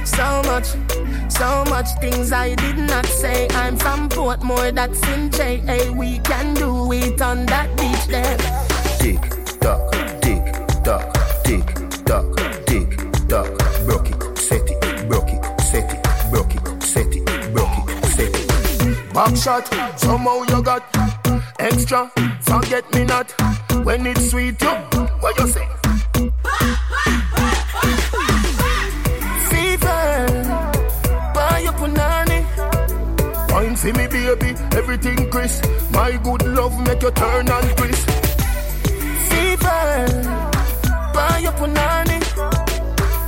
so 0.05 0.43
much, 0.45 0.67
so 1.29 1.63
much 1.67 1.87
things 1.99 2.31
I 2.31 2.53
did 2.53 2.77
not 2.77 3.07
say. 3.07 3.47
I'm 3.55 3.75
from 3.75 4.09
Portmore, 4.09 4.71
that's 4.71 5.01
in 5.07 5.31
JA. 5.31 5.91
We 5.93 6.19
can 6.19 6.53
do 6.53 6.93
it 6.93 7.19
on 7.23 7.47
that 7.47 7.75
beach 7.75 8.05
there. 8.05 8.37
Tick 8.99 9.19
tock, 9.59 9.91
tick 10.21 10.45
tock, 10.83 11.11
tick 11.43 11.65
tock, 12.05 12.65
tick 12.67 12.99
tock. 13.27 13.62
Back 19.13 19.35
shot, 19.37 19.67
somehow 19.99 20.41
you 20.49 20.63
got 20.63 20.83
extra. 21.59 22.11
Forget 22.41 22.91
me 22.95 23.03
not 23.05 23.31
when 23.85 24.07
it's 24.07 24.31
sweet. 24.31 24.59
You, 24.59 24.69
what 25.21 25.37
you 25.37 25.47
say? 25.47 25.67
Fever, 29.49 30.27
buy 31.35 31.59
your 31.63 31.73
punani. 31.73 32.43
Wine 33.51 33.75
for 33.75 33.93
me, 33.93 34.07
baby, 34.07 34.57
everything 34.75 35.29
crisp. 35.29 35.63
My 35.91 36.17
good 36.23 36.47
love 36.47 36.75
make 36.87 37.03
you 37.03 37.11
turn 37.11 37.47
and 37.49 37.77
crisp. 37.77 38.09
Fever, 39.29 40.07
buy 41.13 41.37
your 41.43 41.53
punani. 41.53 42.12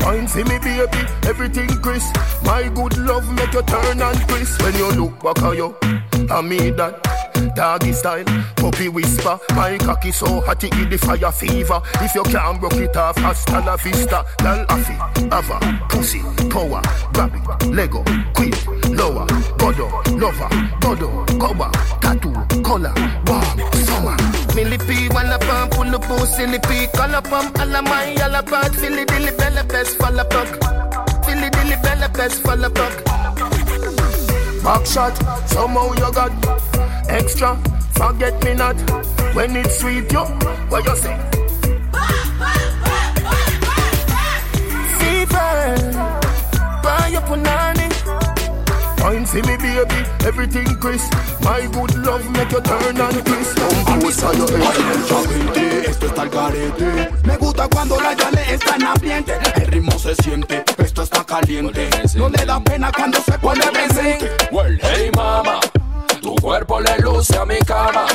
Wine 0.06 0.28
for 0.28 0.46
me, 0.46 0.60
baby, 0.60 0.88
everything 1.28 1.68
crisp. 1.82 2.16
My 2.44 2.70
good 2.70 2.96
love 3.00 3.28
make 3.34 3.52
you 3.54 3.64
turn 3.64 4.02
and 4.02 4.28
crisp. 4.28 4.62
When 4.62 4.76
you 4.76 4.92
look 4.92 5.20
back 5.24 5.42
at 5.42 5.58
you, 5.58 5.76
I 6.30 6.42
mean 6.42 6.76
that. 6.76 7.02
Doggy 7.56 7.92
style, 7.94 8.24
puppy 8.56 8.88
whisper. 8.88 9.40
My 9.56 9.78
cocky 9.78 10.12
so 10.12 10.42
hot 10.42 10.64
it 10.64 10.90
the 10.90 10.98
fire 10.98 11.32
fever. 11.32 11.82
If 12.02 12.14
you 12.14 12.24
can't 12.24 12.60
broke 12.60 12.74
it 12.74 12.96
off, 12.96 13.18
hasta 13.18 13.62
la 13.62 13.78
vista. 13.78 14.24
Girl, 14.40 14.66
affy, 14.70 14.94
ava, 15.32 15.60
pussy, 15.90 16.22
power, 16.50 16.82
grab 17.14 17.34
it, 17.34 17.68
Lego, 17.68 18.04
quick, 18.34 18.56
lower, 18.90 19.26
godo, 19.58 19.90
lover, 20.20 20.50
godo, 20.82 21.26
cover, 21.40 21.72
tattoo, 22.00 22.62
color, 22.62 22.94
warm, 23.26 23.74
summer. 23.86 24.25
Millipede, 24.56 25.14
wanna 25.14 25.38
pump, 25.38 25.74
pull 25.74 25.94
up, 25.94 26.02
pussy, 26.04 26.48
lippy, 26.48 26.88
color 26.96 27.22
pump, 27.22 27.60
all 27.60 27.76
of 27.76 27.84
my, 27.84 28.16
all 28.24 28.36
about, 28.36 28.74
Philly, 28.74 29.04
dilly, 29.04 29.32
bella, 29.38 29.66
best, 29.66 29.98
fall 29.98 30.18
apart. 30.18 30.48
Philly, 31.26 31.50
dilly, 31.50 31.76
bella, 31.84 32.08
best, 32.10 32.42
fall 32.42 32.64
apart. 32.64 33.04
Back 34.64 34.86
shot, 34.86 35.16
somehow 35.50 35.92
you 35.94 36.12
got 36.14 36.32
extra. 37.10 37.58
Forget 37.96 38.42
me 38.46 38.54
not 38.54 38.76
when 39.36 39.56
it's 39.58 39.80
sweet, 39.80 40.10
yo. 40.12 40.24
What 40.70 40.86
you 40.86 40.96
say? 40.96 41.18
Fever, 44.98 45.76
buy 46.82 47.10
your 47.12 47.22
punani. 47.22 47.85
Wine 49.04 49.26
for 49.26 49.38
me, 49.38 49.58
baby, 49.58 50.06
everything 50.26 50.66
crisp. 50.80 51.14
My 51.42 51.68
good 51.72 51.96
love 51.98 52.28
make 52.32 52.52
you 52.52 52.62
turn 52.62 53.00
and 53.00 53.26
crisp. 53.26 53.58
Compose 53.86 54.24
a 54.24 54.34
your 54.36 54.48
Gente, 55.28 55.90
esto 55.90 56.06
está 56.08 56.22
al 56.24 56.30
garete. 56.30 57.10
Me 57.24 57.38
gusta 57.38 57.68
cuando 57.68 58.00
la 58.00 58.14
llave 58.14 58.54
está 58.54 58.76
en 58.76 58.84
ambiente. 58.84 59.34
El 59.56 59.68
ritmo 59.68 59.98
se 60.00 60.16
siente, 60.16 60.64
esto 60.78 61.04
está 61.04 61.24
caliente. 61.24 61.90
No 62.16 62.30
le 62.30 62.46
da 62.46 62.60
pena 62.60 62.92
cuando 62.92 63.20
se 63.22 63.38
pone 63.40 63.66
presente. 63.68 64.32
Well, 64.52 64.80
hey 64.82 65.12
mama, 65.16 65.60
Tu 66.22 66.34
cuerpo 66.36 66.80
le 66.82 66.98
luce 67.00 67.38
a 67.38 67.46
mi 67.46 67.60
cama. 67.60 68.06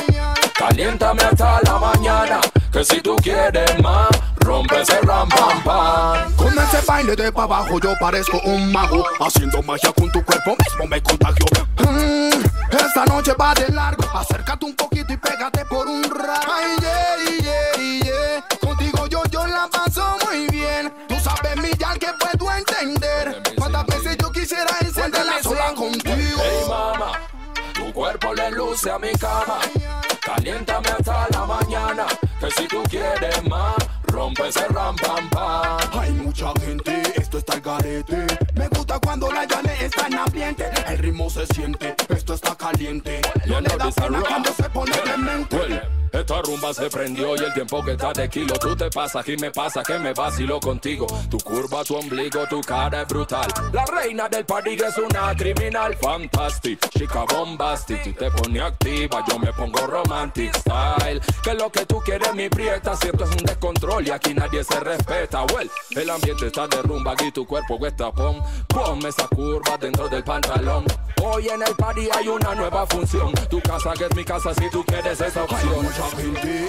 Caliéntame 0.57 1.23
hasta 1.23 1.59
la 1.63 1.79
mañana. 1.79 2.41
Que 2.71 2.83
si 2.83 3.01
tú 3.01 3.15
quieres 3.17 3.81
más, 3.81 4.09
rompe 4.41 4.81
ese 4.81 4.99
ram 5.01 5.27
pam 5.29 5.63
pam. 5.63 6.35
Con 6.35 6.53
ese 6.57 6.81
baile 6.87 7.15
de 7.15 7.31
pa' 7.31 7.43
abajo 7.43 7.79
yo 7.79 7.93
parezco 7.99 8.39
un 8.45 8.71
mago 8.71 9.03
Haciendo 9.19 9.61
magia 9.63 9.91
con 9.93 10.11
tu 10.11 10.23
cuerpo 10.23 10.55
mismo 10.57 10.87
me 10.87 11.01
contagio 11.01 11.45
Mm, 11.79 12.29
Esta 12.71 13.05
noche 13.05 13.33
va 13.39 13.53
de 13.53 13.67
largo 13.73 14.03
Acércate 14.13 14.65
un 14.65 14.75
poquito 14.75 15.11
y 15.13 15.17
pégate 15.17 15.65
por 15.65 15.87
un 15.87 16.03
rato 16.03 16.47
Ay, 16.53 16.75
yeah, 16.79 17.41
yeah, 17.41 18.03
yeah 18.03 18.45
Contigo 18.59 19.07
yo, 19.07 19.23
yo 19.31 19.45
la 19.47 19.67
paso 19.67 20.17
muy 20.25 20.47
bien 20.47 20.91
Tú 21.07 21.15
sabes, 21.19 21.57
mi 21.57 21.71
ya 21.77 21.93
que 21.95 22.07
puedo 22.19 22.51
entender 22.55 23.41
Cuántas 23.57 23.85
veces 23.87 24.17
yo 24.19 24.31
quisiera 24.31 24.71
encenderla 24.81 25.41
sola 25.41 25.73
contigo 25.73 26.39
Hey 26.41 26.65
mama, 26.69 27.11
tu 27.73 27.91
cuerpo 27.93 28.33
le 28.33 28.51
luce 28.51 28.91
a 28.91 28.99
mi 28.99 29.11
cama. 29.13 29.59
Caliéntame 30.23 30.87
hasta 30.89 31.27
la 31.31 31.45
mañana. 31.45 32.05
Que 32.39 32.51
si 32.51 32.67
tú 32.67 32.83
quieres 32.89 33.43
más, 33.49 33.75
rompe 34.31 34.47
ese 34.47 34.67
ram 34.67 34.95
pam 34.95 35.29
pam. 35.29 35.99
Hay 35.99 36.11
mucha 36.11 36.51
gente, 36.61 37.01
esto 37.15 37.37
está 37.37 37.55
el 37.55 37.61
garete. 37.61 38.27
Me 38.55 38.67
gusta 38.69 38.99
cuando 38.99 39.31
la 39.31 39.45
llane 39.45 39.73
está 39.85 40.07
en 40.07 40.15
ambiente. 40.15 40.69
El 40.87 40.97
ritmo 40.97 41.29
se 41.29 41.45
siente, 41.47 41.95
esto 42.09 42.33
está 42.33 42.55
caliente. 42.55 43.21
No 43.45 43.61
le 43.61 43.69
da 43.77 43.91
pena 43.91 44.21
cuando 44.27 44.53
se 44.53 44.69
pone 44.69 44.93
demente 45.05 46.00
Esta 46.11 46.41
rumba 46.41 46.73
se 46.73 46.89
prendió 46.89 47.35
y 47.37 47.39
el 47.39 47.53
tiempo 47.53 47.83
que 47.83 47.91
está 47.91 48.11
de 48.11 48.29
kilo 48.29 48.53
Tú 48.59 48.75
te 48.75 48.89
pasas 48.89 49.27
y 49.29 49.37
me 49.37 49.49
pasa 49.49 49.81
que 49.81 49.97
me 49.97 50.13
vacilo 50.13 50.59
contigo. 50.59 51.07
Tu 51.29 51.37
curva, 51.37 51.83
tu 51.85 51.95
ombligo, 51.95 52.45
tu 52.47 52.59
cara 52.61 53.03
es 53.03 53.07
brutal. 53.07 53.47
La 53.71 53.85
reina 53.85 54.27
del 54.27 54.45
party 54.45 54.71
es 54.71 54.97
una 54.97 55.33
criminal 55.35 55.95
Fantastic, 55.95 56.89
chica 56.89 57.23
bombastic 57.23 58.03
Si 58.03 58.13
te 58.13 58.29
pone 58.29 58.61
activa 58.61 59.23
yo 59.27 59.39
me 59.39 59.53
pongo 59.53 59.87
romantic 59.87 60.53
style. 60.57 61.21
Que 61.43 61.53
lo 61.53 61.71
que 61.71 61.85
tú 61.85 62.01
quieres 62.03 62.33
mi 62.33 62.49
prieta 62.49 62.95
Siempre 62.97 63.25
es 63.25 63.31
un 63.31 63.45
descontrol 63.45 64.05
y 64.05 64.11
aquí 64.11 64.33
nadie 64.33 64.63
se 64.65 64.79
respeta. 64.81 65.43
Well, 65.45 65.71
el 65.91 66.09
ambiente 66.09 66.47
está 66.47 66.67
de 66.67 66.81
rumba 66.81 67.15
y 67.25 67.31
tu 67.31 67.45
cuerpo 67.45 67.79
está 67.85 68.11
pom 68.11 68.41
Ponme 68.67 69.09
esa 69.09 69.27
curva 69.27 69.77
dentro 69.77 70.09
del 70.09 70.23
pantalón. 70.23 70.85
Hoy 71.23 71.47
en 71.49 71.61
el 71.61 71.75
party 71.75 72.09
hay 72.17 72.27
una 72.27 72.53
nueva 72.55 72.85
función. 72.87 73.31
Tu 73.49 73.61
casa 73.61 73.93
que 73.93 74.05
es 74.05 74.15
mi 74.15 74.25
casa 74.25 74.53
si 74.55 74.69
tú 74.69 74.83
quieres 74.83 75.21
esa 75.21 75.43
opción 75.43 76.00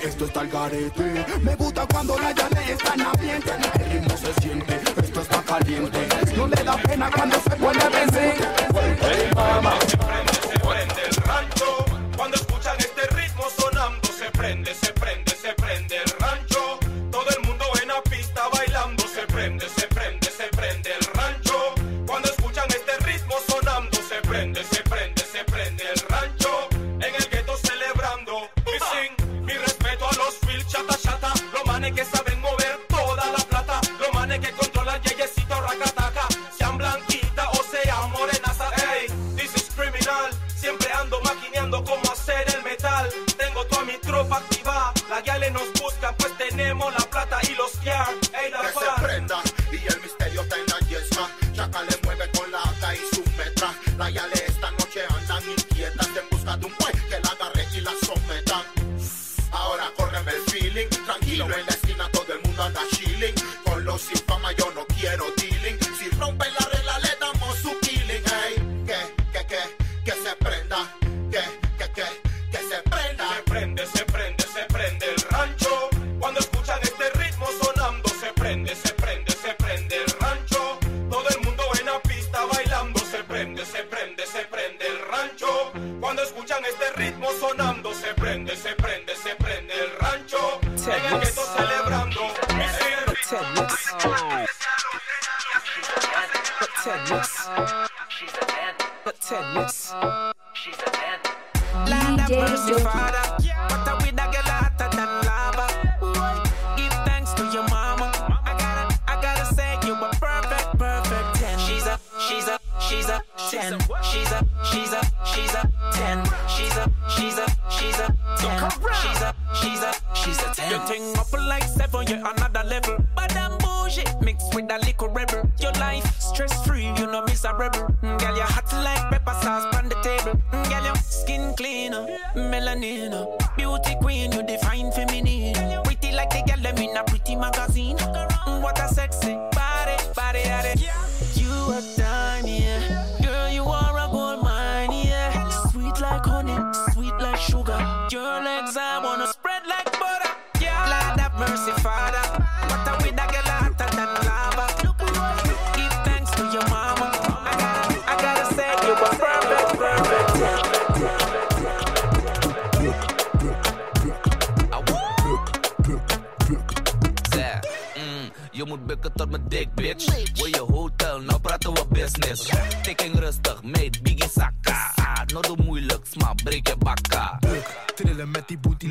esto 0.03 0.25
está 0.27 0.43
el 0.43 0.49
garete. 0.49 1.25
Me 1.43 1.55
gusta 1.57 1.87
cuando 1.87 2.19
la 2.19 2.33
llane 2.33 2.73
está 2.73 2.95
en 2.95 3.01
ambiente. 3.03 3.51
El 3.75 3.91
ritmo 3.91 4.17
se 4.17 4.35
siente, 4.41 4.81
esto 5.03 5.21
está 5.21 5.43
caliente. 5.43 5.99
No 6.37 6.47
le 6.47 6.63
da 6.63 6.77
pena 6.77 7.11
cuando 7.11 7.37
se 7.41 7.51
pone 7.51 7.85
demente 7.85 8.35
Hey 9.01 9.31
mama 9.35 9.79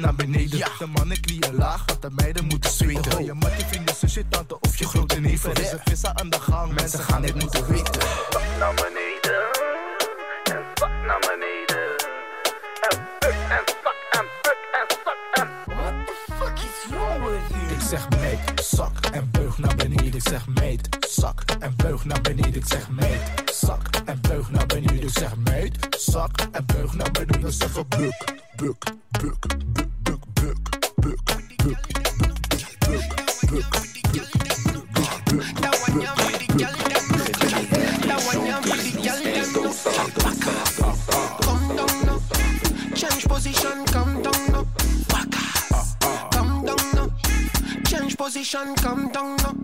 naar 0.02 0.15
beneden. 0.15 0.60
De 0.80 0.86
mannen 0.86 1.19
knieën 1.19 1.56
laag, 1.56 1.84
want 1.86 2.02
de 2.02 2.10
meiden 2.10 2.45
moeten 2.45 2.72
zweten. 2.72 3.18
Wil 3.18 3.26
je 3.26 3.34
mattie, 3.34 3.65
vrienden, 3.65 3.95
zusje, 3.95 4.28
tante 4.30 4.60
of 4.60 4.78
je 4.78 4.86
grote 4.86 5.19
neef. 5.19 5.44
Er 5.44 5.60
is 5.60 5.72
een 5.72 5.80
vissa 5.84 6.14
aan 6.15 6.30
de 6.30 6.40
gang, 6.40 6.73
mensen 6.73 6.99
gaan 6.99 7.22
dit 7.22 7.36
moeten 7.36 7.68
weten. 7.68 8.02
Naar 8.60 8.73
beneden. 8.73 9.41
En 10.44 10.64
zak 10.76 10.91
naar 11.07 11.19
beneden. 11.19 11.95
En 12.90 12.98
fuck 13.19 13.36
en 13.49 13.64
zak 13.84 13.99
en 14.11 14.26
fuck 14.41 14.57
en 14.72 14.88
zak 15.03 15.18
en. 15.34 15.76
What 15.76 15.94
the 16.06 16.34
fuck 16.34 16.57
is 16.57 16.90
wrong 16.90 17.23
with 17.23 17.49
you? 17.49 17.73
Ik 17.76 17.82
zeg 17.90 18.10
meet, 18.10 18.65
zak 18.65 19.06
en 19.06 19.32
beug 19.32 19.57
naar 19.57 19.76
beneden. 19.76 20.14
Ik 20.14 20.28
zeg 20.28 20.48
meet, 20.48 20.98
zak 21.10 21.44
en 21.60 21.73
beug 21.76 22.06
naar 22.06 22.22
beneden. 22.22 22.56
Ik 22.56 22.65
zeg 22.68 22.90
meet, 22.90 23.19
zak 23.53 23.88
en 24.06 24.22
beug 24.22 24.52
naar 24.52 24.65
beneden. 24.65 25.03
Ik 25.03 25.18
zeg 25.18 25.36
meet, 25.36 25.88
zak 25.98 26.40
en 26.52 26.65
beug 26.65 26.94
naar 26.94 27.11
beneden. 27.11 27.48
Ik 27.48 27.53
zeg 27.53 27.73
buk, 27.73 28.40
buk, 28.56 28.84
buk, 29.11 29.45
buk, 29.73 29.90
position, 48.22 48.76
come 48.76 49.11
down 49.11 49.36
now. 49.38 49.60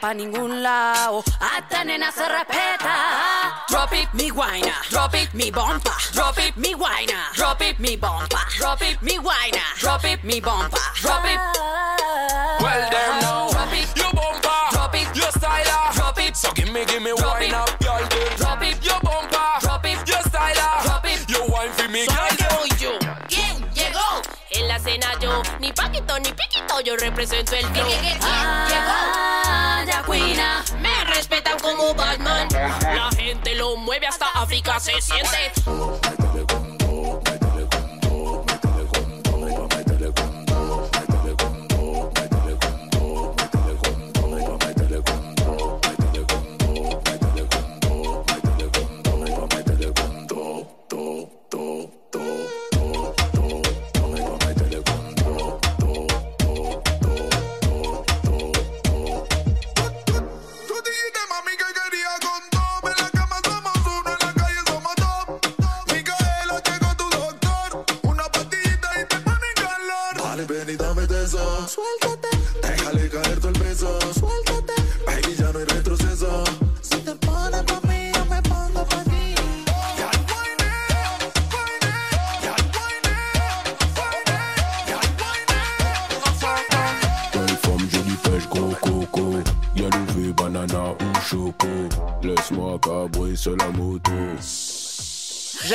Pa' 0.00 0.14
ningún 0.14 0.62
lado 0.62 1.22
Hasta 1.40 1.84
nena 1.84 2.10
se 2.10 2.28
respeta 2.28 3.64
Drop 3.68 3.92
it, 3.92 4.08
mi 4.14 4.30
guayna 4.30 4.74
Drop 4.90 5.14
it, 5.14 5.32
mi 5.34 5.50
bomba 5.50 5.96
Drop 6.12 6.38
it, 6.38 6.56
mi 6.56 6.72
guayna 6.74 7.30
Drop 7.34 7.60
it, 7.60 7.78
mi 7.78 7.96
bomba 7.96 8.40
Drop 8.58 8.82
it, 8.82 9.00
mi 9.02 9.16
guayna 9.18 9.62
Drop 9.78 10.04
it, 10.04 10.22
mi 10.24 10.40
bomba 10.40 10.78
Drop 11.00 11.24
it 11.24 11.38
Well, 12.60 12.90
them 12.90 13.20
know. 13.20 13.48
Drop 13.50 13.72
it, 13.72 13.88
Your 13.96 14.12
bumper. 14.12 14.60
Drop 14.72 14.94
it, 14.94 15.08
Your 15.16 15.32
styler. 15.32 15.94
Drop 15.94 16.18
it, 16.18 16.36
So 16.36 16.52
give 16.52 16.70
me, 16.72 16.84
give 16.84 17.02
me 17.02 17.12
Drop 17.16 17.40
wine 17.40 17.48
it. 17.48 17.54
up, 17.54 17.78
girl. 17.80 18.00
Drop 18.36 18.62
it, 18.62 18.84
Your 18.84 19.00
bumper. 19.00 19.48
Drop 19.60 19.84
it, 19.86 19.98
Your 20.06 20.22
styler. 20.28 20.82
Drop 20.84 21.04
it. 21.06 21.28
Your 21.30 21.48
wine 21.48 21.72
for 21.72 21.88
me, 21.88 22.06
girl. 22.06 22.26
En 24.52 24.68
la 24.68 24.78
cena 24.78 25.06
yo, 25.20 25.42
ni 25.60 25.72
paquito 25.72 26.18
ni 26.18 26.32
piquito, 26.32 26.80
yo 26.80 26.96
represento 26.96 27.54
el 27.54 27.64
flow. 27.66 27.86
Ah, 28.22 28.66
llegó? 28.68 29.49
Me 30.08 31.04
respetan 31.04 31.58
como 31.60 31.94
Batman. 31.94 32.48
La 32.50 33.10
gente 33.16 33.54
lo 33.54 33.76
mueve 33.76 34.06
hasta 34.06 34.26
África 34.34 34.80
se 34.80 35.00
siente. 35.00 35.52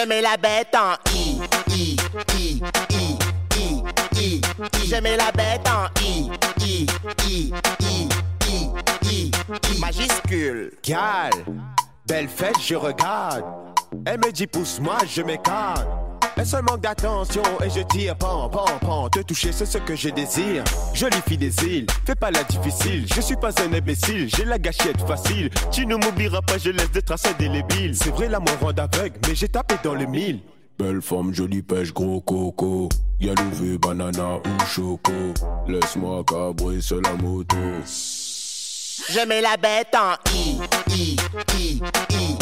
Je 0.05 0.09
mets 0.09 0.21
la 0.21 0.37
bête 0.37 0.75
en 0.75 0.93
I, 1.15 1.39
I, 1.71 1.97
I, 2.37 2.37
I, 2.37 2.61
I, 2.91 3.17
I, 3.57 4.41
I. 4.61 4.87
Je 4.87 5.01
mets 5.01 5.17
la 5.17 5.31
bête 5.31 5.67
en 5.67 5.87
I, 5.99 6.29
I, 6.61 6.85
I, 7.25 7.25
I, 7.25 7.51
I, 7.81 8.07
I, 8.45 9.31
I. 9.73 9.79
Majuscule. 9.79 10.73
Gal, 10.83 11.31
belle 12.07 12.27
fête, 12.27 12.61
je 12.61 12.75
regarde. 12.75 13.45
Elle 14.05 14.19
me 14.19 14.31
dit 14.31 14.45
pousse-moi, 14.45 14.97
je 15.07 15.23
m'écarte. 15.23 15.87
Elle 16.37 16.45
seul 16.45 16.63
manque 16.63 16.81
d'attention 16.81 17.43
et 17.63 17.69
je 17.69 17.81
tire 17.81 18.15
pan, 18.17 18.49
pan, 18.49 18.65
pan. 18.81 19.09
Te 19.09 19.19
toucher, 19.21 19.51
c'est 19.53 19.65
ce 19.65 19.77
que 19.77 19.95
je 19.95 20.09
désire. 20.09 20.63
Jolie 20.93 21.21
fille 21.27 21.37
des 21.37 21.63
îles, 21.63 21.87
fais 22.05 22.15
pas 22.15 22.29
la 22.29 22.43
difficile. 22.43 23.05
Je 23.13 23.21
suis 23.21 23.37
pas 23.37 23.51
un 23.61 23.73
imbécile, 23.73 24.29
j'ai 24.35 24.43
la 24.43 24.59
gâchette 24.59 24.99
facile. 25.07 25.49
Tu 25.71 25.85
ne 25.85 25.95
m'oublieras 25.95 26.41
pas, 26.41 26.57
je 26.57 26.71
laisse 26.71 26.91
des 26.91 27.01
traces 27.01 27.25
indélébiles. 27.25 27.95
C'est 27.95 28.09
vrai, 28.09 28.27
l'amour 28.27 28.57
rend 28.61 28.71
aveugle, 28.71 29.17
mais 29.27 29.35
j'ai 29.35 29.47
tapé 29.47 29.75
dans 29.83 29.95
le 29.95 30.05
mille. 30.05 30.41
Belle 30.77 31.01
femme, 31.01 31.33
jolie 31.33 31.61
pêche, 31.61 31.93
gros 31.93 32.19
coco. 32.19 32.89
Y'a 33.21 33.33
levé, 33.33 33.77
banana 33.77 34.35
ou 34.35 34.65
choco. 34.67 35.13
Laisse-moi 35.69 36.21
cabrer 36.27 36.81
sur 36.81 36.99
la 36.99 37.13
moto. 37.13 37.55
Je 37.85 39.25
mets 39.25 39.41
la 39.41 39.55
bête 39.55 39.95
en 39.95 40.15
I, 40.33 40.59
I, 40.89 41.15
I, 41.57 41.81
I, 42.11 42.35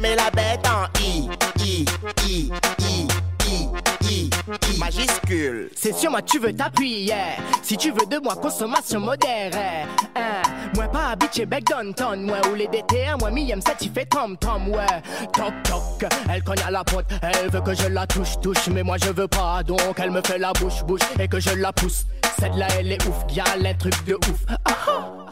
Mets 0.00 0.16
la 0.16 0.28
bête 0.30 0.66
en 0.66 0.86
I, 1.00 1.28
I, 1.60 1.84
I, 2.26 2.26
I, 2.26 2.50
I, 2.80 3.08
I, 3.46 3.70
I. 4.02 4.30
Majuscule. 4.78 5.70
C'est 5.76 5.94
sur 5.94 6.10
moi 6.10 6.20
tu 6.20 6.40
veux 6.40 6.52
t'appuyer. 6.52 7.14
Si 7.62 7.76
tu 7.76 7.90
veux 7.92 8.06
de 8.06 8.18
moi 8.18 8.34
consommation 8.34 8.98
modérée. 8.98 9.86
Hein. 10.16 10.42
Moi 10.74 10.88
pas 10.88 11.10
habitué 11.10 11.46
bec 11.46 11.64
downtown 11.64 12.22
Moi 12.22 12.38
ou 12.50 12.54
les 12.54 12.66
DTR 12.66 13.16
Moi 13.20 13.30
mi 13.30 13.50
aime 13.50 13.60
ça 13.62 13.74
tu 13.80 13.88
fais 13.88 14.04
tom 14.04 14.36
tom 14.36 14.68
ouais. 14.68 14.84
Toc 15.32 15.54
toc 15.62 16.10
Elle 16.28 16.42
cogne 16.42 16.62
à 16.66 16.72
la 16.72 16.82
porte. 16.82 17.06
Elle 17.22 17.50
veut 17.50 17.60
que 17.60 17.74
je 17.74 17.86
la 17.86 18.06
touche 18.06 18.40
touche. 18.42 18.66
Mais 18.68 18.82
moi 18.82 18.96
je 19.00 19.10
veux 19.10 19.28
pas 19.28 19.62
donc 19.62 19.98
elle 19.98 20.10
me 20.10 20.22
fait 20.26 20.38
la 20.38 20.52
bouche 20.52 20.82
bouche. 20.84 21.00
Et 21.20 21.28
que 21.28 21.38
je 21.38 21.50
la 21.50 21.72
pousse. 21.72 22.04
Celle-là 22.40 22.66
elle 22.78 22.90
est 22.90 23.06
ouf. 23.06 23.16
Y'a 23.32 23.44
les 23.58 23.76
trucs 23.76 24.04
de 24.04 24.14
ouf. 24.14 24.44
Ah, 24.48 24.72
ah. 24.88 25.24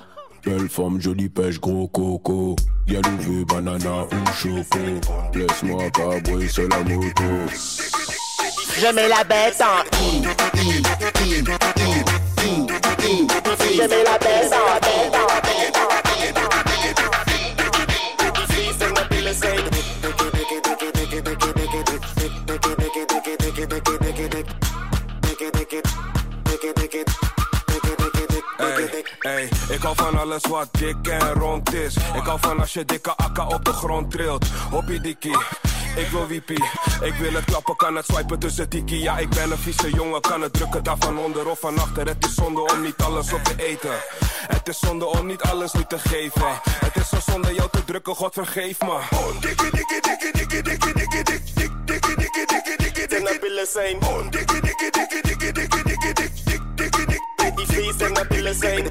Belle 0.44 0.68
femme, 0.68 1.00
jolie 1.00 1.28
pêche, 1.28 1.60
gros 1.60 1.86
coco. 1.88 2.56
Y'a 2.88 3.00
levé, 3.00 3.44
banana 3.44 4.04
ou 4.04 4.26
choco. 4.36 4.78
Laisse-moi 5.34 5.88
cabrer 5.90 6.48
sur 6.48 6.68
la 6.68 6.78
moto. 6.78 7.22
Je 8.76 8.92
mets 8.92 9.08
la 9.08 9.22
bête 9.22 9.60
en 9.60 9.84
I, 9.98 10.22
I, 10.56 10.82
I, 11.22 11.38
I, 11.38 11.44
I, 11.78 12.02
I. 12.98 13.26
Je 13.76 13.82
mets 13.82 14.04
la 14.04 14.18
bête 14.18 14.52
en 14.52 14.80
bête 14.80 15.11
Ey, 29.22 29.48
ik 29.68 29.82
hou 29.82 29.96
van 29.96 30.18
alles 30.18 30.46
wat 30.48 30.68
dik 30.72 31.06
en 31.06 31.32
rond 31.32 31.74
is. 31.74 31.96
Ik 31.96 32.22
hou 32.24 32.38
van 32.40 32.60
als 32.60 32.72
je 32.72 32.84
dikke 32.84 33.16
akka 33.16 33.46
op 33.46 33.64
de 33.64 33.72
grond 33.72 34.10
trilt. 34.10 34.46
Hoppie 34.70 35.00
dikkie. 35.00 35.36
Ik 35.96 36.08
wil 36.08 36.26
wiepie, 36.26 36.64
ik 37.02 37.14
wil 37.14 37.32
het 37.32 37.44
klappen, 37.44 37.76
kan 37.76 37.96
het 37.96 38.04
swipen 38.04 38.38
tussen 38.38 38.70
dikkie 38.70 38.98
Ja, 39.02 39.18
ik 39.18 39.28
ben 39.28 39.50
een 39.50 39.58
vieze 39.58 39.90
jongen, 39.90 40.20
kan 40.20 40.40
het 40.40 40.52
drukken 40.52 40.82
daar 40.84 40.96
van 40.98 41.18
onder 41.18 41.48
of 41.48 41.60
van 41.60 41.78
achter 41.78 42.06
Het 42.06 42.26
is 42.26 42.34
zonde 42.34 42.60
om 42.60 42.82
niet 42.82 43.02
alles 43.02 43.32
op 43.32 43.44
te 43.44 43.64
eten 43.64 43.94
Het 44.46 44.68
is 44.68 44.78
zonde 44.78 45.04
om 45.04 45.26
niet 45.26 45.42
alles 45.42 45.72
nu 45.72 45.84
te 45.88 45.98
geven 45.98 46.60
Het 46.64 46.96
is 46.96 47.08
zo 47.08 47.16
zonde 47.30 47.54
jou 47.54 47.68
te 47.70 47.84
drukken, 47.84 48.14
God 48.14 48.34
vergeef 48.34 48.80
me 48.80 48.86
Oh, 48.86 49.40
dikkie, 49.40 49.70
dikkie, 49.70 50.00
dikkie, 50.00 50.32
dikkie, 50.32 50.62
dikkie, 50.62 50.92
dikkie, 50.94 51.24
dik, 51.24 51.42
dik, 51.54 51.72
dikkie, 51.84 52.16
dikkie, 52.16 52.46
dikkie, 52.46 52.76
dikkie, 52.76 53.08
dik 53.08 53.28
En 53.28 53.38
pillen 53.38 53.66
zijn 53.66 53.96
Oh, 54.02 54.30
dikkie, 54.30 54.60
dikkie, 54.60 54.90
dikkie, 54.90 55.22
dikkie, 55.22 55.52
dikkie, 55.52 55.52
dikkie, 55.52 55.82
dik, 55.82 56.00
dik, 56.00 56.16
dikkie, 56.16 56.31
please 57.72 57.96
send 57.96 58.14
my 58.14 58.24
pillow 58.24 58.52
saying 58.52 58.88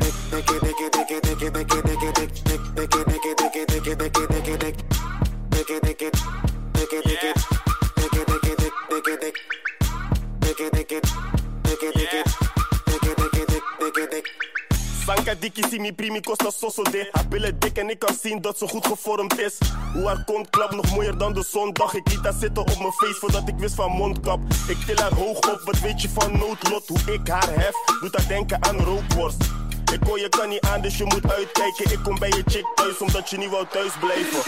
Sanka 15.15 15.33
dikkie, 15.35 15.67
zie 15.69 15.79
mi 15.79 15.91
primi, 15.91 16.21
kost 16.21 16.45
als 16.45 16.59
sosso 16.59 16.83
de. 16.83 17.09
Haar 17.11 17.27
billen 17.27 17.59
dik 17.59 17.77
en 17.77 17.89
ik 17.89 17.99
kan 17.99 18.15
zien 18.21 18.41
dat 18.41 18.57
ze 18.57 18.67
goed 18.67 18.87
gevormd 18.87 19.39
is. 19.39 19.57
Hoe 19.93 20.07
haar 20.07 20.23
kont 20.23 20.49
klap, 20.49 20.71
nog 20.71 20.95
mooier 20.95 21.17
dan 21.17 21.33
de 21.33 21.43
zondag. 21.43 21.93
Ik 21.93 22.07
liet 22.09 22.23
haar 22.23 22.33
zitten 22.39 22.61
op 22.61 22.77
mijn 22.79 22.91
face 22.91 23.19
voordat 23.19 23.47
ik 23.47 23.55
wist 23.57 23.75
van 23.75 23.91
mondkap. 23.91 24.39
Ik 24.67 24.77
til 24.85 24.95
haar 24.95 25.13
hoog 25.13 25.37
op, 25.37 25.61
wat 25.65 25.79
weet 25.79 26.01
je 26.01 26.09
van 26.09 26.31
noodlot? 26.31 26.87
Hoe 26.87 27.13
ik 27.13 27.27
haar 27.27 27.53
hef, 27.53 27.75
doet 28.01 28.15
haar 28.15 28.27
denken 28.27 28.63
aan 28.63 28.77
rookworst. 28.77 29.43
Ik 29.91 30.03
hoor 30.03 30.19
je 30.19 30.29
kan 30.29 30.49
niet 30.49 30.61
aan, 30.61 30.81
dus 30.81 30.97
je 30.97 31.03
moet 31.03 31.31
uitkijken. 31.31 31.91
Ik 31.91 31.99
kom 32.03 32.19
bij 32.19 32.29
je 32.29 32.43
chick 32.45 32.65
thuis, 32.75 32.97
omdat 32.97 33.29
je 33.29 33.37
niet 33.37 33.49
wou 33.49 33.65
thuis 33.69 33.91
blijven. 33.99 34.39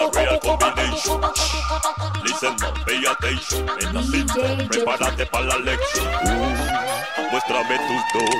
The 0.00 0.08
real 0.14 0.38
combination. 0.38 1.20
Listen, 2.22 2.54
pay 2.84 3.06
attention. 3.06 3.68
En 3.78 3.92
la 3.92 4.02
cinta, 4.02 4.66
prepárate 4.68 5.26
para 5.26 5.44
la 5.44 5.59
lección. 5.60 6.06
Uh, 6.24 7.30
muéstrame 7.30 7.78
tus 7.78 8.20
dos. 8.20 8.34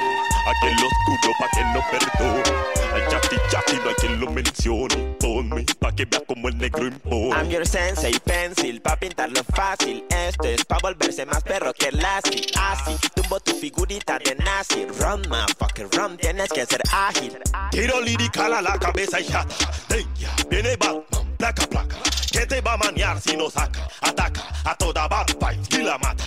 Aquel 0.47 0.75
oscuro 0.75 1.33
pa' 1.39 1.49
que 1.53 1.65
no 1.65 1.81
perdone. 1.91 2.71
Al 2.95 3.09
chati 3.09 3.37
chati 3.51 3.77
no 3.77 3.91
hay 3.91 3.95
quien 3.97 4.21
lo 4.21 4.31
mencione. 4.31 4.97
Ponme 5.21 5.65
pa' 5.79 5.93
que 5.93 6.07
veas 6.07 6.23
como 6.27 6.49
el 6.49 6.57
negro 6.59 6.87
impone. 6.87 7.31
I'm 7.31 7.51
your 7.51 7.67
sensei 7.67 8.19
pencil, 8.21 8.81
pa' 8.81 8.97
pintarlo 8.97 9.43
fácil. 9.55 10.05
Esto 10.09 10.49
es 10.49 10.65
pa' 10.65 10.79
volverse 10.83 11.27
más 11.27 11.43
perro 11.43 11.73
que 11.75 11.93
Lassie. 11.93 12.47
Así, 12.59 12.97
tumbo 13.15 13.39
tu 13.41 13.55
figurita 13.55 14.19
de 14.19 14.35
nazi. 14.37 14.87
Run, 14.99 15.23
motherfucker, 15.29 15.89
run, 15.97 16.17
tienes 16.17 16.49
que 16.49 16.65
ser 16.67 16.81
ágil. 16.91 17.39
Tiro 17.71 18.01
lirical 18.01 18.55
a 18.55 18.63
la 18.63 18.79
cabeza 18.79 19.21
y 19.21 19.25
jata. 19.27 19.55
Deña, 19.89 20.31
viene 20.49 20.77
Batman, 20.77 21.37
placa, 21.37 21.67
placa. 21.67 21.97
¿Qué 22.33 22.47
te 22.47 22.61
va 22.61 22.75
a 22.75 22.77
manear 22.79 23.21
si 23.21 23.37
no 23.37 23.51
saca? 23.51 23.89
Ataca 24.01 24.43
a 24.65 24.75
toda 24.75 25.07
Batman 25.07 25.61
y 25.71 25.79
la 25.83 25.99
mata. 25.99 26.25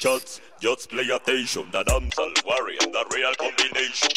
Shots, 0.00 0.40
just 0.60 0.90
play 0.90 1.08
attention. 1.10 1.66
The 1.72 1.82
dancehall 1.82 2.46
warrior, 2.46 2.78
the 2.78 3.04
real 3.12 3.34
combination. 3.34 4.10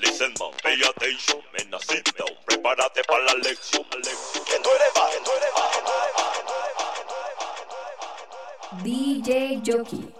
Listen, 0.00 0.32
man, 0.38 0.52
pay 0.62 0.80
attention. 0.80 1.40
Mena, 1.52 1.80
sit 1.80 2.04
down, 2.16 2.28
prepárate 2.46 3.02
para 3.08 3.24
la 3.24 3.34
lección. 3.42 3.84
DJ 8.84 9.60
Jockey. 9.64 10.17